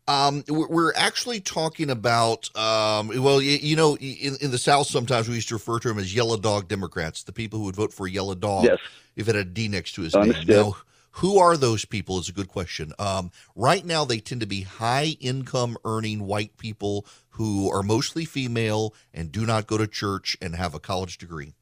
Um, 0.08 0.42
we're 0.48 0.94
actually 0.94 1.40
talking 1.40 1.90
about, 1.90 2.48
um, 2.56 3.08
well, 3.22 3.42
you, 3.42 3.58
you 3.58 3.76
know, 3.76 3.94
in, 3.98 4.36
in, 4.40 4.50
the 4.50 4.56
South, 4.56 4.86
sometimes 4.86 5.28
we 5.28 5.34
used 5.34 5.48
to 5.48 5.54
refer 5.54 5.78
to 5.80 5.88
them 5.88 5.98
as 5.98 6.14
yellow 6.14 6.38
dog 6.38 6.66
Democrats, 6.66 7.24
the 7.24 7.32
people 7.32 7.58
who 7.58 7.66
would 7.66 7.76
vote 7.76 7.92
for 7.92 8.06
a 8.06 8.10
yellow 8.10 8.34
dog 8.34 8.64
yes. 8.64 8.78
if 9.16 9.28
it 9.28 9.34
had 9.34 9.46
a 9.46 9.50
D 9.50 9.68
next 9.68 9.92
to 9.92 10.02
his 10.02 10.14
Understood. 10.14 10.48
name. 10.48 10.56
Now, 10.56 10.76
who 11.10 11.38
are 11.38 11.58
those 11.58 11.84
people 11.84 12.18
is 12.18 12.30
a 12.30 12.32
good 12.32 12.48
question. 12.48 12.92
Um, 12.98 13.32
right 13.54 13.84
now, 13.84 14.06
they 14.06 14.18
tend 14.18 14.40
to 14.40 14.46
be 14.46 14.62
high 14.62 15.16
income 15.20 15.76
earning 15.84 16.24
white 16.26 16.56
people 16.56 17.04
who 17.30 17.70
are 17.70 17.82
mostly 17.82 18.24
female 18.24 18.94
and 19.12 19.30
do 19.30 19.44
not 19.44 19.66
go 19.66 19.76
to 19.76 19.86
church 19.86 20.38
and 20.40 20.54
have 20.56 20.74
a 20.74 20.80
college 20.80 21.18
degree. 21.18 21.54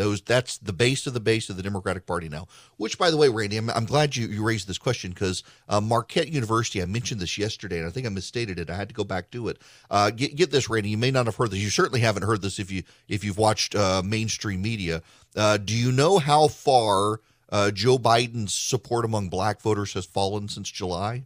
Those 0.00 0.22
that's 0.22 0.56
the 0.56 0.72
base 0.72 1.06
of 1.06 1.12
the 1.12 1.20
base 1.20 1.50
of 1.50 1.58
the 1.58 1.62
Democratic 1.62 2.06
Party 2.06 2.30
now. 2.30 2.48
Which, 2.78 2.96
by 2.96 3.10
the 3.10 3.18
way, 3.18 3.28
Randy, 3.28 3.58
I'm, 3.58 3.68
I'm 3.68 3.84
glad 3.84 4.16
you, 4.16 4.28
you 4.28 4.42
raised 4.42 4.66
this 4.66 4.78
question 4.78 5.10
because 5.10 5.42
uh, 5.68 5.78
Marquette 5.78 6.28
University. 6.28 6.80
I 6.80 6.86
mentioned 6.86 7.20
this 7.20 7.36
yesterday, 7.36 7.80
and 7.80 7.86
I 7.86 7.90
think 7.90 8.06
I 8.06 8.08
misstated 8.08 8.58
it. 8.58 8.70
I 8.70 8.76
had 8.76 8.88
to 8.88 8.94
go 8.94 9.04
back 9.04 9.30
to 9.32 9.48
it. 9.48 9.58
Uh, 9.90 10.08
get, 10.08 10.36
get 10.36 10.50
this, 10.50 10.70
Randy. 10.70 10.88
You 10.88 10.96
may 10.96 11.10
not 11.10 11.26
have 11.26 11.36
heard 11.36 11.50
this. 11.50 11.58
You 11.58 11.68
certainly 11.68 12.00
haven't 12.00 12.22
heard 12.22 12.40
this 12.40 12.58
if 12.58 12.70
you 12.70 12.82
if 13.08 13.24
you've 13.24 13.36
watched 13.36 13.74
uh, 13.74 14.00
mainstream 14.02 14.62
media. 14.62 15.02
Uh, 15.36 15.58
do 15.58 15.76
you 15.76 15.92
know 15.92 16.16
how 16.16 16.48
far 16.48 17.20
uh, 17.50 17.70
Joe 17.70 17.98
Biden's 17.98 18.54
support 18.54 19.04
among 19.04 19.28
Black 19.28 19.60
voters 19.60 19.92
has 19.92 20.06
fallen 20.06 20.48
since 20.48 20.70
July? 20.70 21.24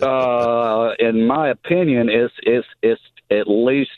uh, 0.00 0.90
in 1.00 1.26
my 1.26 1.48
opinion, 1.48 2.08
it's 2.08 2.34
it's 2.44 2.68
it's 2.82 3.02
at 3.32 3.48
least 3.48 3.90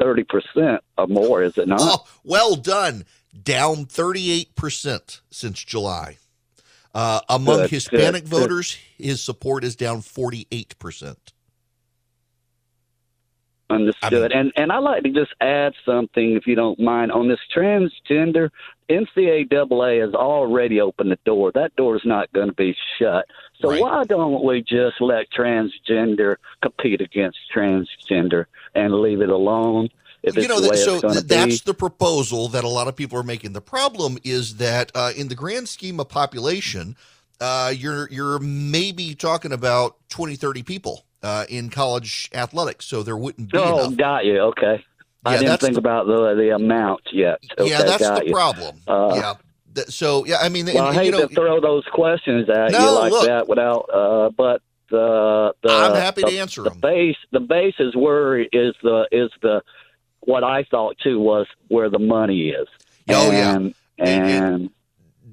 30% 0.00 0.78
or 0.96 1.06
more, 1.06 1.42
is 1.42 1.56
it 1.58 1.68
not? 1.68 1.80
Oh, 1.80 2.06
well 2.24 2.56
done. 2.56 3.04
Down 3.42 3.86
38% 3.86 5.20
since 5.30 5.64
July. 5.64 6.16
Uh, 6.94 7.20
among 7.28 7.58
good, 7.58 7.70
Hispanic 7.70 8.24
good, 8.24 8.30
voters, 8.30 8.76
good. 8.96 9.06
his 9.06 9.22
support 9.22 9.64
is 9.64 9.76
down 9.76 9.98
48%. 9.98 11.16
Understood. 13.70 14.12
I 14.14 14.20
mean, 14.20 14.32
and 14.32 14.52
and 14.56 14.72
I'd 14.72 14.78
like 14.78 15.02
to 15.02 15.10
just 15.10 15.34
add 15.42 15.74
something, 15.84 16.32
if 16.32 16.46
you 16.46 16.54
don't 16.54 16.80
mind, 16.80 17.12
on 17.12 17.28
this 17.28 17.38
transgender. 17.54 18.48
NCAA 18.88 20.00
has 20.00 20.14
already 20.14 20.80
opened 20.80 21.10
the 21.10 21.18
door. 21.26 21.52
That 21.52 21.76
door 21.76 21.94
is 21.96 22.02
not 22.06 22.32
going 22.32 22.48
to 22.48 22.54
be 22.54 22.74
shut. 22.98 23.26
So 23.60 23.70
right. 23.70 23.80
why 23.80 24.04
don't 24.04 24.44
we 24.44 24.62
just 24.62 25.00
let 25.00 25.30
transgender 25.30 26.36
compete 26.62 27.00
against 27.00 27.38
transgender 27.54 28.46
and 28.74 28.94
leave 28.94 29.20
it 29.20 29.30
alone? 29.30 29.88
you 30.22 30.48
know, 30.48 30.60
that, 30.60 30.76
so 30.76 31.00
th- 31.00 31.24
that's 31.24 31.62
the 31.62 31.74
proposal 31.74 32.48
that 32.48 32.64
a 32.64 32.68
lot 32.68 32.88
of 32.88 32.96
people 32.96 33.18
are 33.18 33.24
making. 33.24 33.52
The 33.52 33.60
problem 33.60 34.18
is 34.24 34.56
that 34.56 34.90
uh, 34.94 35.12
in 35.16 35.28
the 35.28 35.34
grand 35.34 35.68
scheme 35.68 36.00
of 36.00 36.08
population, 36.08 36.96
uh, 37.40 37.72
you're 37.74 38.08
you're 38.10 38.38
maybe 38.40 39.14
talking 39.14 39.52
about 39.52 39.96
20, 40.08 40.36
30 40.36 40.62
people 40.64 41.04
uh, 41.22 41.46
in 41.48 41.70
college 41.70 42.30
athletics, 42.34 42.86
so 42.86 43.02
there 43.02 43.16
wouldn't 43.16 43.52
be. 43.52 43.58
Oh, 43.58 43.86
enough. 43.86 43.96
got 43.96 44.24
you. 44.24 44.38
Okay, 44.40 44.84
yeah, 45.24 45.30
I 45.30 45.38
didn't 45.38 45.60
think 45.60 45.74
the, 45.74 45.80
about 45.80 46.06
the 46.06 46.34
the 46.34 46.54
amount 46.54 47.02
yet. 47.12 47.38
Okay, 47.58 47.70
yeah, 47.70 47.82
that's 47.82 48.08
the 48.08 48.24
you. 48.26 48.32
problem. 48.32 48.80
Uh, 48.86 49.12
yeah. 49.14 49.34
So 49.88 50.24
yeah, 50.26 50.38
I 50.40 50.48
mean, 50.48 50.66
well, 50.66 50.78
and, 50.78 50.86
I 50.86 50.94
hate 50.94 51.06
you 51.06 51.12
know, 51.12 51.26
to 51.26 51.34
throw 51.34 51.60
those 51.60 51.84
questions 51.92 52.48
at 52.48 52.72
no, 52.72 52.78
you 52.78 52.90
like 52.90 53.12
look, 53.12 53.26
that 53.26 53.48
without, 53.48 53.88
uh, 53.92 54.30
but 54.30 54.62
the, 54.90 55.54
the 55.62 55.70
I'm 55.70 55.94
happy 55.94 56.22
the, 56.22 56.30
to 56.30 56.38
answer 56.38 56.62
the 56.62 56.70
them. 56.70 56.80
Base 56.80 57.16
the 57.30 57.40
base 57.40 57.74
is 57.78 57.94
where 57.94 58.38
is 58.38 58.74
the 58.82 59.06
is 59.12 59.30
the 59.42 59.62
what 60.20 60.44
I 60.44 60.64
thought 60.64 60.96
too 61.02 61.20
was 61.20 61.46
where 61.68 61.90
the 61.90 61.98
money 61.98 62.50
is. 62.50 62.66
Oh 63.08 63.30
and, 63.30 63.74
yeah, 63.98 64.04
and, 64.04 64.30
and 64.30 64.70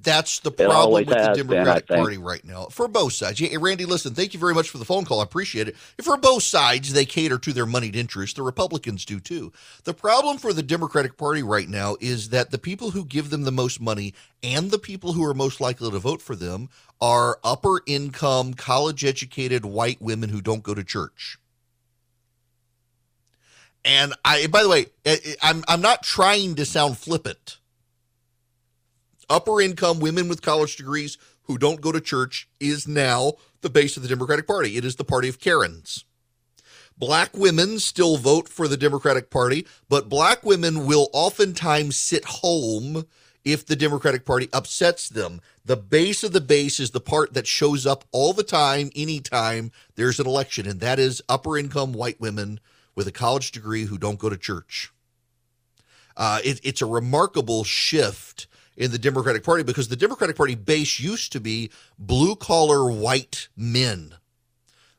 that's 0.06 0.40
the 0.40 0.52
problem 0.52 1.06
with 1.06 1.08
the 1.10 1.34
Democratic 1.36 1.88
been, 1.88 1.98
Party 1.98 2.18
right 2.18 2.44
now 2.46 2.68
for 2.68 2.88
both 2.88 3.14
sides. 3.14 3.42
Yeah, 3.42 3.58
Randy, 3.60 3.86
listen, 3.86 4.14
thank 4.14 4.34
you 4.34 4.40
very 4.40 4.54
much 4.54 4.70
for 4.70 4.78
the 4.78 4.86
phone 4.86 5.04
call. 5.04 5.20
I 5.20 5.24
appreciate 5.24 5.68
it. 5.68 5.76
For 6.02 6.16
both 6.16 6.44
sides, 6.44 6.94
they 6.94 7.06
cater 7.06 7.38
to 7.40 7.52
their 7.52 7.66
moneyed 7.66 7.96
interests. 7.96 8.36
The 8.36 8.44
Republicans 8.44 9.04
do 9.04 9.20
too. 9.20 9.52
The 9.84 9.94
problem 9.94 10.38
for 10.38 10.54
the 10.54 10.64
Democratic 10.64 11.18
Party 11.18 11.44
right 11.44 11.68
now 11.68 11.98
is 12.00 12.30
that 12.30 12.52
the 12.52 12.58
people 12.58 12.92
who 12.92 13.04
give 13.04 13.32
them 13.32 13.44
the 13.44 13.52
most 13.52 13.82
money 13.82 14.14
and 14.42 14.72
the 14.72 14.80
people 14.80 15.14
who 15.14 15.26
are 15.26 15.34
most 15.34 15.60
likely 15.60 15.92
to 15.92 16.00
vote 16.00 16.22
for 16.22 16.36
them 16.36 16.70
are 17.02 17.40
upper 17.44 17.82
income, 17.86 18.54
college 18.54 19.04
educated 19.04 19.66
white 19.66 20.02
women 20.02 20.30
who 20.30 20.42
don't 20.42 20.64
go 20.64 20.74
to 20.74 20.84
church. 20.84 21.38
And 23.84 24.14
I, 24.24 24.48
by 24.48 24.64
the 24.64 24.70
way, 24.70 24.88
eh, 25.06 25.18
eh, 25.24 25.34
I'm 25.42 25.64
I'm 25.68 25.82
not 25.82 26.04
trying 26.04 26.56
to 26.56 26.66
sound 26.66 26.98
flippant 26.98 27.58
upper 29.30 29.62
income 29.62 30.00
women 30.00 30.28
with 30.28 30.42
college 30.42 30.76
degrees 30.76 31.18
who 31.44 31.58
don't 31.58 31.82
go 31.82 31.92
to 31.92 32.02
church 32.02 32.48
is 32.60 32.88
now 32.88 33.34
the 33.62 33.70
base 33.70 33.98
of 33.98 34.04
the 34.04 34.10
Democratic 34.10 34.48
Party. 34.48 34.78
It 34.78 34.86
is 34.86 34.96
the 34.96 35.04
party 35.04 35.30
of 35.30 35.40
Karens. 35.40 36.06
Black 36.98 37.36
women 37.36 37.80
still 37.80 38.18
vote 38.18 38.48
for 38.48 38.68
the 38.68 38.78
Democratic 38.78 39.30
Party, 39.30 39.68
but 39.90 40.08
black 40.08 40.46
women 40.46 40.86
will 40.86 41.10
oftentimes 41.12 41.98
sit 41.98 42.24
home 42.26 43.06
if 43.44 43.66
the 43.66 43.76
Democratic 43.76 44.26
Party 44.26 44.50
upsets 44.54 45.10
them. 45.10 45.42
The 45.66 45.76
base 45.76 46.24
of 46.24 46.32
the 46.32 46.42
base 46.42 46.80
is 46.80 46.92
the 46.92 47.02
part 47.02 47.34
that 47.34 47.48
shows 47.48 47.86
up 47.86 48.06
all 48.12 48.34
the 48.34 48.44
time, 48.44 48.92
anytime 48.96 49.72
there's 49.96 50.20
an 50.20 50.28
election, 50.28 50.68
and 50.68 50.80
that 50.80 51.00
is 51.00 51.22
upper 51.28 51.58
income 51.58 51.92
white 51.92 52.20
women 52.20 52.60
with 52.96 53.08
a 53.08 53.12
college 53.12 53.52
degree 53.52 53.86
who 53.86 53.98
don't 53.98 54.20
go 54.20 54.30
to 54.30 54.38
church. 54.38 54.92
Uh, 56.18 56.40
it, 56.44 56.62
it's 56.64 56.82
a 56.82 56.86
remarkable 56.86 57.64
shift 57.64 58.48
in 58.78 58.92
the 58.92 59.00
Democratic 59.00 59.44
Party 59.44 59.64
because 59.64 59.88
the 59.88 59.96
Democratic 59.96 60.36
Party 60.36 60.56
base 60.56 61.00
used 61.00 61.32
to 61.32 61.40
be 61.40 61.72
blue 61.98 62.36
collar 62.36 62.92
white 62.92 63.48
men. 63.56 64.16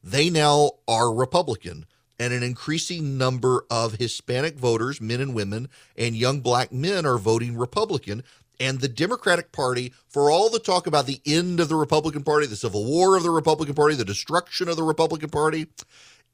They 0.02 0.30
now 0.30 0.72
are 0.86 1.12
Republican. 1.12 1.86
and 2.18 2.32
an 2.32 2.42
increasing 2.42 3.18
number 3.18 3.64
of 3.70 3.94
Hispanic 3.94 4.56
voters, 4.56 5.00
men 5.00 5.20
and 5.20 5.34
women, 5.34 5.68
and 5.96 6.16
young 6.16 6.40
black 6.40 6.72
men 6.72 7.04
are 7.04 7.18
voting 7.18 7.56
Republican. 7.56 8.22
And 8.58 8.80
the 8.80 8.88
Democratic 8.88 9.52
Party, 9.52 9.92
for 10.08 10.30
all 10.30 10.48
the 10.48 10.58
talk 10.58 10.86
about 10.86 11.06
the 11.06 11.20
end 11.26 11.60
of 11.60 11.68
the 11.68 11.76
Republican 11.76 12.22
Party, 12.22 12.46
the 12.46 12.56
civil 12.56 12.84
war 12.86 13.16
of 13.16 13.22
the 13.22 13.30
Republican 13.30 13.74
Party, 13.74 13.94
the 13.94 14.04
destruction 14.04 14.68
of 14.68 14.76
the 14.76 14.82
Republican 14.82 15.28
Party, 15.28 15.66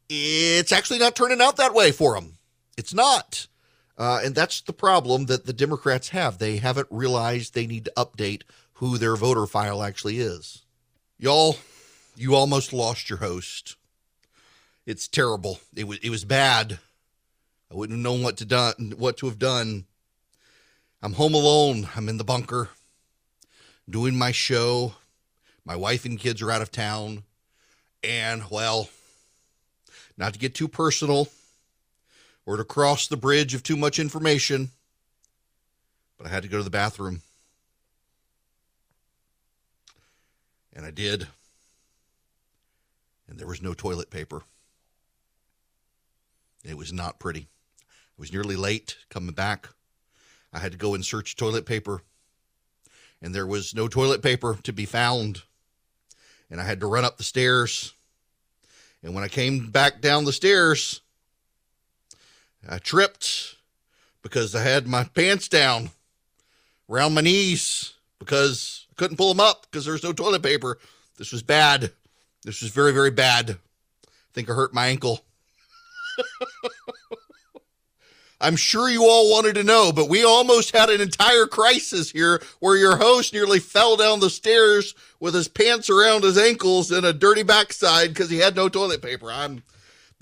it's 0.09 0.71
actually 0.71 1.01
not 1.01 1.17
turning 1.17 1.41
out 1.41 1.57
that 1.57 1.75
way 1.75 1.91
for 1.91 2.15
them. 2.15 2.35
It's 2.77 2.95
not. 2.95 3.49
Uh, 4.03 4.21
and 4.25 4.35
that's 4.35 4.61
the 4.63 4.73
problem 4.73 5.27
that 5.27 5.47
the 5.47 5.53
Democrats 5.53 6.09
have. 6.09 6.39
They 6.39 6.57
haven't 6.57 6.89
realized 6.91 7.55
they 7.55 7.69
need 7.69 7.85
to 7.85 7.93
update 7.97 8.43
who 8.73 8.99
their 8.99 9.15
voter 9.15 9.47
file 9.47 9.81
actually 9.81 10.19
is. 10.19 10.63
Y'all, 11.21 11.57
you 12.17 12.35
almost 12.35 12.73
lost 12.73 13.09
your 13.09 13.21
host. 13.21 13.77
It's 14.87 15.07
terrible. 15.07 15.61
It 15.77 15.87
was 15.87 15.99
it 15.99 16.11
was 16.11 16.25
bad. 16.25 16.81
I 17.71 17.77
wouldn't 17.77 17.97
have 17.97 18.03
known 18.03 18.25
what 18.25 18.39
to 18.39 18.45
done 18.45 18.95
what 18.97 19.19
to 19.19 19.27
have 19.27 19.39
done. 19.39 19.85
I'm 21.01 21.13
home 21.13 21.35
alone. 21.35 21.89
I'm 21.95 22.09
in 22.09 22.17
the 22.17 22.25
bunker 22.25 22.71
doing 23.89 24.19
my 24.19 24.33
show. 24.33 24.95
My 25.65 25.77
wife 25.77 26.05
and 26.05 26.19
kids 26.19 26.43
are 26.43 26.51
out 26.51 26.61
of 26.61 26.73
town. 26.73 27.23
And 28.03 28.43
well, 28.51 28.89
not 30.19 30.33
to 30.33 30.41
get 30.41 30.57
too 30.57 30.67
personal 30.67 31.29
or 32.47 32.57
to 32.57 32.65
cross 32.65 33.07
the 33.07 33.17
bridge 33.17 33.55
of 33.55 33.63
too 33.63 33.77
much 33.77 33.99
information, 33.99 34.71
but 36.19 36.27
I 36.27 36.31
had 36.31 36.43
to 36.43 36.49
go 36.49 36.59
to 36.59 36.65
the 36.65 36.71
bathroom. 36.71 37.23
And 40.75 40.87
I 40.87 40.91
did. 40.91 41.29
And 43.29 43.39
there 43.39 43.47
was 43.47 43.63
no 43.63 43.75
toilet 43.75 44.11
paper. 44.11 44.43
It 46.65 46.77
was 46.77 46.93
not 46.93 47.19
pretty. 47.19 47.49
I 47.81 48.19
was 48.19 48.33
nearly 48.33 48.57
late 48.57 48.97
coming 49.11 49.35
back. 49.35 49.69
I 50.53 50.59
had 50.59 50.73
to 50.73 50.79
go 50.79 50.95
and 50.95 51.05
search 51.05 51.37
toilet 51.37 51.67
paper, 51.67 52.03
and 53.21 53.35
there 53.35 53.47
was 53.47 53.75
no 53.75 53.89
toilet 53.89 54.23
paper 54.23 54.59
to 54.63 54.73
be 54.73 54.85
found. 54.85 55.43
And 56.51 56.61
I 56.61 56.65
had 56.65 56.81
to 56.81 56.87
run 56.87 57.05
up 57.05 57.17
the 57.17 57.25
stairs. 57.25 57.95
And 59.03 59.15
when 59.15 59.25
I 59.25 59.29
came 59.29 59.71
back 59.71 60.01
down 60.01 60.25
the 60.25 60.33
stairs, 60.33 61.02
I 62.69 62.79
tripped 62.79 63.57
because 64.23 64.55
I 64.55 64.63
had 64.63 64.87
my 64.87 65.05
pants 65.05 65.49
down 65.49 65.91
around 66.89 67.15
my 67.15 67.21
knees 67.21 67.95
because 68.19 68.87
I 68.91 68.95
couldn't 68.97 69.17
pull 69.17 69.35
them 69.35 69.41
up 69.41 69.67
because 69.71 69.85
there 69.85 69.93
was 69.93 70.05
no 70.05 70.13
toilet 70.13 70.43
paper. 70.43 70.79
This 71.19 71.33
was 71.33 71.43
bad. 71.43 71.93
This 72.45 72.63
was 72.63 72.71
very, 72.71 72.93
very 72.93 73.11
bad. 73.11 73.51
I 73.51 74.09
think 74.33 74.49
I 74.49 74.55
hurt 74.55 74.75
my 74.75 74.87
ankle. 74.87 75.25
I'm 78.41 78.57
sure 78.57 78.89
you 78.91 79.05
all 79.05 79.31
wanted 79.31 79.55
to 79.55 79.63
know, 79.63 79.93
but 79.93 80.09
we 80.09 80.25
almost 80.25 80.73
had 80.77 80.91
an 80.91 81.01
entire 81.01 81.47
crisis 81.47 82.11
here 82.11 82.43
where 82.59 82.77
your 82.77 82.97
host 82.97 83.33
nearly 83.33 83.61
fell 83.61 83.97
down 83.97 84.19
the 84.19 84.31
stairs 84.31 84.97
with 85.21 85.35
his 85.35 85.47
pants 85.47 85.89
around 85.89 86.25
his 86.25 86.37
ankles 86.37 86.91
and 86.91 87.07
a 87.07 87.13
dirty 87.13 87.45
backside 87.45 88.09
because 88.09 88.31
he 88.31 88.39
had 88.39 88.57
no 88.57 88.69
toilet 88.69 89.01
paper. 89.01 89.31
I'm 89.31 89.63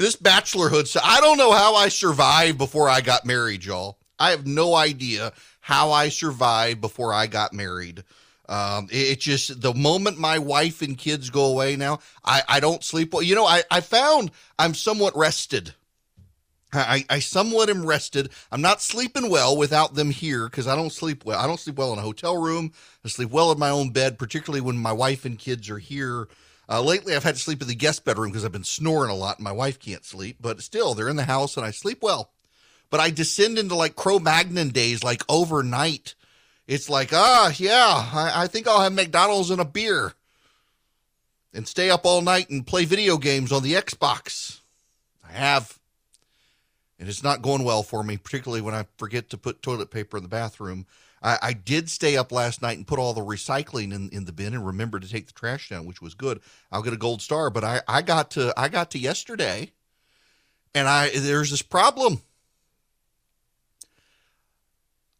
this 0.00 0.16
bachelorhood. 0.16 0.86
So 0.86 1.00
I 1.02 1.20
don't 1.20 1.38
know 1.38 1.52
how 1.52 1.74
I 1.74 1.88
survived 1.88 2.58
before 2.58 2.88
I 2.88 3.00
got 3.00 3.24
married, 3.24 3.64
y'all. 3.64 3.98
I 4.18 4.30
have 4.30 4.46
no 4.46 4.74
idea 4.74 5.32
how 5.60 5.92
I 5.92 6.08
survived 6.08 6.80
before 6.80 7.12
I 7.12 7.26
got 7.26 7.52
married. 7.52 8.02
Um, 8.48 8.88
it, 8.90 9.12
it, 9.12 9.20
just 9.20 9.60
the 9.60 9.72
moment 9.72 10.18
my 10.18 10.38
wife 10.38 10.82
and 10.82 10.98
kids 10.98 11.30
go 11.30 11.44
away 11.44 11.76
now, 11.76 12.00
I, 12.24 12.42
I 12.48 12.60
don't 12.60 12.82
sleep 12.82 13.12
well. 13.12 13.22
You 13.22 13.36
know, 13.36 13.46
I, 13.46 13.62
I 13.70 13.80
found 13.80 14.32
I'm 14.58 14.74
somewhat 14.74 15.16
rested 15.16 15.74
I, 16.72 17.04
I 17.10 17.18
somewhat 17.18 17.68
am 17.68 17.84
rested. 17.84 18.30
I'm 18.52 18.60
not 18.60 18.80
sleeping 18.80 19.28
well 19.28 19.56
without 19.56 19.94
them 19.94 20.10
here 20.10 20.48
because 20.48 20.66
I 20.66 20.76
don't 20.76 20.92
sleep 20.92 21.24
well. 21.24 21.38
I 21.38 21.46
don't 21.46 21.58
sleep 21.58 21.76
well 21.76 21.92
in 21.92 21.98
a 21.98 22.02
hotel 22.02 22.40
room. 22.40 22.72
I 23.04 23.08
sleep 23.08 23.30
well 23.30 23.50
in 23.50 23.58
my 23.58 23.70
own 23.70 23.90
bed, 23.90 24.18
particularly 24.18 24.60
when 24.60 24.76
my 24.76 24.92
wife 24.92 25.24
and 25.24 25.38
kids 25.38 25.68
are 25.68 25.78
here. 25.78 26.28
Uh, 26.70 26.80
lately, 26.80 27.16
I've 27.16 27.24
had 27.24 27.34
to 27.34 27.40
sleep 27.40 27.60
in 27.60 27.68
the 27.68 27.74
guest 27.74 28.04
bedroom 28.04 28.30
because 28.30 28.44
I've 28.44 28.52
been 28.52 28.62
snoring 28.62 29.10
a 29.10 29.14
lot 29.14 29.38
and 29.38 29.44
my 29.44 29.52
wife 29.52 29.80
can't 29.80 30.04
sleep. 30.04 30.36
But 30.40 30.62
still, 30.62 30.94
they're 30.94 31.08
in 31.08 31.16
the 31.16 31.24
house 31.24 31.56
and 31.56 31.66
I 31.66 31.72
sleep 31.72 31.98
well. 32.00 32.30
But 32.90 33.00
I 33.00 33.10
descend 33.10 33.58
into 33.58 33.74
like 33.74 33.96
Cro 33.96 34.20
Magnon 34.20 34.68
days, 34.68 35.02
like 35.02 35.22
overnight. 35.28 36.14
It's 36.68 36.88
like, 36.88 37.12
ah, 37.12 37.52
yeah, 37.56 38.08
I, 38.12 38.44
I 38.44 38.46
think 38.46 38.68
I'll 38.68 38.82
have 38.82 38.92
McDonald's 38.92 39.50
and 39.50 39.60
a 39.60 39.64
beer 39.64 40.12
and 41.52 41.66
stay 41.66 41.90
up 41.90 42.06
all 42.06 42.22
night 42.22 42.50
and 42.50 42.64
play 42.64 42.84
video 42.84 43.18
games 43.18 43.50
on 43.50 43.64
the 43.64 43.74
Xbox. 43.74 44.60
I 45.28 45.32
have 45.32 45.80
and 47.00 47.08
it's 47.08 47.22
not 47.22 47.40
going 47.40 47.64
well 47.64 47.82
for 47.82 48.04
me, 48.04 48.18
particularly 48.18 48.60
when 48.60 48.74
I 48.74 48.84
forget 48.98 49.30
to 49.30 49.38
put 49.38 49.62
toilet 49.62 49.90
paper 49.90 50.18
in 50.18 50.22
the 50.22 50.28
bathroom. 50.28 50.86
I, 51.22 51.38
I, 51.42 51.52
did 51.52 51.90
stay 51.90 52.16
up 52.16 52.32
last 52.32 52.62
night 52.62 52.78
and 52.78 52.86
put 52.86 52.98
all 52.98 53.12
the 53.12 53.20
recycling 53.20 53.92
in, 53.92 54.08
in 54.10 54.24
the 54.24 54.32
bin 54.32 54.54
and 54.54 54.66
remember 54.66 54.98
to 54.98 55.08
take 55.08 55.26
the 55.26 55.32
trash 55.32 55.68
down, 55.68 55.84
which 55.84 56.00
was 56.00 56.14
good. 56.14 56.40
I'll 56.72 56.82
get 56.82 56.94
a 56.94 56.98
gold 56.98 57.20
star, 57.20 57.50
but 57.50 57.62
I, 57.62 57.82
I 57.86 58.02
got 58.02 58.30
to 58.32 58.54
I 58.56 58.68
got 58.68 58.90
to 58.92 58.98
yesterday, 58.98 59.72
and 60.74 60.88
I 60.88 61.10
there's 61.10 61.50
this 61.50 61.62
problem. 61.62 62.22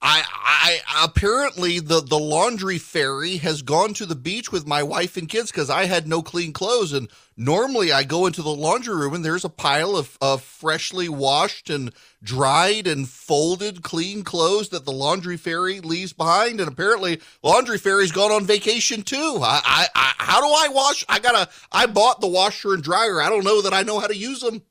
I, 0.03 0.25
I 0.25 0.80
apparently 0.97 1.79
the 1.79 2.01
the 2.01 2.19
laundry 2.19 2.79
fairy 2.79 3.37
has 3.37 3.63
gone 3.63 3.95
to 3.95 4.07
the 4.07 4.15
beach 4.15 4.51
with 4.51 4.67
my 4.67 4.83
wife 4.83 5.17
and 5.17 5.29
kids 5.29 5.51
because 5.51 5.71
I 5.71 5.85
had 5.87 6.09
no 6.09 6.23
clean 6.23 6.53
clothes 6.53 6.93
and 6.93 7.09
normally 7.37 7.93
I 7.93 8.03
go 8.05 8.27
into 8.27 8.43
the 8.43 8.55
laundry 8.55 8.95
room 8.95 9.15
and 9.15 9.25
there's 9.25 9.45
a 9.45 9.51
pile 9.51 9.97
of, 9.97 10.17
of 10.21 10.43
freshly 10.43 11.09
washed 11.09 11.71
and 11.71 11.93
dried 12.23 12.87
and 12.87 13.09
folded 13.09 13.83
clean 13.83 14.23
clothes 14.25 14.71
that 14.71 14.85
the 14.85 14.93
laundry 14.93 15.37
fairy 15.37 15.81
leaves 15.81 16.13
behind 16.13 16.61
and 16.61 16.69
apparently 16.69 17.21
laundry 17.43 17.79
fairy's 17.79 18.13
gone 18.13 18.33
on 18.33 18.45
vacation 18.45 19.03
too. 19.03 19.39
I, 19.43 19.61
I, 19.65 19.87
I 19.95 20.13
how 20.19 20.41
do 20.41 20.47
I 20.47 20.69
wash? 20.73 21.05
I 21.09 21.19
gotta 21.19 21.49
I 21.71 21.87
bought 21.87 22.21
the 22.21 22.29
washer 22.29 22.75
and 22.75 22.83
dryer. 22.83 23.21
I 23.21 23.29
don't 23.29 23.45
know 23.45 23.63
that 23.63 23.75
I 23.75 23.83
know 23.83 23.99
how 23.99 24.07
to 24.07 24.17
use 24.17 24.41
them 24.41 24.63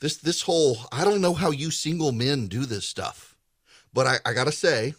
this 0.00 0.16
this 0.18 0.42
whole 0.42 0.78
I 0.92 1.04
don't 1.04 1.20
know 1.20 1.34
how 1.34 1.50
you 1.50 1.70
single 1.70 2.12
men 2.12 2.46
do 2.46 2.64
this 2.66 2.86
stuff, 2.86 3.27
but 3.98 4.06
I, 4.06 4.18
I 4.24 4.32
gotta 4.32 4.52
say, 4.52 4.94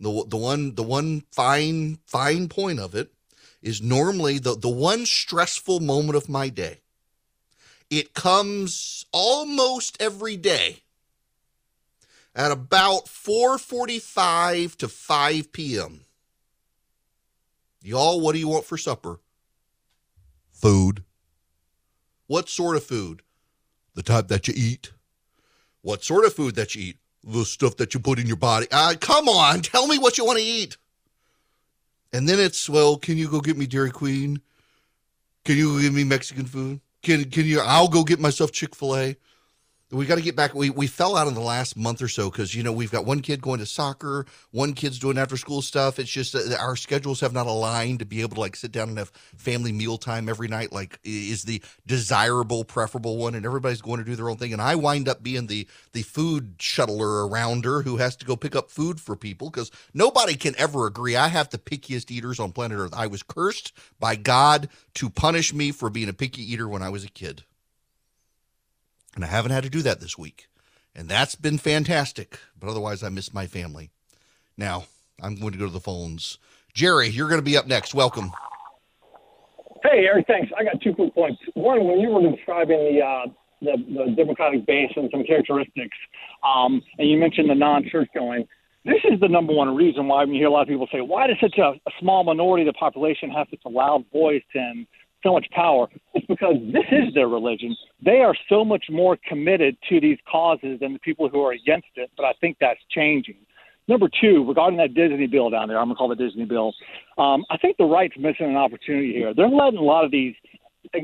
the 0.00 0.24
the 0.26 0.38
one 0.38 0.74
the 0.74 0.82
one 0.82 1.24
fine 1.30 1.98
fine 2.06 2.48
point 2.48 2.80
of 2.80 2.94
it 2.94 3.12
is 3.60 3.82
normally 3.82 4.38
the 4.38 4.56
the 4.56 4.70
one 4.70 5.04
stressful 5.04 5.80
moment 5.80 6.16
of 6.16 6.26
my 6.26 6.48
day. 6.48 6.78
It 7.90 8.14
comes 8.14 9.04
almost 9.12 10.00
every 10.00 10.38
day 10.38 10.78
at 12.34 12.50
about 12.50 13.04
4:45 13.04 14.76
to 14.76 14.88
5 14.88 15.52
p.m. 15.52 16.06
Y'all, 17.82 18.18
what 18.18 18.32
do 18.32 18.38
you 18.38 18.48
want 18.48 18.64
for 18.64 18.78
supper? 18.78 19.20
Food. 20.52 21.04
What 22.28 22.48
sort 22.48 22.76
of 22.76 22.84
food? 22.84 23.20
the 23.94 24.02
type 24.02 24.28
that 24.28 24.48
you 24.48 24.54
eat. 24.56 24.92
What 25.82 26.02
sort 26.02 26.24
of 26.24 26.32
food 26.32 26.54
that 26.54 26.74
you 26.74 26.82
eat? 26.82 26.96
The 27.26 27.44
stuff 27.44 27.76
that 27.78 27.94
you 27.94 28.00
put 28.00 28.18
in 28.18 28.26
your 28.26 28.36
body. 28.36 28.66
Uh, 28.70 28.94
come 29.00 29.28
on, 29.28 29.60
tell 29.62 29.86
me 29.86 29.98
what 29.98 30.18
you 30.18 30.24
want 30.24 30.38
to 30.38 30.44
eat. 30.44 30.76
And 32.12 32.28
then 32.28 32.38
it's, 32.38 32.68
well, 32.68 32.96
can 32.96 33.16
you 33.16 33.28
go 33.28 33.40
get 33.40 33.56
me 33.56 33.66
Dairy 33.66 33.90
Queen? 33.90 34.40
Can 35.44 35.56
you 35.56 35.80
give 35.80 35.92
me 35.92 36.04
Mexican 36.04 36.46
food? 36.46 36.80
Can 37.02 37.30
can 37.30 37.44
you? 37.44 37.60
I'll 37.60 37.88
go 37.88 38.02
get 38.02 38.18
myself 38.18 38.50
Chick 38.52 38.74
Fil 38.74 38.96
A 38.96 39.16
we 39.94 40.06
got 40.06 40.16
to 40.16 40.22
get 40.22 40.34
back. 40.34 40.54
We, 40.54 40.70
we 40.70 40.86
fell 40.86 41.16
out 41.16 41.28
in 41.28 41.34
the 41.34 41.40
last 41.40 41.76
month 41.76 42.02
or 42.02 42.08
so 42.08 42.30
because, 42.30 42.54
you 42.54 42.62
know, 42.62 42.72
we've 42.72 42.90
got 42.90 43.04
one 43.04 43.20
kid 43.20 43.40
going 43.40 43.60
to 43.60 43.66
soccer, 43.66 44.26
one 44.50 44.74
kid's 44.74 44.98
doing 44.98 45.18
after 45.18 45.36
school 45.36 45.62
stuff. 45.62 45.98
It's 45.98 46.10
just 46.10 46.34
uh, 46.34 46.56
our 46.58 46.74
schedules 46.74 47.20
have 47.20 47.32
not 47.32 47.46
aligned 47.46 48.00
to 48.00 48.04
be 48.04 48.20
able 48.20 48.34
to 48.34 48.40
like 48.40 48.56
sit 48.56 48.72
down 48.72 48.88
and 48.88 48.98
have 48.98 49.10
family 49.36 49.72
meal 49.72 49.96
time 49.96 50.28
every 50.28 50.48
night, 50.48 50.72
like 50.72 50.98
is 51.04 51.44
the 51.44 51.62
desirable, 51.86 52.64
preferable 52.64 53.16
one. 53.16 53.34
And 53.34 53.46
everybody's 53.46 53.82
going 53.82 53.98
to 53.98 54.04
do 54.04 54.16
their 54.16 54.28
own 54.28 54.36
thing. 54.36 54.52
And 54.52 54.60
I 54.60 54.74
wind 54.74 55.08
up 55.08 55.22
being 55.22 55.46
the, 55.46 55.68
the 55.92 56.02
food 56.02 56.58
shuttler 56.58 57.28
arounder 57.28 57.84
who 57.84 57.98
has 57.98 58.16
to 58.16 58.26
go 58.26 58.36
pick 58.36 58.56
up 58.56 58.70
food 58.70 59.00
for 59.00 59.16
people 59.16 59.50
because 59.50 59.70
nobody 59.92 60.34
can 60.34 60.54
ever 60.58 60.86
agree. 60.86 61.14
I 61.14 61.28
have 61.28 61.50
the 61.50 61.58
pickiest 61.58 62.10
eaters 62.10 62.40
on 62.40 62.52
planet 62.52 62.78
Earth. 62.78 62.94
I 62.94 63.06
was 63.06 63.22
cursed 63.22 63.72
by 64.00 64.16
God 64.16 64.68
to 64.94 65.08
punish 65.08 65.54
me 65.54 65.70
for 65.70 65.88
being 65.88 66.08
a 66.08 66.12
picky 66.12 66.42
eater 66.52 66.68
when 66.68 66.82
I 66.82 66.88
was 66.88 67.04
a 67.04 67.08
kid. 67.08 67.44
And 69.14 69.24
I 69.24 69.28
haven't 69.28 69.52
had 69.52 69.64
to 69.64 69.70
do 69.70 69.82
that 69.82 70.00
this 70.00 70.18
week. 70.18 70.48
And 70.94 71.08
that's 71.08 71.34
been 71.34 71.58
fantastic. 71.58 72.38
But 72.58 72.68
otherwise, 72.68 73.02
I 73.02 73.08
miss 73.08 73.32
my 73.32 73.46
family. 73.46 73.90
Now, 74.56 74.84
I'm 75.22 75.36
going 75.36 75.52
to 75.52 75.58
go 75.58 75.66
to 75.66 75.72
the 75.72 75.80
phones. 75.80 76.38
Jerry, 76.72 77.08
you're 77.08 77.28
going 77.28 77.40
to 77.40 77.44
be 77.44 77.56
up 77.56 77.66
next. 77.66 77.94
Welcome. 77.94 78.32
Hey, 79.82 80.06
Erick, 80.06 80.26
thanks. 80.26 80.50
I 80.58 80.64
got 80.64 80.80
two 80.80 80.94
quick 80.94 81.14
points. 81.14 81.40
One, 81.54 81.84
when 81.84 82.00
you 82.00 82.08
were 82.08 82.30
describing 82.30 82.78
the, 82.78 83.00
uh, 83.00 83.26
the, 83.60 83.76
the 83.76 84.14
Democratic 84.16 84.66
base 84.66 84.90
and 84.96 85.08
some 85.12 85.24
characteristics, 85.24 85.96
um, 86.42 86.82
and 86.98 87.08
you 87.08 87.18
mentioned 87.18 87.50
the 87.50 87.54
non 87.54 87.84
church 87.90 88.08
going, 88.14 88.48
this 88.84 89.00
is 89.04 89.20
the 89.20 89.28
number 89.28 89.52
one 89.52 89.74
reason 89.74 90.08
why 90.08 90.24
you 90.24 90.32
hear 90.32 90.46
a 90.46 90.50
lot 90.50 90.62
of 90.62 90.68
people 90.68 90.88
say, 90.92 91.00
why 91.00 91.26
does 91.26 91.36
such 91.40 91.58
a, 91.58 91.72
a 91.86 91.90
small 92.00 92.24
minority 92.24 92.66
of 92.66 92.74
the 92.74 92.78
population 92.78 93.30
have 93.30 93.46
such 93.50 93.60
a 93.64 93.68
loud 93.68 94.04
voice 94.12 94.42
and 94.54 94.86
so 95.24 95.32
much 95.32 95.46
power, 95.50 95.88
it's 96.14 96.26
because 96.26 96.54
this 96.72 96.84
is 96.92 97.12
their 97.14 97.26
religion. 97.26 97.76
They 98.04 98.20
are 98.20 98.36
so 98.48 98.64
much 98.64 98.84
more 98.88 99.18
committed 99.26 99.76
to 99.88 100.00
these 100.00 100.18
causes 100.30 100.78
than 100.80 100.92
the 100.92 101.00
people 101.00 101.28
who 101.28 101.42
are 101.42 101.52
against 101.52 101.88
it. 101.96 102.10
But 102.16 102.26
I 102.26 102.34
think 102.40 102.58
that's 102.60 102.80
changing. 102.90 103.36
Number 103.88 104.08
two, 104.20 104.46
regarding 104.46 104.78
that 104.78 104.94
Disney 104.94 105.26
bill 105.26 105.50
down 105.50 105.68
there, 105.68 105.78
I'm 105.78 105.86
gonna 105.86 105.96
call 105.96 106.12
it 106.12 106.18
Disney 106.18 106.44
bill. 106.44 106.72
Um, 107.18 107.44
I 107.50 107.58
think 107.58 107.76
the 107.76 107.84
right's 107.84 108.16
missing 108.16 108.46
an 108.46 108.56
opportunity 108.56 109.12
here. 109.12 109.34
They're 109.34 109.48
letting 109.48 109.78
a 109.78 109.82
lot 109.82 110.04
of 110.04 110.10
these 110.10 110.34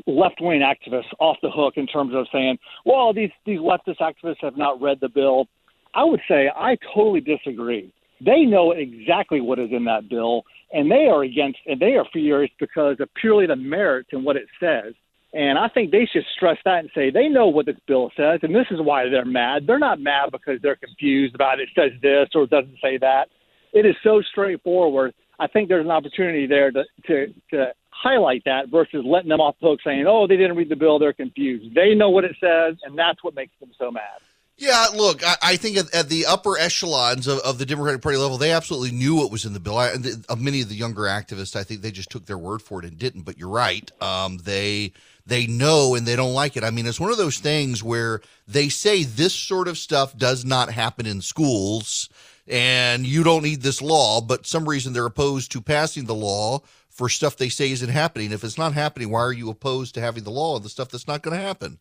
left 0.06 0.40
wing 0.40 0.60
activists 0.60 1.12
off 1.18 1.36
the 1.42 1.50
hook 1.50 1.74
in 1.76 1.86
terms 1.86 2.14
of 2.14 2.26
saying, 2.32 2.58
well, 2.84 3.12
these 3.12 3.30
these 3.44 3.58
leftist 3.58 3.98
activists 4.00 4.40
have 4.40 4.56
not 4.56 4.80
read 4.80 4.98
the 5.00 5.08
bill. 5.08 5.46
I 5.94 6.04
would 6.04 6.20
say 6.28 6.50
I 6.54 6.76
totally 6.94 7.20
disagree. 7.20 7.92
They 8.24 8.42
know 8.42 8.72
exactly 8.72 9.40
what 9.40 9.58
is 9.58 9.70
in 9.72 9.84
that 9.84 10.08
bill, 10.08 10.44
and 10.72 10.90
they 10.90 11.06
are 11.06 11.22
against 11.22 11.58
and 11.66 11.80
they 11.80 11.94
are 11.94 12.04
furious 12.12 12.50
because 12.58 12.96
of 13.00 13.08
purely 13.14 13.46
the 13.46 13.56
merits 13.56 14.10
and 14.12 14.24
what 14.24 14.36
it 14.36 14.46
says. 14.58 14.94
And 15.32 15.58
I 15.58 15.68
think 15.68 15.92
they 15.92 16.08
should 16.12 16.24
stress 16.36 16.58
that 16.64 16.80
and 16.80 16.90
say 16.94 17.10
they 17.10 17.28
know 17.28 17.46
what 17.46 17.66
this 17.66 17.76
bill 17.86 18.10
says, 18.16 18.40
and 18.42 18.54
this 18.54 18.66
is 18.70 18.80
why 18.80 19.08
they're 19.08 19.24
mad. 19.24 19.66
They're 19.66 19.78
not 19.78 20.00
mad 20.00 20.30
because 20.32 20.60
they're 20.60 20.76
confused 20.76 21.34
about 21.34 21.60
it 21.60 21.68
says 21.74 21.92
this 22.02 22.28
or 22.34 22.44
it 22.44 22.50
doesn't 22.50 22.78
say 22.82 22.98
that. 22.98 23.28
It 23.72 23.86
is 23.86 23.94
so 24.02 24.20
straightforward. 24.32 25.14
I 25.38 25.46
think 25.46 25.68
there's 25.68 25.84
an 25.84 25.92
opportunity 25.92 26.46
there 26.46 26.70
to 26.72 26.84
to, 27.06 27.26
to 27.50 27.72
highlight 27.90 28.42
that 28.44 28.68
versus 28.70 29.04
letting 29.04 29.28
them 29.28 29.40
off 29.40 29.56
the 29.60 29.68
hook 29.68 29.80
saying, 29.84 30.06
"Oh, 30.06 30.26
they 30.26 30.36
didn't 30.36 30.56
read 30.56 30.68
the 30.68 30.76
bill; 30.76 30.98
they're 30.98 31.12
confused." 31.12 31.74
They 31.74 31.94
know 31.94 32.10
what 32.10 32.24
it 32.24 32.36
says, 32.40 32.76
and 32.84 32.98
that's 32.98 33.22
what 33.22 33.34
makes 33.34 33.52
them 33.60 33.70
so 33.78 33.90
mad. 33.90 34.20
Yeah, 34.60 34.88
look, 34.94 35.26
I, 35.26 35.36
I 35.42 35.56
think 35.56 35.78
at, 35.78 35.94
at, 35.94 36.10
the 36.10 36.26
upper 36.26 36.58
echelons 36.58 37.26
of, 37.26 37.38
of, 37.38 37.56
the 37.56 37.64
Democratic 37.64 38.02
Party 38.02 38.18
level, 38.18 38.36
they 38.36 38.52
absolutely 38.52 38.90
knew 38.90 39.14
what 39.14 39.32
was 39.32 39.46
in 39.46 39.54
the 39.54 39.58
bill. 39.58 39.78
I, 39.78 39.96
the, 39.96 40.22
of 40.28 40.38
many 40.38 40.60
of 40.60 40.68
the 40.68 40.74
younger 40.74 41.04
activists, 41.04 41.56
I 41.56 41.64
think 41.64 41.80
they 41.80 41.90
just 41.90 42.10
took 42.10 42.26
their 42.26 42.36
word 42.36 42.60
for 42.60 42.78
it 42.78 42.84
and 42.84 42.98
didn't. 42.98 43.22
But 43.22 43.38
you're 43.38 43.48
right; 43.48 43.90
um, 44.02 44.36
they 44.36 44.92
they 45.24 45.46
know 45.46 45.94
and 45.94 46.06
they 46.06 46.14
don't 46.14 46.34
like 46.34 46.58
it. 46.58 46.62
I 46.62 46.70
mean, 46.70 46.86
it's 46.86 47.00
one 47.00 47.10
of 47.10 47.16
those 47.16 47.38
things 47.38 47.82
where 47.82 48.20
they 48.46 48.68
say 48.68 49.02
this 49.02 49.34
sort 49.34 49.66
of 49.66 49.78
stuff 49.78 50.14
does 50.14 50.44
not 50.44 50.70
happen 50.70 51.06
in 51.06 51.22
schools, 51.22 52.10
and 52.46 53.06
you 53.06 53.24
don't 53.24 53.42
need 53.42 53.62
this 53.62 53.80
law. 53.80 54.20
But 54.20 54.46
some 54.46 54.68
reason 54.68 54.92
they're 54.92 55.06
opposed 55.06 55.52
to 55.52 55.62
passing 55.62 56.04
the 56.04 56.14
law 56.14 56.60
for 56.90 57.08
stuff 57.08 57.38
they 57.38 57.48
say 57.48 57.70
isn't 57.70 57.88
happening. 57.88 58.30
If 58.30 58.44
it's 58.44 58.58
not 58.58 58.74
happening, 58.74 59.08
why 59.08 59.20
are 59.20 59.32
you 59.32 59.48
opposed 59.48 59.94
to 59.94 60.02
having 60.02 60.24
the 60.24 60.30
law 60.30 60.56
on 60.56 60.62
the 60.62 60.68
stuff 60.68 60.90
that's 60.90 61.08
not 61.08 61.22
going 61.22 61.34
to 61.34 61.42
happen? 61.42 61.78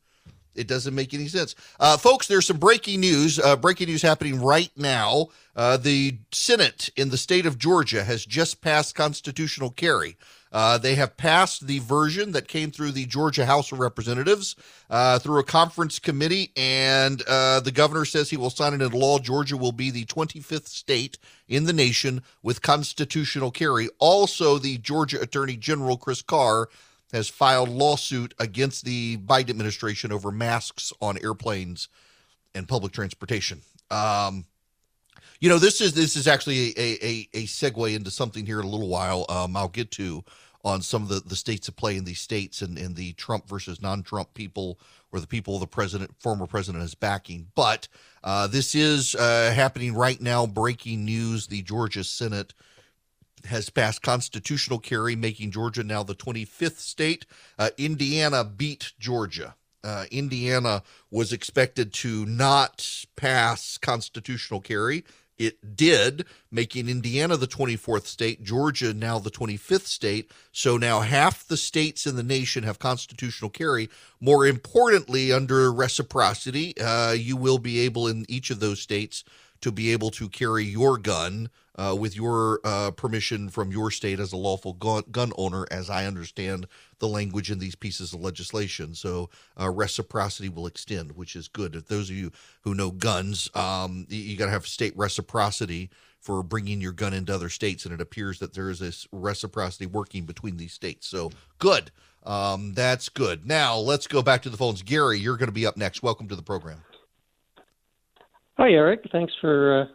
It 0.55 0.67
doesn't 0.67 0.95
make 0.95 1.13
any 1.13 1.27
sense. 1.27 1.55
Uh, 1.79 1.97
folks, 1.97 2.27
there's 2.27 2.47
some 2.47 2.57
breaking 2.57 2.99
news. 2.99 3.39
Uh, 3.39 3.55
breaking 3.55 3.87
news 3.87 4.01
happening 4.01 4.41
right 4.41 4.71
now. 4.75 5.27
Uh, 5.55 5.77
the 5.77 6.17
Senate 6.31 6.89
in 6.95 7.09
the 7.09 7.17
state 7.17 7.45
of 7.45 7.57
Georgia 7.57 8.03
has 8.03 8.25
just 8.25 8.61
passed 8.61 8.95
constitutional 8.95 9.69
carry. 9.69 10.17
Uh, 10.51 10.77
they 10.77 10.95
have 10.95 11.15
passed 11.15 11.67
the 11.67 11.79
version 11.79 12.31
that 12.31 12.47
came 12.47 12.71
through 12.71 12.91
the 12.91 13.05
Georgia 13.05 13.45
House 13.45 13.71
of 13.71 13.79
Representatives 13.79 14.55
uh, 14.89 15.19
through 15.19 15.39
a 15.39 15.43
conference 15.43 15.99
committee, 15.99 16.51
and 16.57 17.21
uh, 17.27 17.59
the 17.59 17.71
governor 17.71 18.05
says 18.05 18.29
he 18.29 18.37
will 18.37 18.49
sign 18.49 18.73
it 18.73 18.81
into 18.81 18.97
law. 18.97 19.19
Georgia 19.19 19.57
will 19.57 19.71
be 19.71 19.91
the 19.91 20.05
25th 20.05 20.67
state 20.67 21.19
in 21.47 21.65
the 21.65 21.73
nation 21.73 22.23
with 22.41 22.61
constitutional 22.61 23.51
carry. 23.51 23.89
Also, 23.99 24.57
the 24.57 24.77
Georgia 24.79 25.21
Attorney 25.21 25.55
General 25.55 25.97
Chris 25.97 26.21
Carr 26.21 26.69
has 27.11 27.29
filed 27.29 27.69
lawsuit 27.69 28.33
against 28.39 28.85
the 28.85 29.17
Biden 29.17 29.49
administration 29.49 30.11
over 30.11 30.31
masks 30.31 30.93
on 31.01 31.17
airplanes 31.23 31.87
and 32.53 32.67
public 32.67 32.91
transportation. 32.91 33.61
Um, 33.89 34.45
you 35.39 35.49
know, 35.49 35.57
this 35.57 35.81
is 35.81 35.93
this 35.93 36.15
is 36.15 36.27
actually 36.27 36.73
a, 36.77 37.05
a, 37.05 37.29
a 37.33 37.43
segue 37.45 37.95
into 37.95 38.11
something 38.11 38.45
here 38.45 38.59
in 38.59 38.65
a 38.65 38.69
little 38.69 38.89
while. 38.89 39.25
Um, 39.29 39.55
I'll 39.55 39.69
get 39.69 39.91
to 39.91 40.23
on 40.63 40.81
some 40.81 41.03
of 41.03 41.09
the, 41.09 41.21
the 41.21 41.35
states 41.35 41.67
that 41.67 41.77
play 41.77 41.95
in 41.95 42.03
these 42.03 42.19
states 42.19 42.61
and, 42.61 42.77
and 42.77 42.95
the 42.95 43.13
Trump 43.13 43.47
versus 43.47 43.81
non-Trump 43.81 44.33
people 44.33 44.77
or 45.11 45.19
the 45.19 45.27
people 45.27 45.57
the 45.57 45.65
president, 45.65 46.11
former 46.19 46.45
president 46.45 46.83
is 46.83 46.93
backing. 46.93 47.47
But 47.55 47.87
uh, 48.23 48.47
this 48.47 48.75
is 48.75 49.15
uh, 49.15 49.51
happening 49.55 49.93
right 49.93 50.19
now. 50.19 50.45
Breaking 50.45 51.05
news: 51.05 51.47
the 51.47 51.61
Georgia 51.61 52.03
Senate 52.03 52.53
has 53.45 53.69
passed 53.69 54.01
constitutional 54.01 54.79
carry, 54.79 55.15
making 55.15 55.51
Georgia 55.51 55.83
now 55.83 56.03
the 56.03 56.15
25th 56.15 56.79
state. 56.79 57.25
Uh, 57.57 57.69
Indiana 57.77 58.43
beat 58.43 58.93
Georgia. 58.99 59.55
Uh, 59.83 60.05
Indiana 60.11 60.83
was 61.09 61.31
expected 61.31 61.93
to 61.93 62.25
not 62.25 63.05
pass 63.15 63.77
constitutional 63.77 64.59
carry. 64.59 65.05
It 65.37 65.77
did, 65.77 66.25
making 66.51 66.89
Indiana 66.89 67.37
the 67.37 67.47
24th 67.47 68.05
state, 68.05 68.43
Georgia 68.43 68.93
now 68.93 69.19
the 69.19 69.31
25th 69.31 69.85
state. 69.85 70.29
So 70.51 70.75
now 70.75 70.99
half 70.99 71.47
the 71.47 71.55
states 71.55 72.05
in 72.05 72.17
the 72.17 72.23
nation 72.23 72.63
have 72.63 72.77
constitutional 72.77 73.49
carry. 73.49 73.89
More 74.19 74.45
importantly, 74.45 75.31
under 75.31 75.71
reciprocity, 75.71 76.77
uh, 76.77 77.13
you 77.13 77.37
will 77.37 77.57
be 77.57 77.79
able 77.79 78.05
in 78.05 78.25
each 78.27 78.49
of 78.49 78.59
those 78.59 78.81
states 78.81 79.23
to 79.61 79.71
be 79.71 79.93
able 79.93 80.11
to 80.11 80.27
carry 80.27 80.65
your 80.65 80.97
gun 80.97 81.49
uh, 81.79 81.95
with 81.95 82.13
your 82.13 82.59
uh, 82.65 82.91
permission 82.91 83.47
from 83.47 83.71
your 83.71 83.89
state 83.89 84.19
as 84.19 84.33
a 84.33 84.37
lawful 84.37 84.73
gun, 84.73 85.03
gun, 85.11 85.31
owner, 85.37 85.65
as 85.71 85.89
I 85.89 86.05
understand 86.05 86.67
the 86.99 87.07
language 87.07 87.49
in 87.49 87.59
these 87.59 87.75
pieces 87.75 88.11
of 88.11 88.19
legislation. 88.19 88.93
So 88.93 89.29
uh, 89.57 89.69
reciprocity 89.69 90.49
will 90.49 90.67
extend, 90.67 91.13
which 91.13 91.37
is 91.37 91.47
good. 91.47 91.75
If 91.75 91.85
those 91.85 92.09
of 92.09 92.17
you 92.17 92.31
who 92.63 92.75
know 92.75 92.91
guns, 92.91 93.49
um, 93.55 94.05
you, 94.09 94.19
you 94.19 94.37
got 94.37 94.45
to 94.45 94.51
have 94.51 94.67
state 94.67 94.91
reciprocity 94.97 95.89
for 96.19 96.43
bringing 96.43 96.81
your 96.81 96.91
gun 96.91 97.13
into 97.13 97.33
other 97.33 97.47
states, 97.47 97.85
and 97.85 97.93
it 97.93 98.01
appears 98.01 98.39
that 98.39 98.53
there 98.53 98.69
is 98.69 98.79
this 98.79 99.07
reciprocity 99.13 99.85
working 99.85 100.25
between 100.25 100.57
these 100.57 100.73
states. 100.73 101.07
So 101.07 101.31
good. 101.59 101.91
Um, 102.23 102.73
that's 102.73 103.07
good. 103.07 103.45
Now 103.45 103.77
let's 103.77 104.05
go 104.05 104.21
back 104.21 104.41
to 104.41 104.49
the 104.49 104.57
phones. 104.57 104.81
Gary, 104.81 105.17
you're 105.17 105.37
going 105.37 105.47
to 105.47 105.53
be 105.53 105.65
up 105.65 105.77
next. 105.77 106.03
Welcome 106.03 106.27
to 106.27 106.35
the 106.35 106.43
program. 106.43 106.81
Hi, 108.57 108.69
Erick. 108.71 109.05
Thanks 109.13 109.31
for 109.39 109.87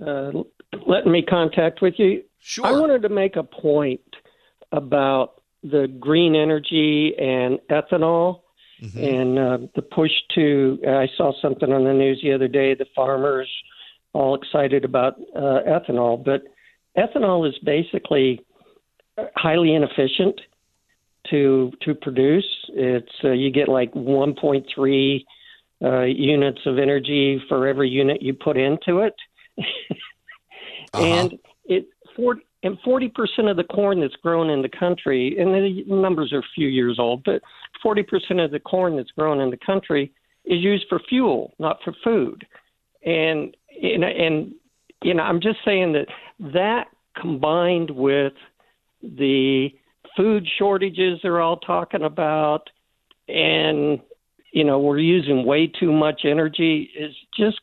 uh, 0.00 0.02
uh, 0.02 0.42
letting 0.86 1.12
me 1.12 1.22
contact 1.22 1.82
with 1.82 1.94
you. 1.98 2.22
Sure. 2.40 2.66
I 2.66 2.72
wanted 2.72 3.02
to 3.02 3.08
make 3.08 3.36
a 3.36 3.42
point 3.42 4.00
about 4.72 5.42
the 5.62 5.88
green 5.98 6.34
energy 6.34 7.14
and 7.18 7.58
ethanol 7.70 8.42
mm-hmm. 8.82 8.98
and 8.98 9.38
uh, 9.38 9.58
the 9.74 9.82
push 9.82 10.12
to. 10.34 10.78
I 10.86 11.08
saw 11.16 11.32
something 11.40 11.72
on 11.72 11.84
the 11.84 11.92
news 11.92 12.20
the 12.22 12.32
other 12.32 12.48
day. 12.48 12.74
The 12.74 12.86
farmers 12.94 13.50
all 14.12 14.34
excited 14.34 14.84
about 14.84 15.14
uh, 15.34 15.60
ethanol, 15.66 16.22
but 16.22 16.42
ethanol 16.96 17.48
is 17.48 17.54
basically 17.64 18.40
highly 19.36 19.74
inefficient 19.74 20.40
to 21.30 21.72
to 21.82 21.94
produce. 21.94 22.46
It's 22.68 23.12
uh, 23.24 23.32
you 23.32 23.50
get 23.50 23.68
like 23.68 23.92
1.3 23.92 25.24
uh, 25.82 26.02
units 26.02 26.60
of 26.66 26.78
energy 26.78 27.42
for 27.48 27.66
every 27.66 27.88
unit 27.88 28.22
you 28.22 28.34
put 28.34 28.56
into 28.56 29.00
it. 29.00 29.14
uh-huh. 30.96 31.04
And 31.04 31.38
it 31.64 31.88
and 32.62 32.78
40% 32.80 33.50
of 33.50 33.56
the 33.56 33.64
corn 33.64 34.00
that's 34.00 34.16
grown 34.16 34.50
in 34.50 34.62
the 34.62 34.68
country, 34.68 35.36
and 35.38 35.54
the 35.54 35.84
numbers 35.86 36.32
are 36.32 36.38
a 36.38 36.52
few 36.54 36.68
years 36.68 36.98
old, 36.98 37.22
but 37.24 37.42
40% 37.84 38.44
of 38.44 38.50
the 38.50 38.58
corn 38.58 38.96
that's 38.96 39.10
grown 39.10 39.40
in 39.40 39.50
the 39.50 39.58
country 39.58 40.12
is 40.44 40.62
used 40.62 40.86
for 40.88 40.98
fuel, 41.08 41.54
not 41.58 41.78
for 41.84 41.94
food. 42.02 42.46
And 43.04 43.56
and, 43.82 44.04
and 44.04 44.54
you 45.02 45.14
know, 45.14 45.22
I'm 45.22 45.40
just 45.40 45.58
saying 45.64 45.92
that 45.92 46.06
that 46.54 46.88
combined 47.20 47.90
with 47.90 48.32
the 49.02 49.68
food 50.16 50.46
shortages 50.58 51.20
they're 51.22 51.40
all 51.40 51.58
talking 51.58 52.02
about 52.02 52.70
and 53.28 54.00
you 54.52 54.64
know 54.64 54.78
we're 54.78 54.98
using 54.98 55.44
way 55.44 55.66
too 55.66 55.92
much 55.92 56.22
energy 56.24 56.90
is 56.98 57.14
just 57.36 57.60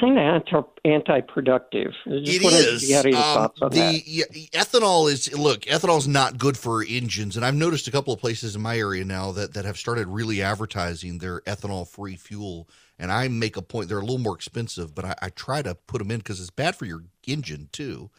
kind 0.00 0.18
of 0.18 0.24
anti 0.24 0.62
anti-productive. 0.84 1.92
It 2.06 2.28
is. 2.42 2.90
Um, 3.14 3.50
the 3.70 4.02
yeah, 4.06 4.24
ethanol 4.52 5.10
is 5.10 5.32
look. 5.36 5.62
Ethanol 5.62 5.98
is 5.98 6.08
not 6.08 6.38
good 6.38 6.56
for 6.56 6.82
engines, 6.82 7.36
and 7.36 7.44
I've 7.44 7.54
noticed 7.54 7.88
a 7.88 7.90
couple 7.90 8.12
of 8.12 8.20
places 8.20 8.56
in 8.56 8.62
my 8.62 8.78
area 8.78 9.04
now 9.04 9.32
that 9.32 9.54
that 9.54 9.64
have 9.64 9.76
started 9.78 10.08
really 10.08 10.42
advertising 10.42 11.18
their 11.18 11.40
ethanol-free 11.42 12.16
fuel. 12.16 12.68
And 12.98 13.12
I 13.12 13.28
make 13.28 13.56
a 13.56 13.62
point; 13.62 13.88
they're 13.88 13.98
a 13.98 14.02
little 14.02 14.18
more 14.18 14.34
expensive, 14.34 14.94
but 14.94 15.04
I, 15.04 15.14
I 15.22 15.28
try 15.30 15.62
to 15.62 15.74
put 15.74 15.98
them 15.98 16.10
in 16.10 16.18
because 16.18 16.40
it's 16.40 16.50
bad 16.50 16.76
for 16.76 16.84
your 16.84 17.04
engine 17.26 17.68
too. 17.72 18.10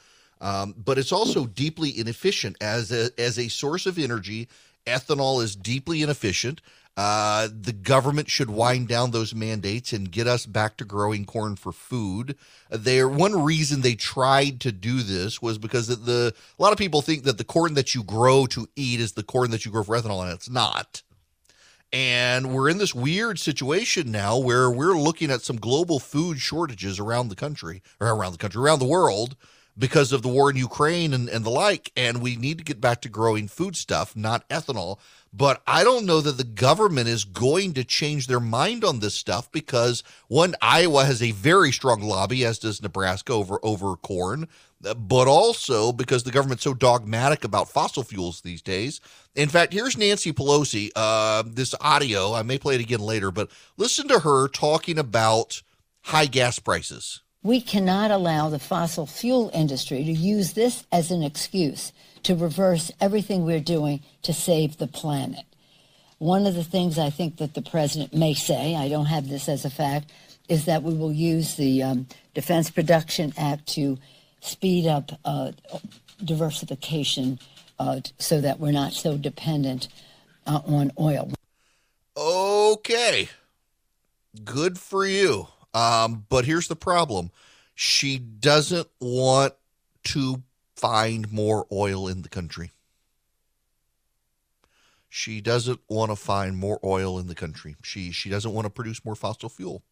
Um, 0.42 0.74
but 0.78 0.98
it's 0.98 1.12
also 1.12 1.46
deeply 1.46 1.98
inefficient 1.98 2.58
as 2.62 2.92
a 2.92 3.10
as 3.20 3.38
a 3.38 3.50
source 3.50 3.86
of 3.86 3.98
energy. 3.98 4.48
Ethanol 4.86 5.44
is 5.44 5.56
deeply 5.56 6.02
inefficient. 6.02 6.62
Uh, 7.02 7.48
the 7.62 7.72
government 7.72 8.30
should 8.30 8.50
wind 8.50 8.90
down 8.90 9.12
those 9.12 9.34
mandates 9.34 9.94
and 9.94 10.12
get 10.12 10.28
us 10.28 10.46
back 10.46 10.76
to 10.76 10.84
growing 10.84 11.24
corn 11.24 11.56
for 11.56 11.72
food. 11.72 12.36
There, 12.70 13.08
one 13.08 13.42
reason 13.42 13.80
they 13.80 13.96
tried 13.96 14.60
to 14.60 14.74
do 14.74 15.02
this 15.02 15.42
was 15.42 15.58
because 15.58 15.88
the, 15.88 15.96
the 15.96 16.34
a 16.58 16.62
lot 16.62 16.74
of 16.74 16.78
people 16.78 17.02
think 17.02 17.24
that 17.24 17.38
the 17.38 17.46
corn 17.46 17.76
that 17.76 17.96
you 17.96 18.04
grow 18.04 18.48
to 18.48 18.68
eat 18.76 19.00
is 19.00 19.14
the 19.14 19.24
corn 19.24 19.52
that 19.52 19.64
you 19.64 19.72
grow 19.72 19.82
for 19.82 19.96
ethanol, 19.96 20.24
and 20.24 20.34
it's 20.34 20.50
not. 20.50 21.02
And 21.94 22.54
we're 22.54 22.68
in 22.68 22.80
this 22.80 22.94
weird 22.94 23.40
situation 23.40 24.12
now 24.12 24.38
where 24.38 24.70
we're 24.70 24.98
looking 24.98 25.32
at 25.32 25.42
some 25.42 25.56
global 25.56 26.00
food 26.00 26.42
shortages 26.42 27.00
around 27.00 27.30
the 27.30 27.36
country, 27.36 27.82
or 28.02 28.10
around 28.10 28.34
the 28.34 28.40
country, 28.40 28.62
around 28.62 28.80
the 28.80 28.86
world, 28.86 29.38
because 29.78 30.12
of 30.12 30.22
the 30.22 30.28
war 30.28 30.50
in 30.50 30.58
Ukraine 30.58 31.14
and, 31.14 31.30
and 31.30 31.46
the 31.46 31.50
like. 31.50 31.94
And 31.96 32.22
we 32.22 32.36
need 32.36 32.58
to 32.58 32.66
get 32.66 32.82
back 32.82 33.00
to 33.04 33.10
growing 33.10 33.48
food 33.48 33.78
stuff, 33.78 34.18
not 34.18 34.48
ethanol. 34.50 35.00
But 35.32 35.62
I 35.68 35.84
don't 35.84 36.06
know 36.06 36.22
that 36.22 36.38
the 36.38 36.44
government 36.44 37.08
is 37.08 37.24
going 37.24 37.74
to 37.74 37.84
change 37.84 38.28
their 38.28 38.40
mind 38.40 38.84
on 38.84 39.00
this 39.00 39.14
stuff 39.14 39.52
because 39.52 40.04
one, 40.28 40.56
Iowa 40.62 41.06
has 41.06 41.22
a 41.22 41.32
very 41.32 41.72
strong 41.72 42.02
lobby, 42.02 42.44
as 42.46 42.58
does 42.60 42.82
Nebraska 42.82 43.34
over 43.34 43.60
over 43.62 43.96
corn, 43.96 44.48
but 44.82 45.28
also 45.28 45.92
because 45.92 46.24
the 46.24 46.32
government's 46.32 46.64
so 46.64 46.74
dogmatic 46.74 47.44
about 47.44 47.70
fossil 47.70 48.04
fuels 48.04 48.42
these 48.42 48.62
days. 48.62 49.02
In 49.36 49.50
fact, 49.50 49.74
here's 49.74 49.98
Nancy 49.98 50.34
Pelosi. 50.34 50.90
Uh, 50.96 51.44
this 51.46 51.76
audio, 51.80 52.34
I 52.34 52.42
may 52.42 52.58
play 52.58 52.76
it 52.76 52.82
again 52.82 53.02
later, 53.02 53.30
but 53.30 53.52
listen 53.78 54.08
to 54.08 54.20
her 54.20 54.48
talking 54.48 54.98
about 54.98 55.62
high 56.02 56.26
gas 56.26 56.58
prices. 56.60 57.22
We 57.42 57.62
cannot 57.62 58.12
allow 58.12 58.50
the 58.50 58.60
fossil 58.60 59.06
fuel 59.06 59.50
industry 59.54 60.04
to 60.04 60.12
use 60.12 60.54
this 60.54 60.84
as 60.92 61.10
an 61.10 61.24
excuse 61.24 61.94
to 62.24 62.36
reverse 62.36 62.92
everything 63.00 63.46
we're 63.46 63.62
doing 63.62 64.02
to 64.24 64.34
save 64.34 64.78
the 64.78 64.88
planet. 64.88 65.46
One 66.18 66.46
of 66.46 66.54
the 66.54 66.66
things 66.66 67.00
I 67.00 67.10
think 67.10 67.38
that 67.38 67.54
the 67.54 67.62
president 67.62 68.14
may 68.14 68.34
say, 68.34 68.76
I 68.76 68.90
don't 68.90 69.06
have 69.06 69.30
this 69.30 69.48
as 69.48 69.64
a 69.64 69.70
fact, 69.70 70.12
is 70.50 70.66
that 70.66 70.84
we 70.84 70.94
will 70.94 71.14
use 71.14 71.56
the 71.56 71.82
um, 71.82 72.08
Defense 72.34 72.70
Production 72.70 73.32
Act 73.38 73.68
to 73.70 73.98
speed 74.42 74.86
up 74.86 75.12
uh, 75.24 75.54
diversification 76.24 77.40
uh, 77.80 78.02
so 78.18 78.42
that 78.42 78.60
we're 78.60 78.74
not 78.74 78.92
so 78.92 79.18
dependent 79.18 79.88
uh, 80.46 80.60
on 80.66 80.92
oil. 81.00 81.32
Okay. 82.18 83.30
Good 84.44 84.78
for 84.78 85.06
you. 85.06 85.48
Um, 85.74 86.26
but 86.30 86.46
here's 86.46 86.68
the 86.68 86.76
problem 86.76 87.32
she 87.76 88.18
doesn't 88.18 88.88
want 89.00 89.54
to 90.06 90.44
find 90.76 91.32
more 91.32 91.68
oil 91.72 92.08
in 92.08 92.22
the 92.22 92.30
country. 92.30 92.72
She 95.10 95.42
doesn't 95.42 95.80
want 95.88 96.12
to 96.12 96.16
find 96.16 96.58
more 96.58 96.80
oil 96.84 97.18
in 97.18 97.28
the 97.28 97.36
country. 97.36 97.76
She 97.82 98.12
she 98.12 98.30
doesn't 98.30 98.54
want 98.54 98.66
to 98.66 98.70
produce 98.70 99.04
more 99.04 99.16
fossil 99.16 99.50
fuel. 99.50 99.84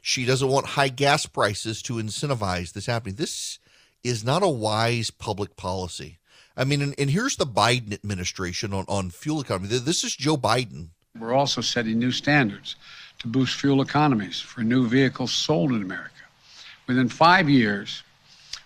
She 0.00 0.24
doesn't 0.24 0.48
want 0.48 0.66
high 0.66 0.88
gas 0.88 1.26
prices 1.26 1.82
to 1.82 1.94
incentivize 1.94 2.72
this 2.72 2.86
happening. 2.86 3.16
This 3.16 3.58
is 4.02 4.24
not 4.24 4.42
a 4.42 4.48
wise 4.48 5.10
public 5.10 5.56
policy. 5.56 6.18
I 6.56 6.64
mean, 6.64 6.82
and, 6.82 6.94
and 6.98 7.08
here's 7.08 7.36
the 7.36 7.46
Biden 7.46 7.94
administration 7.94 8.74
on, 8.74 8.84
on 8.88 9.10
fuel 9.10 9.40
economy. 9.40 9.68
This 9.68 10.04
is 10.04 10.14
Joe 10.14 10.36
Biden. 10.36 10.88
We're 11.18 11.32
also 11.32 11.60
setting 11.60 11.98
new 11.98 12.10
standards 12.10 12.76
to 13.22 13.28
boost 13.28 13.60
fuel 13.60 13.80
economies 13.80 14.40
for 14.40 14.62
new 14.62 14.86
vehicles 14.88 15.32
sold 15.32 15.70
in 15.70 15.80
America. 15.80 16.10
Within 16.88 17.08
five 17.08 17.48
years, 17.48 18.02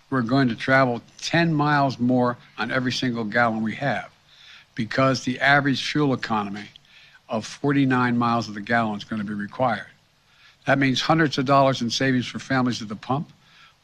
we're 0.09 0.23
going 0.23 0.49
to 0.49 0.55
travel 0.55 1.01
10 1.21 1.53
miles 1.53 1.99
more 1.99 2.37
on 2.57 2.71
every 2.71 2.91
single 2.91 3.23
gallon 3.23 3.61
we 3.61 3.75
have 3.75 4.09
because 4.73 5.23
the 5.23 5.39
average 5.39 5.83
fuel 5.85 6.11
economy 6.11 6.65
of 7.29 7.45
49 7.45 8.17
miles 8.17 8.47
of 8.47 8.55
the 8.55 8.61
gallon 8.61 8.97
is 8.97 9.03
going 9.03 9.21
to 9.21 9.27
be 9.27 9.33
required. 9.35 9.85
That 10.65 10.79
means 10.79 11.01
hundreds 11.01 11.37
of 11.37 11.45
dollars 11.45 11.83
in 11.83 11.91
savings 11.91 12.25
for 12.25 12.39
families 12.39 12.81
at 12.81 12.87
the 12.87 12.95
pump. 12.95 13.31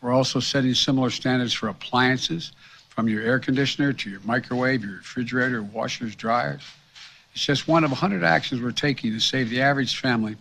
We're 0.01 0.11
also 0.11 0.39
setting 0.39 0.73
similar 0.73 1.11
standards 1.11 1.53
for 1.53 1.69
appliances, 1.69 2.51
from 2.89 3.07
your 3.07 3.21
air 3.21 3.37
conditioner 3.37 3.93
to 3.93 4.09
your 4.09 4.21
microwave, 4.23 4.83
your 4.83 4.97
refrigerator, 4.97 5.61
washers, 5.61 6.15
dryers. 6.15 6.63
It's 7.33 7.45
just 7.45 7.67
one 7.67 7.83
of 7.83 7.91
100 7.91 8.23
actions 8.23 8.61
we're 8.61 8.71
taking 8.71 9.11
to 9.11 9.19
save 9.19 9.49
the 9.49 9.61
average 9.61 9.99
family 9.99 10.35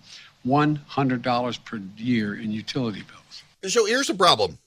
$100 0.46 1.64
per 1.64 1.80
year 1.96 2.34
in 2.34 2.50
utility 2.50 3.02
bills. 3.02 3.72
So 3.72 3.86
here's 3.86 4.08
the 4.08 4.14
problem 4.14 4.58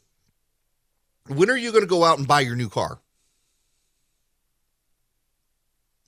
when 1.27 1.49
are 1.49 1.57
you 1.57 1.71
going 1.71 1.83
to 1.83 1.89
go 1.89 2.03
out 2.03 2.17
and 2.17 2.27
buy 2.27 2.41
your 2.41 2.55
new 2.55 2.69
car? 2.69 2.99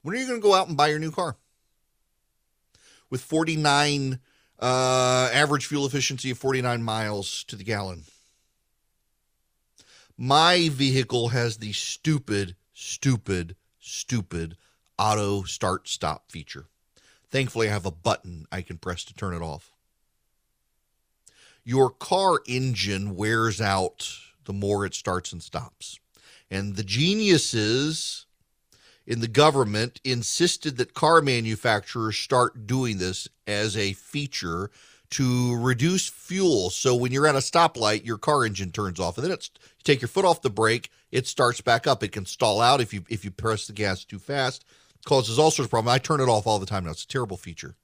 When 0.04 0.16
are 0.16 0.20
you 0.20 0.28
going 0.28 0.40
to 0.40 0.44
go 0.44 0.54
out 0.54 0.68
and 0.68 0.78
buy 0.78 0.88
your 0.88 1.00
new 1.00 1.12
car? 1.12 1.36
With 3.10 3.22
49 3.22 4.20
uh, 4.60 5.30
average 5.34 5.66
fuel 5.66 5.86
efficiency 5.86 6.32
of 6.32 6.38
49 6.38 6.82
miles 6.82 7.44
to 7.46 7.56
the 7.56 7.64
gallon. 7.64 8.04
My 10.18 10.70
vehicle 10.70 11.30
has 11.30 11.58
the 11.58 11.74
stupid, 11.74 12.56
stupid, 12.74 13.56
stupid 13.80 14.58
auto 14.98 15.44
start 15.44 15.88
stop 15.88 16.32
feature. 16.32 16.66
Thankfully, 17.30 17.70
I 17.70 17.74
have 17.74 17.86
a 17.86 17.92
button 17.92 18.46
I 18.52 18.62
can 18.62 18.78
press 18.78 19.04
to 19.06 19.14
turn 19.14 19.34
it 19.34 19.42
off. 19.42 19.72
Your 21.64 21.90
car 21.90 22.40
engine 22.48 23.16
wears 23.16 23.60
out 23.60 24.10
the 24.46 24.54
more 24.54 24.86
it 24.86 24.94
starts 24.94 25.34
and 25.34 25.44
stops. 25.44 26.00
And 26.50 26.76
the 26.78 26.84
geniuses 26.84 28.26
in 29.06 29.20
the 29.20 29.28
government 29.28 30.00
insisted 30.04 30.78
that 30.78 30.94
car 30.94 31.22
manufacturers 31.22 32.18
start 32.18 32.66
doing 32.68 32.98
this 32.98 33.28
as 33.46 33.76
a 33.76 33.94
feature 33.94 34.72
to 35.10 35.58
reduce 35.58 36.10
fuel. 36.10 36.70
So 36.70 36.96
when 36.96 37.12
you're 37.12 37.28
at 37.28 37.36
a 37.36 37.40
stoplight, 37.40 38.06
your 38.06 38.18
car 38.18 38.46
engine 38.46 38.72
turns 38.72 39.00
off, 39.00 39.18
and 39.18 39.26
then 39.26 39.32
it's 39.32 39.50
you 39.56 39.84
take 39.84 40.02
your 40.02 40.10
foot 40.10 40.26
off 40.26 40.42
the 40.42 40.50
brake, 40.50 40.90
it 41.12 41.28
starts 41.28 41.62
back 41.62 41.88
up. 41.88 42.04
It 42.04 42.12
can 42.12 42.26
stall 42.26 42.60
out 42.60 42.82
if 42.82 42.94
you 42.94 43.04
if 43.10 43.24
you 43.24 43.32
press 43.32 43.68
the 43.68 43.74
gas 43.74 44.04
too 44.04 44.20
fast, 44.20 44.66
causes 45.08 45.40
all 45.40 45.50
sorts 45.50 45.66
of 45.68 45.72
problems. 45.72 45.96
I 45.96 45.98
turn 45.98 46.22
it 46.22 46.30
off 46.30 46.46
all 46.46 46.60
the 46.60 46.66
time 46.66 46.86
now. 46.86 46.92
It's 46.92 47.04
a 47.04 47.08
terrible 47.08 47.38
feature 47.38 47.76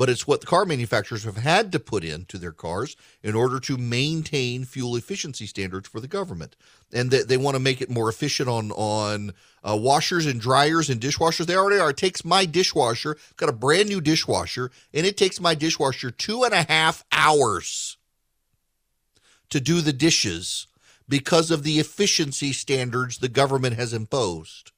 but 0.00 0.08
it's 0.08 0.26
what 0.26 0.40
the 0.40 0.46
car 0.46 0.64
manufacturers 0.64 1.24
have 1.24 1.36
had 1.36 1.70
to 1.70 1.78
put 1.78 2.04
into 2.04 2.38
their 2.38 2.52
cars 2.52 2.96
in 3.22 3.34
order 3.34 3.60
to 3.60 3.76
maintain 3.76 4.64
fuel 4.64 4.96
efficiency 4.96 5.44
standards 5.44 5.86
for 5.86 6.00
the 6.00 6.08
government. 6.08 6.56
And 6.90 7.10
they, 7.10 7.22
they 7.22 7.36
want 7.36 7.54
to 7.54 7.62
make 7.62 7.82
it 7.82 7.90
more 7.90 8.08
efficient 8.08 8.48
on 8.48 8.70
on 8.72 9.34
uh, 9.62 9.76
washers 9.76 10.24
and 10.24 10.40
dryers 10.40 10.88
and 10.88 11.02
dishwashers. 11.02 11.44
They 11.44 11.54
already 11.54 11.78
are. 11.78 11.90
It 11.90 11.98
takes 11.98 12.24
my 12.24 12.46
dishwasher, 12.46 13.18
got 13.36 13.50
a 13.50 13.52
brand 13.52 13.90
new 13.90 14.00
dishwasher, 14.00 14.70
and 14.94 15.04
it 15.04 15.18
takes 15.18 15.38
my 15.38 15.54
dishwasher 15.54 16.10
two 16.10 16.44
and 16.44 16.54
a 16.54 16.62
half 16.62 17.04
hours 17.12 17.98
to 19.50 19.60
do 19.60 19.82
the 19.82 19.92
dishes 19.92 20.66
because 21.10 21.50
of 21.50 21.62
the 21.62 21.78
efficiency 21.78 22.54
standards 22.54 23.18
the 23.18 23.28
government 23.28 23.76
has 23.76 23.92
imposed. 23.92 24.72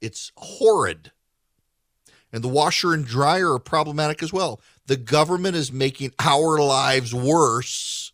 It's 0.00 0.32
horrid 0.36 1.12
and 2.32 2.42
the 2.42 2.48
washer 2.48 2.94
and 2.94 3.04
dryer 3.04 3.52
are 3.52 3.58
problematic 3.58 4.22
as 4.22 4.32
well. 4.32 4.60
The 4.86 4.96
government 4.96 5.56
is 5.56 5.72
making 5.72 6.12
our 6.18 6.58
lives 6.58 7.14
worse 7.14 8.12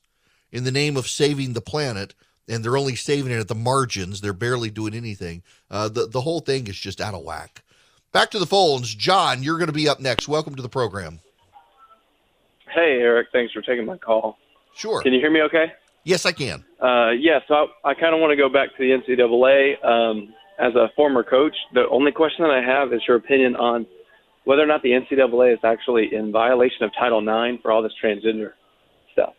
in 0.50 0.64
the 0.64 0.72
name 0.72 0.96
of 0.96 1.08
saving 1.08 1.52
the 1.52 1.60
planet, 1.60 2.14
and 2.48 2.64
they're 2.64 2.76
only 2.76 2.94
saving 2.94 3.32
it 3.32 3.40
at 3.40 3.48
the 3.48 3.54
margins. 3.54 4.20
They're 4.20 4.32
barely 4.32 4.70
doing 4.70 4.94
anything. 4.94 5.42
Uh, 5.70 5.88
the, 5.88 6.06
the 6.06 6.22
whole 6.22 6.40
thing 6.40 6.66
is 6.66 6.76
just 6.76 7.00
out 7.00 7.14
of 7.14 7.22
whack. 7.22 7.62
Back 8.12 8.30
to 8.30 8.38
the 8.38 8.46
phones. 8.46 8.94
John, 8.94 9.42
you're 9.42 9.58
going 9.58 9.66
to 9.66 9.72
be 9.72 9.88
up 9.88 10.00
next. 10.00 10.28
Welcome 10.28 10.54
to 10.54 10.62
the 10.62 10.68
program. 10.68 11.20
Hey, 12.74 12.98
Erick. 13.00 13.28
Thanks 13.32 13.52
for 13.52 13.62
taking 13.62 13.84
my 13.84 13.98
call. 13.98 14.38
Sure. 14.74 15.02
Can 15.02 15.12
you 15.12 15.20
hear 15.20 15.30
me 15.30 15.42
okay? 15.42 15.72
Yes, 16.04 16.24
I 16.24 16.32
can. 16.32 16.64
Uh, 16.80 17.10
yeah, 17.10 17.40
so 17.48 17.54
I, 17.84 17.90
I 17.90 17.94
kind 17.94 18.14
of 18.14 18.20
want 18.20 18.30
to 18.30 18.36
go 18.36 18.48
back 18.48 18.70
to 18.76 18.78
the 18.78 18.90
NCAA. 18.90 19.84
Um, 19.84 20.32
as 20.58 20.74
a 20.74 20.90
former 20.96 21.22
coach, 21.22 21.54
the 21.74 21.88
only 21.88 22.12
question 22.12 22.44
that 22.44 22.50
I 22.50 22.62
have 22.62 22.92
is 22.92 23.02
your 23.06 23.16
opinion 23.16 23.56
on 23.56 23.86
whether 24.44 24.62
or 24.62 24.66
not 24.66 24.82
the 24.82 24.90
NCAA 24.90 25.54
is 25.54 25.58
actually 25.64 26.14
in 26.14 26.32
violation 26.32 26.84
of 26.84 26.92
Title 26.94 27.18
IX 27.18 27.60
for 27.62 27.72
all 27.72 27.82
this 27.82 27.92
transgender 28.02 28.52
stuff. 29.12 29.34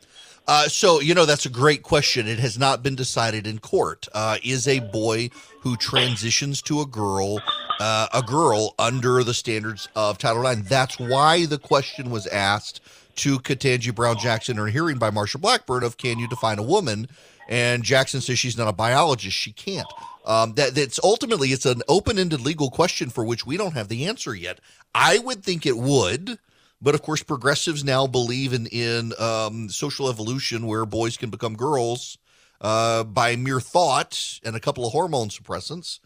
Uh, 0.47 0.67
so, 0.67 1.01
you 1.01 1.13
know, 1.13 1.25
that's 1.25 1.45
a 1.45 1.49
great 1.49 1.84
question. 1.84 2.27
It 2.27 2.39
has 2.39 2.58
not 2.58 2.82
been 2.82 2.95
decided 2.95 3.45
in 3.45 3.60
court. 3.60 4.08
Uh, 4.13 4.38
is 4.43 4.67
a 4.67 4.80
boy 4.80 5.30
who 5.62 5.75
transitions 5.75 6.62
to 6.63 6.80
a 6.80 6.86
girl 6.86 7.41
uh, 7.80 8.08
a 8.13 8.23
girl 8.23 8.73
under 8.80 9.23
the 9.23 9.34
standards 9.34 9.88
of 9.95 10.17
Title 10.17 10.47
IX? 10.47 10.67
That's 10.67 10.97
why 10.97 11.45
the 11.45 11.60
question 11.60 12.10
was 12.10 12.27
asked 12.27 12.82
to 13.17 13.39
Ketanji 13.39 13.93
Brown 13.93 14.17
Jackson 14.17 14.58
in 14.58 14.67
a 14.67 14.71
hearing 14.71 14.97
by 14.97 15.12
Marsha 15.12 15.39
Blackburn 15.39 15.84
of 15.84 15.97
can 15.97 16.19
you 16.19 16.27
define 16.27 16.60
a 16.60 16.63
woman? 16.63 17.08
And 17.47 17.84
Jackson 17.84 18.21
says 18.21 18.39
she's 18.39 18.58
not 18.58 18.67
a 18.67 18.73
biologist. 18.73 19.36
She 19.36 19.51
can't. 19.51 19.88
Um, 20.25 20.53
that 20.56 20.75
that's 20.75 20.99
ultimately 21.03 21.49
it's 21.49 21.65
an 21.65 21.82
open-ended 21.88 22.41
legal 22.41 22.69
question 22.69 23.10
for 23.10 23.23
which 23.23 23.45
we 23.45 23.56
don't 23.56 23.73
have 23.73 23.88
the 23.88 24.06
answer 24.06 24.36
yet. 24.36 24.60
I 24.93 25.19
would 25.19 25.43
think 25.43 25.65
it 25.65 25.77
would, 25.77 26.38
but 26.82 26.95
of 26.95 27.01
course, 27.01 27.23
progressives 27.23 27.84
now 27.84 28.08
believe 28.08 28.51
in 28.51 28.67
in 28.67 29.13
um, 29.19 29.69
social 29.69 30.10
evolution, 30.10 30.67
where 30.67 30.86
boys 30.86 31.15
can 31.15 31.30
become 31.30 31.56
girls 31.56 32.17
uh, 32.60 33.06
by 33.06 33.38
mere 33.38 33.62
thought 33.62 34.39
and 34.43 34.56
a 34.56 34.60
couple 34.60 34.86
of 34.86 34.91
hormone 34.91 35.30
suppressants. 35.30 35.99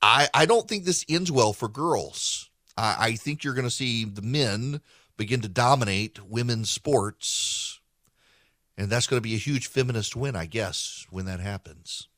I 0.00 0.28
I 0.34 0.46
don't 0.46 0.68
think 0.68 0.84
this 0.84 1.04
ends 1.08 1.30
well 1.30 1.52
for 1.52 1.68
girls. 1.68 2.50
I, 2.76 2.96
I 2.98 3.12
think 3.12 3.44
you're 3.44 3.54
going 3.54 3.66
to 3.66 3.70
see 3.70 4.04
the 4.04 4.22
men 4.22 4.80
begin 5.22 5.40
to 5.40 5.48
dominate 5.48 6.18
women's 6.28 6.68
sports, 6.68 7.78
and 8.76 8.90
that's 8.90 9.06
going 9.06 9.18
to 9.18 9.22
be 9.22 9.36
a 9.36 9.38
huge 9.38 9.68
feminist 9.68 10.16
win, 10.16 10.34
I 10.34 10.46
guess, 10.46 11.06
when 11.10 11.26
that 11.26 11.38
happens. 11.38 12.08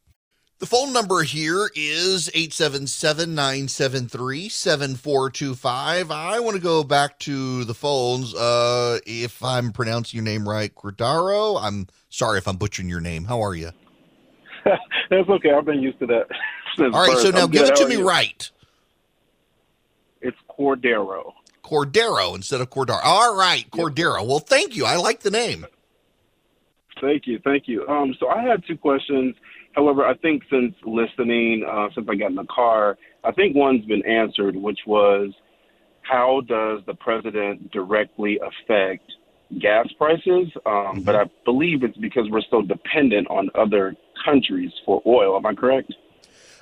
The 0.59 0.65
phone 0.65 0.95
number 0.95 1.23
here 1.23 1.69
is 1.77 2.31
877 2.31 3.35
973 3.35 4.49
7425. 4.49 6.11
I 6.11 6.41
want 6.41 6.57
to 6.57 6.63
go 6.63 6.83
back 6.83 7.19
to 7.21 7.65
the 7.65 7.75
phones. 7.75 8.35
Uh, 8.35 9.01
if 9.05 9.45
I'm 9.45 9.73
pronouncing 9.73 10.17
your 10.17 10.25
name 10.25 10.49
right, 10.49 10.75
Cordaro, 10.75 11.63
I'm 11.63 11.89
sorry 12.09 12.39
if 12.39 12.49
I'm 12.49 12.57
butchering 12.57 12.89
your 12.89 13.03
name. 13.03 13.27
How 13.27 13.43
are 13.43 13.55
you? 13.55 13.73
That's 14.65 15.29
okay. 15.29 15.51
I've 15.51 15.67
been 15.67 15.83
used 15.83 15.99
to 15.99 16.07
that. 16.07 16.29
All 16.81 17.07
right, 17.07 17.19
so 17.19 17.29
now 17.29 17.43
I'm 17.43 17.51
give 17.51 17.67
good. 17.67 17.73
it 17.73 17.77
to 17.77 17.87
me 17.87 17.97
you? 17.97 18.09
right. 18.09 18.51
It's 20.23 20.39
Cordero. 20.49 21.35
Cordero 21.65 22.35
instead 22.37 22.61
of 22.61 22.71
Cordaro. 22.71 23.01
All 23.03 23.37
right, 23.37 23.69
Cordero. 23.71 24.27
Well, 24.27 24.39
thank 24.39 24.77
you. 24.77 24.85
I 24.85 24.97
like 24.97 25.21
the 25.21 25.31
name. 25.31 25.67
Thank 27.01 27.27
you, 27.27 27.41
thank 27.43 27.67
you. 27.67 27.87
Um, 27.89 28.15
so 28.21 28.29
I 28.29 28.43
had 28.43 28.63
two 28.67 28.77
questions. 28.77 29.35
However, 29.75 30.07
I 30.07 30.15
think 30.17 30.45
since 30.49 30.75
listening, 30.85 31.65
uh, 31.69 31.89
since 31.95 32.07
I 32.09 32.15
got 32.15 32.31
in 32.31 32.37
the 32.37 32.47
car, 32.55 32.97
I 33.25 33.33
think 33.33 33.57
one's 33.57 33.85
been 33.87 34.05
answered, 34.07 34.55
which 34.55 34.79
was 34.87 35.33
how 36.03 36.43
does 36.47 36.81
the 36.87 36.95
president 36.95 37.73
directly 37.73 38.39
affect 38.39 39.11
gas 39.61 39.89
prices? 39.99 40.49
Um, 40.67 41.03
but 41.03 41.17
I 41.17 41.25
believe 41.45 41.83
it's 41.83 41.97
because 41.97 42.29
we're 42.31 42.43
so 42.51 42.63
dependent 42.63 43.29
on 43.29 43.51
other 43.55 43.97
countries 44.25 44.71
for 44.85 45.03
oil. 45.07 45.37
Am 45.37 45.47
I 45.47 45.55
correct? 45.55 45.93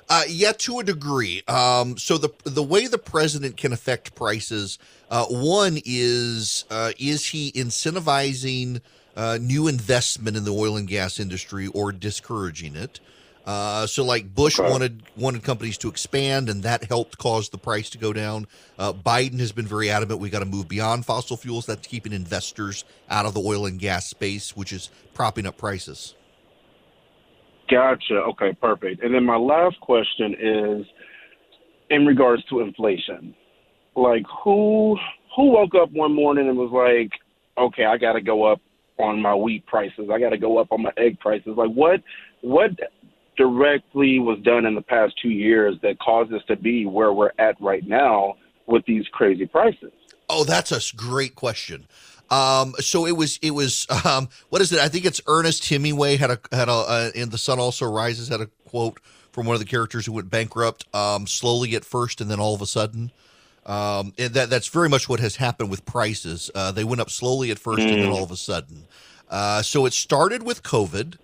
Uh, 0.09 0.23
yeah, 0.27 0.51
to 0.51 0.79
a 0.79 0.83
degree. 0.83 1.43
Um, 1.47 1.97
so 1.97 2.17
the 2.17 2.29
the 2.43 2.63
way 2.63 2.87
the 2.87 2.97
president 2.97 3.57
can 3.57 3.73
affect 3.73 4.15
prices, 4.15 4.77
uh, 5.09 5.25
one 5.25 5.79
is 5.85 6.65
uh, 6.69 6.91
is 6.99 7.27
he 7.27 7.51
incentivizing 7.53 8.81
uh, 9.15 9.37
new 9.41 9.67
investment 9.67 10.37
in 10.37 10.43
the 10.43 10.53
oil 10.53 10.77
and 10.77 10.87
gas 10.87 11.19
industry 11.19 11.67
or 11.67 11.91
discouraging 11.91 12.75
it? 12.75 12.99
Uh, 13.45 13.85
so, 13.85 14.05
like 14.05 14.33
Bush 14.33 14.59
okay. 14.59 14.69
wanted 14.69 15.03
wanted 15.17 15.43
companies 15.43 15.77
to 15.79 15.89
expand, 15.89 16.49
and 16.49 16.63
that 16.63 16.85
helped 16.85 17.17
cause 17.17 17.49
the 17.49 17.57
price 17.57 17.89
to 17.89 17.97
go 17.97 18.13
down. 18.13 18.47
Uh, 18.79 18.93
Biden 18.93 19.39
has 19.39 19.51
been 19.51 19.67
very 19.67 19.89
adamant 19.89 20.21
we 20.21 20.29
got 20.29 20.39
to 20.39 20.45
move 20.45 20.69
beyond 20.69 21.05
fossil 21.05 21.35
fuels. 21.35 21.65
That's 21.65 21.85
keeping 21.85 22.13
investors 22.13 22.85
out 23.09 23.25
of 23.25 23.33
the 23.33 23.41
oil 23.41 23.65
and 23.65 23.79
gas 23.79 24.09
space, 24.09 24.55
which 24.55 24.71
is 24.71 24.89
propping 25.13 25.45
up 25.45 25.57
prices. 25.57 26.15
Gotcha. 27.69 28.15
Okay, 28.15 28.53
perfect. 28.61 29.03
And 29.03 29.13
then 29.13 29.25
my 29.25 29.37
last 29.37 29.79
question 29.79 30.35
is 30.39 30.85
in 31.89 32.05
regards 32.05 32.43
to 32.45 32.61
inflation. 32.61 33.35
Like, 33.95 34.23
who 34.43 34.97
who 35.35 35.51
woke 35.51 35.75
up 35.75 35.91
one 35.91 36.13
morning 36.13 36.47
and 36.47 36.57
was 36.57 36.71
like, 36.71 37.11
"Okay, 37.57 37.85
I 37.85 37.97
got 37.97 38.13
to 38.13 38.21
go 38.21 38.43
up 38.43 38.59
on 38.99 39.21
my 39.21 39.33
wheat 39.35 39.65
prices. 39.65 40.09
I 40.11 40.19
got 40.19 40.29
to 40.29 40.37
go 40.37 40.57
up 40.57 40.71
on 40.71 40.81
my 40.81 40.91
egg 40.97 41.19
prices." 41.19 41.53
Like, 41.55 41.71
what 41.71 42.01
what 42.41 42.71
directly 43.37 44.19
was 44.19 44.39
done 44.43 44.65
in 44.65 44.75
the 44.75 44.81
past 44.81 45.13
two 45.21 45.29
years 45.29 45.75
that 45.81 45.99
caused 45.99 46.33
us 46.33 46.41
to 46.47 46.55
be 46.55 46.85
where 46.85 47.13
we're 47.13 47.31
at 47.39 47.59
right 47.61 47.85
now 47.87 48.35
with 48.67 48.85
these 48.85 49.05
crazy 49.11 49.45
prices? 49.45 49.91
Oh, 50.29 50.43
that's 50.43 50.71
a 50.71 50.95
great 50.95 51.35
question. 51.35 51.87
Um, 52.29 52.73
so 52.79 53.05
it 53.05 53.15
was, 53.15 53.37
it 53.41 53.51
was, 53.51 53.87
um, 54.05 54.29
what 54.49 54.61
is 54.61 54.71
it? 54.71 54.79
I 54.79 54.87
think 54.87 55.05
it's 55.05 55.21
Ernest 55.27 55.67
Hemingway 55.67 56.17
had 56.17 56.31
a, 56.31 56.39
had 56.51 56.69
a, 56.69 56.71
uh, 56.71 57.11
in 57.15 57.29
The 57.29 57.37
Sun 57.37 57.59
Also 57.59 57.85
Rises 57.85 58.27
had 58.27 58.41
a 58.41 58.47
quote 58.67 58.99
from 59.31 59.45
one 59.45 59.55
of 59.55 59.59
the 59.59 59.65
characters 59.65 60.05
who 60.05 60.13
went 60.13 60.29
bankrupt, 60.29 60.85
um, 60.95 61.27
slowly 61.27 61.75
at 61.75 61.83
first 61.83 62.21
and 62.21 62.29
then 62.29 62.39
all 62.39 62.53
of 62.53 62.61
a 62.61 62.67
sudden. 62.67 63.11
Um, 63.65 64.13
and 64.17 64.33
that, 64.33 64.49
that's 64.49 64.67
very 64.67 64.89
much 64.89 65.07
what 65.07 65.19
has 65.19 65.37
happened 65.37 65.69
with 65.69 65.85
prices. 65.85 66.51
Uh, 66.53 66.71
they 66.71 66.83
went 66.83 67.01
up 67.01 67.09
slowly 67.09 67.49
at 67.49 67.59
first 67.59 67.79
mm. 67.79 67.93
and 67.93 68.01
then 68.03 68.09
mm. 68.09 68.15
all 68.15 68.23
of 68.23 68.31
a 68.31 68.37
sudden. 68.37 68.87
Uh, 69.29 69.61
so 69.61 69.85
it 69.85 69.93
started 69.93 70.43
with 70.43 70.63
COVID 70.63 71.17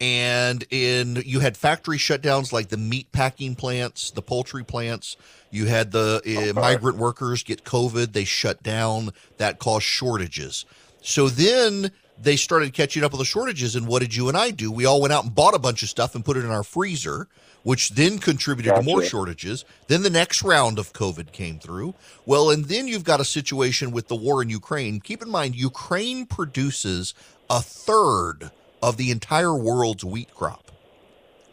and 0.00 0.64
in 0.70 1.22
you 1.24 1.40
had 1.40 1.56
factory 1.56 1.98
shutdowns 1.98 2.52
like 2.52 2.68
the 2.68 2.76
meat 2.76 3.10
packing 3.12 3.54
plants, 3.54 4.10
the 4.10 4.22
poultry 4.22 4.64
plants. 4.64 5.16
You 5.50 5.66
had 5.66 5.92
the 5.92 6.52
uh, 6.54 6.60
migrant 6.60 6.98
workers 6.98 7.42
get 7.42 7.64
COVID, 7.64 8.12
they 8.12 8.24
shut 8.24 8.62
down. 8.62 9.10
That 9.38 9.58
caused 9.58 9.84
shortages. 9.84 10.64
So 11.00 11.28
then 11.28 11.92
they 12.20 12.36
started 12.36 12.72
catching 12.72 13.04
up 13.04 13.12
with 13.12 13.20
the 13.20 13.24
shortages. 13.24 13.76
And 13.76 13.86
what 13.86 14.00
did 14.00 14.14
you 14.14 14.28
and 14.28 14.36
I 14.36 14.50
do? 14.50 14.70
We 14.70 14.84
all 14.84 15.00
went 15.00 15.12
out 15.12 15.24
and 15.24 15.34
bought 15.34 15.54
a 15.54 15.58
bunch 15.58 15.82
of 15.82 15.88
stuff 15.88 16.14
and 16.14 16.24
put 16.24 16.36
it 16.36 16.44
in 16.44 16.50
our 16.50 16.62
freezer, 16.62 17.28
which 17.62 17.90
then 17.90 18.18
contributed 18.18 18.70
gotcha. 18.70 18.82
to 18.82 18.90
more 18.90 19.02
shortages. 19.02 19.64
Then 19.88 20.02
the 20.02 20.10
next 20.10 20.42
round 20.42 20.78
of 20.78 20.92
COVID 20.92 21.32
came 21.32 21.58
through. 21.58 21.94
Well, 22.24 22.50
and 22.50 22.66
then 22.66 22.88
you've 22.88 23.04
got 23.04 23.20
a 23.20 23.24
situation 23.24 23.90
with 23.90 24.08
the 24.08 24.16
war 24.16 24.42
in 24.42 24.50
Ukraine. 24.50 25.00
Keep 25.00 25.22
in 25.22 25.30
mind, 25.30 25.54
Ukraine 25.54 26.26
produces 26.26 27.14
a 27.48 27.60
third 27.60 28.50
of 28.86 28.96
the 28.96 29.10
entire 29.10 29.52
world's 29.52 30.04
wheat 30.04 30.32
crop. 30.32 30.70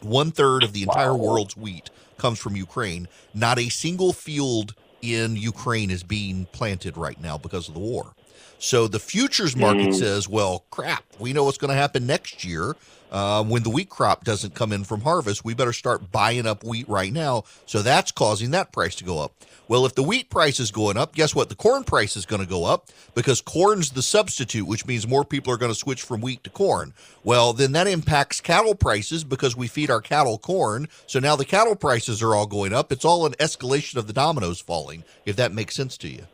One 0.00 0.30
third 0.30 0.62
of 0.62 0.72
the 0.72 0.82
entire 0.82 1.16
wow. 1.16 1.32
world's 1.32 1.56
wheat 1.56 1.90
comes 2.16 2.38
from 2.38 2.54
Ukraine. 2.54 3.08
Not 3.34 3.58
a 3.58 3.68
single 3.70 4.12
field 4.12 4.74
in 5.02 5.34
Ukraine 5.34 5.90
is 5.90 6.04
being 6.04 6.46
planted 6.52 6.96
right 6.96 7.20
now 7.20 7.36
because 7.36 7.66
of 7.66 7.74
the 7.74 7.80
war. 7.80 8.14
So 8.58 8.86
the 8.86 9.00
futures 9.00 9.56
market 9.56 9.88
mm. 9.88 9.94
says, 9.94 10.28
well, 10.28 10.64
crap, 10.70 11.02
we 11.18 11.32
know 11.32 11.42
what's 11.42 11.58
going 11.58 11.70
to 11.70 11.76
happen 11.76 12.06
next 12.06 12.44
year 12.44 12.76
uh, 13.10 13.42
when 13.42 13.64
the 13.64 13.70
wheat 13.70 13.88
crop 13.88 14.22
doesn't 14.22 14.54
come 14.54 14.72
in 14.72 14.84
from 14.84 15.00
harvest. 15.00 15.44
We 15.44 15.54
better 15.54 15.72
start 15.72 16.12
buying 16.12 16.46
up 16.46 16.62
wheat 16.62 16.88
right 16.88 17.12
now. 17.12 17.42
So 17.66 17.82
that's 17.82 18.12
causing 18.12 18.52
that 18.52 18.70
price 18.70 18.94
to 18.96 19.04
go 19.04 19.18
up. 19.18 19.32
Well, 19.66 19.86
if 19.86 19.94
the 19.94 20.02
wheat 20.02 20.28
price 20.28 20.60
is 20.60 20.70
going 20.70 20.96
up, 20.98 21.14
guess 21.14 21.34
what? 21.34 21.48
The 21.48 21.54
corn 21.54 21.84
price 21.84 22.16
is 22.16 22.26
going 22.26 22.42
to 22.42 22.48
go 22.48 22.64
up 22.64 22.88
because 23.14 23.40
corn's 23.40 23.90
the 23.90 24.02
substitute, 24.02 24.66
which 24.66 24.86
means 24.86 25.08
more 25.08 25.24
people 25.24 25.52
are 25.52 25.56
going 25.56 25.72
to 25.72 25.78
switch 25.78 26.02
from 26.02 26.20
wheat 26.20 26.44
to 26.44 26.50
corn. 26.50 26.92
Well, 27.22 27.54
then 27.54 27.72
that 27.72 27.86
impacts 27.86 28.40
cattle 28.40 28.74
prices 28.74 29.24
because 29.24 29.56
we 29.56 29.66
feed 29.66 29.90
our 29.90 30.02
cattle 30.02 30.38
corn. 30.38 30.88
So 31.06 31.18
now 31.18 31.34
the 31.34 31.46
cattle 31.46 31.76
prices 31.76 32.22
are 32.22 32.34
all 32.34 32.46
going 32.46 32.74
up. 32.74 32.92
It's 32.92 33.04
all 33.04 33.24
an 33.24 33.32
escalation 33.34 33.96
of 33.96 34.06
the 34.06 34.12
dominoes 34.12 34.60
falling, 34.60 35.04
if 35.24 35.36
that 35.36 35.52
makes 35.52 35.74
sense 35.74 35.96
to 35.98 36.08
you. 36.08 36.26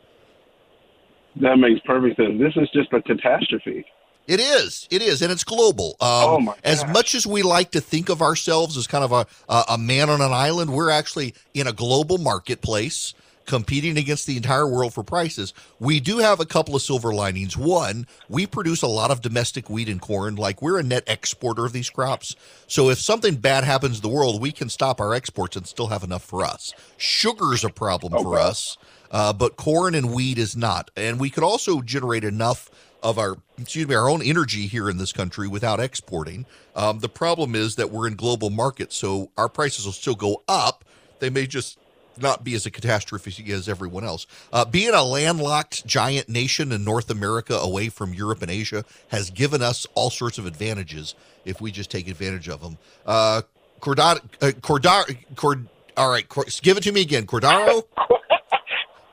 That 1.37 1.57
makes 1.57 1.81
perfect 1.87 2.17
sense. 2.17 2.41
This 2.41 2.57
is 2.57 2.69
just 2.75 2.93
a 2.93 3.01
catastrophe. 3.03 3.85
It 4.31 4.39
is. 4.39 4.87
It 4.93 5.03
is, 5.03 5.23
and 5.23 5.33
it's 5.33 5.43
global. 5.43 5.97
Um, 6.01 6.49
oh 6.49 6.55
as 6.63 6.87
much 6.87 7.17
as 7.17 7.27
we 7.27 7.43
like 7.43 7.73
to 7.73 7.81
think 7.81 8.09
of 8.09 8.23
ourselves 8.23 8.77
as 8.77 8.87
kind 8.87 9.03
of 9.03 9.11
a, 9.11 9.27
a 9.69 9.77
man 9.77 10.09
on 10.09 10.21
an 10.21 10.33
island, 10.33 10.73
we're 10.73 10.91
actually 10.91 11.35
in 11.53 11.67
a 11.67 11.73
global 11.73 12.17
marketplace 12.17 13.13
competing 13.47 13.99
against 13.99 14.29
the 14.29 14.37
entire 14.37 14.69
world 14.69 14.95
for 14.95 15.03
prices. 15.03 15.53
We 15.81 15.99
do 15.99 16.19
have 16.19 16.39
a 16.39 16.47
couple 16.47 16.77
of 16.77 16.83
silver 16.83 17.13
linings. 17.13 17.57
One, 17.57 18.07
we 18.29 18.47
produce 18.47 18.83
a 18.83 18.87
lot 18.87 19.11
of 19.11 19.21
domestic 19.21 19.69
wheat 19.69 19.89
and 19.89 20.01
corn. 20.01 20.37
Like 20.37 20.63
we're 20.63 20.79
a 20.79 20.85
net 20.85 21.03
exporter 21.09 21.67
of 21.67 21.73
these 21.73 21.91
crops. 21.91 22.37
So 22.69 22.89
if 22.89 23.01
something 23.01 23.35
bad 23.35 23.65
happens 23.65 23.97
in 23.97 24.03
the 24.03 24.09
world, 24.09 24.41
we 24.41 24.53
can 24.53 24.69
stop 24.69 25.01
our 25.01 25.13
exports 25.13 25.57
and 25.57 25.67
still 25.67 25.89
have 25.89 26.05
enough 26.05 26.23
for 26.23 26.45
us. 26.45 26.73
Sugar's 26.97 27.65
a 27.65 27.71
problem 27.71 28.15
okay. 28.15 28.23
for 28.23 28.39
us, 28.39 28.79
uh, 29.11 29.33
but 29.33 29.57
corn 29.57 29.97
and 29.97 30.15
wheat 30.15 30.39
is 30.39 30.57
not. 30.57 30.93
And 30.97 31.19
we 31.19 31.31
could 31.31 31.43
also 31.43 31.81
generate 31.81 32.23
enough 32.23 32.71
of 33.03 33.19
our 33.19 33.37
excuse 33.59 33.89
me 33.89 33.95
our 33.95 34.09
own 34.09 34.23
energy 34.23 34.67
here 34.67 34.89
in 34.89 34.99
this 34.99 35.13
country 35.13 35.49
without 35.49 35.81
exporting. 35.81 36.47
Um, 36.75 37.01
the 37.01 37.09
problem 37.09 37.55
is 37.55 37.77
that 37.77 37.91
we're 37.91 38.07
in 38.07 38.15
global 38.15 38.51
markets, 38.51 38.97
so 38.97 39.31
our 39.37 39.49
prices 39.49 39.85
will 39.85 39.93
still 39.93 40.15
go 40.15 40.43
up. 40.49 40.85
They 41.19 41.31
may 41.31 41.47
just 41.47 41.79
not 42.19 42.45
be 42.45 42.55
as 42.55 42.67
a 42.67 42.71
catastrophe 42.71 43.53
as 43.53 43.69
everyone 43.69 44.05
else. 44.05 44.27
Uh, 44.53 44.65
being 44.65 44.93
a 44.93 45.03
landlocked 45.03 45.87
giant 45.87 46.29
nation 46.29 46.73
in 46.73 46.85
North 46.85 47.11
America 47.11 47.55
away 47.55 47.89
from 47.89 48.13
Europe 48.13 48.43
and 48.43 48.51
Asia 48.51 48.85
has 49.09 49.31
given 49.31 49.63
us 49.63 49.87
all 49.95 50.11
sorts 50.11 50.39
of 50.39 50.47
advantages 50.47 51.15
if 51.45 51.61
we 51.61 51.71
just 51.71 51.91
take 51.91 52.09
advantage 52.09 52.49
of 52.49 52.61
them. 52.61 52.79
Uh, 53.07 53.43
Cordar, 53.81 54.21
uh, 54.43 54.53
Cordar, 54.61 55.17
Cord, 55.37 55.67
all 55.97 56.11
right, 56.11 56.27
give 56.63 56.77
it 56.77 56.83
to 56.83 56.93
me 56.93 57.01
again. 57.01 57.27
Cordaro? 57.27 57.85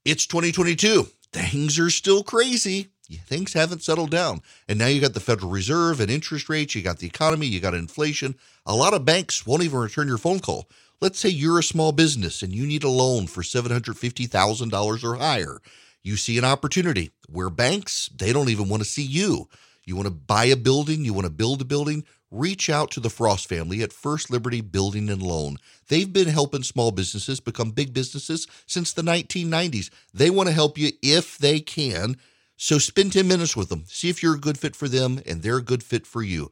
it's 0.05 0.25
2022. 0.25 1.07
Things 1.31 1.79
are 1.79 1.89
still 1.89 2.23
crazy. 2.23 2.89
Things 3.25 3.53
haven't 3.53 3.83
settled 3.83 4.11
down. 4.11 4.41
And 4.67 4.79
now 4.79 4.87
you 4.87 5.01
got 5.01 5.13
the 5.13 5.19
Federal 5.19 5.51
Reserve 5.51 5.99
and 5.99 6.09
interest 6.09 6.49
rates, 6.49 6.75
you 6.75 6.81
got 6.81 6.99
the 6.99 7.07
economy, 7.07 7.45
you 7.47 7.59
got 7.59 7.73
inflation. 7.73 8.35
A 8.65 8.75
lot 8.75 8.93
of 8.93 9.05
banks 9.05 9.45
won't 9.45 9.63
even 9.63 9.79
return 9.79 10.07
your 10.07 10.17
phone 10.17 10.39
call. 10.39 10.67
Let's 11.01 11.19
say 11.19 11.29
you're 11.29 11.59
a 11.59 11.63
small 11.63 11.91
business 11.91 12.41
and 12.41 12.53
you 12.53 12.65
need 12.65 12.83
a 12.83 12.89
loan 12.89 13.27
for 13.27 13.41
$750,000 13.41 15.03
or 15.03 15.15
higher. 15.15 15.59
You 16.03 16.15
see 16.15 16.37
an 16.37 16.45
opportunity 16.45 17.11
where 17.27 17.49
banks, 17.49 18.09
they 18.15 18.31
don't 18.31 18.49
even 18.49 18.69
want 18.69 18.83
to 18.83 18.89
see 18.89 19.03
you. 19.03 19.49
You 19.83 19.95
want 19.95 20.07
to 20.07 20.13
buy 20.13 20.45
a 20.45 20.55
building, 20.55 21.03
you 21.03 21.13
want 21.13 21.25
to 21.25 21.31
build 21.33 21.61
a 21.61 21.65
building, 21.65 22.05
reach 22.31 22.69
out 22.69 22.89
to 22.91 22.99
the 22.99 23.09
Frost 23.09 23.47
family 23.47 23.83
at 23.83 23.93
First 23.93 24.31
Liberty 24.31 24.61
Building 24.61 25.09
and 25.09 25.21
Loan. 25.21 25.57
They've 25.89 26.11
been 26.11 26.29
helping 26.29 26.63
small 26.63 26.91
businesses 26.91 27.39
become 27.39 27.71
big 27.71 27.93
businesses 27.93 28.47
since 28.65 28.93
the 28.93 29.01
1990s. 29.01 29.89
They 30.13 30.29
want 30.29 30.47
to 30.47 30.55
help 30.55 30.77
you 30.77 30.91
if 31.01 31.37
they 31.37 31.59
can. 31.59 32.17
So 32.55 32.77
spend 32.77 33.13
10 33.13 33.27
minutes 33.27 33.57
with 33.57 33.69
them. 33.69 33.83
See 33.87 34.09
if 34.09 34.23
you're 34.23 34.35
a 34.35 34.39
good 34.39 34.57
fit 34.57 34.75
for 34.75 34.87
them 34.87 35.21
and 35.25 35.41
they're 35.41 35.57
a 35.57 35.63
good 35.63 35.83
fit 35.83 36.07
for 36.07 36.21
you. 36.21 36.51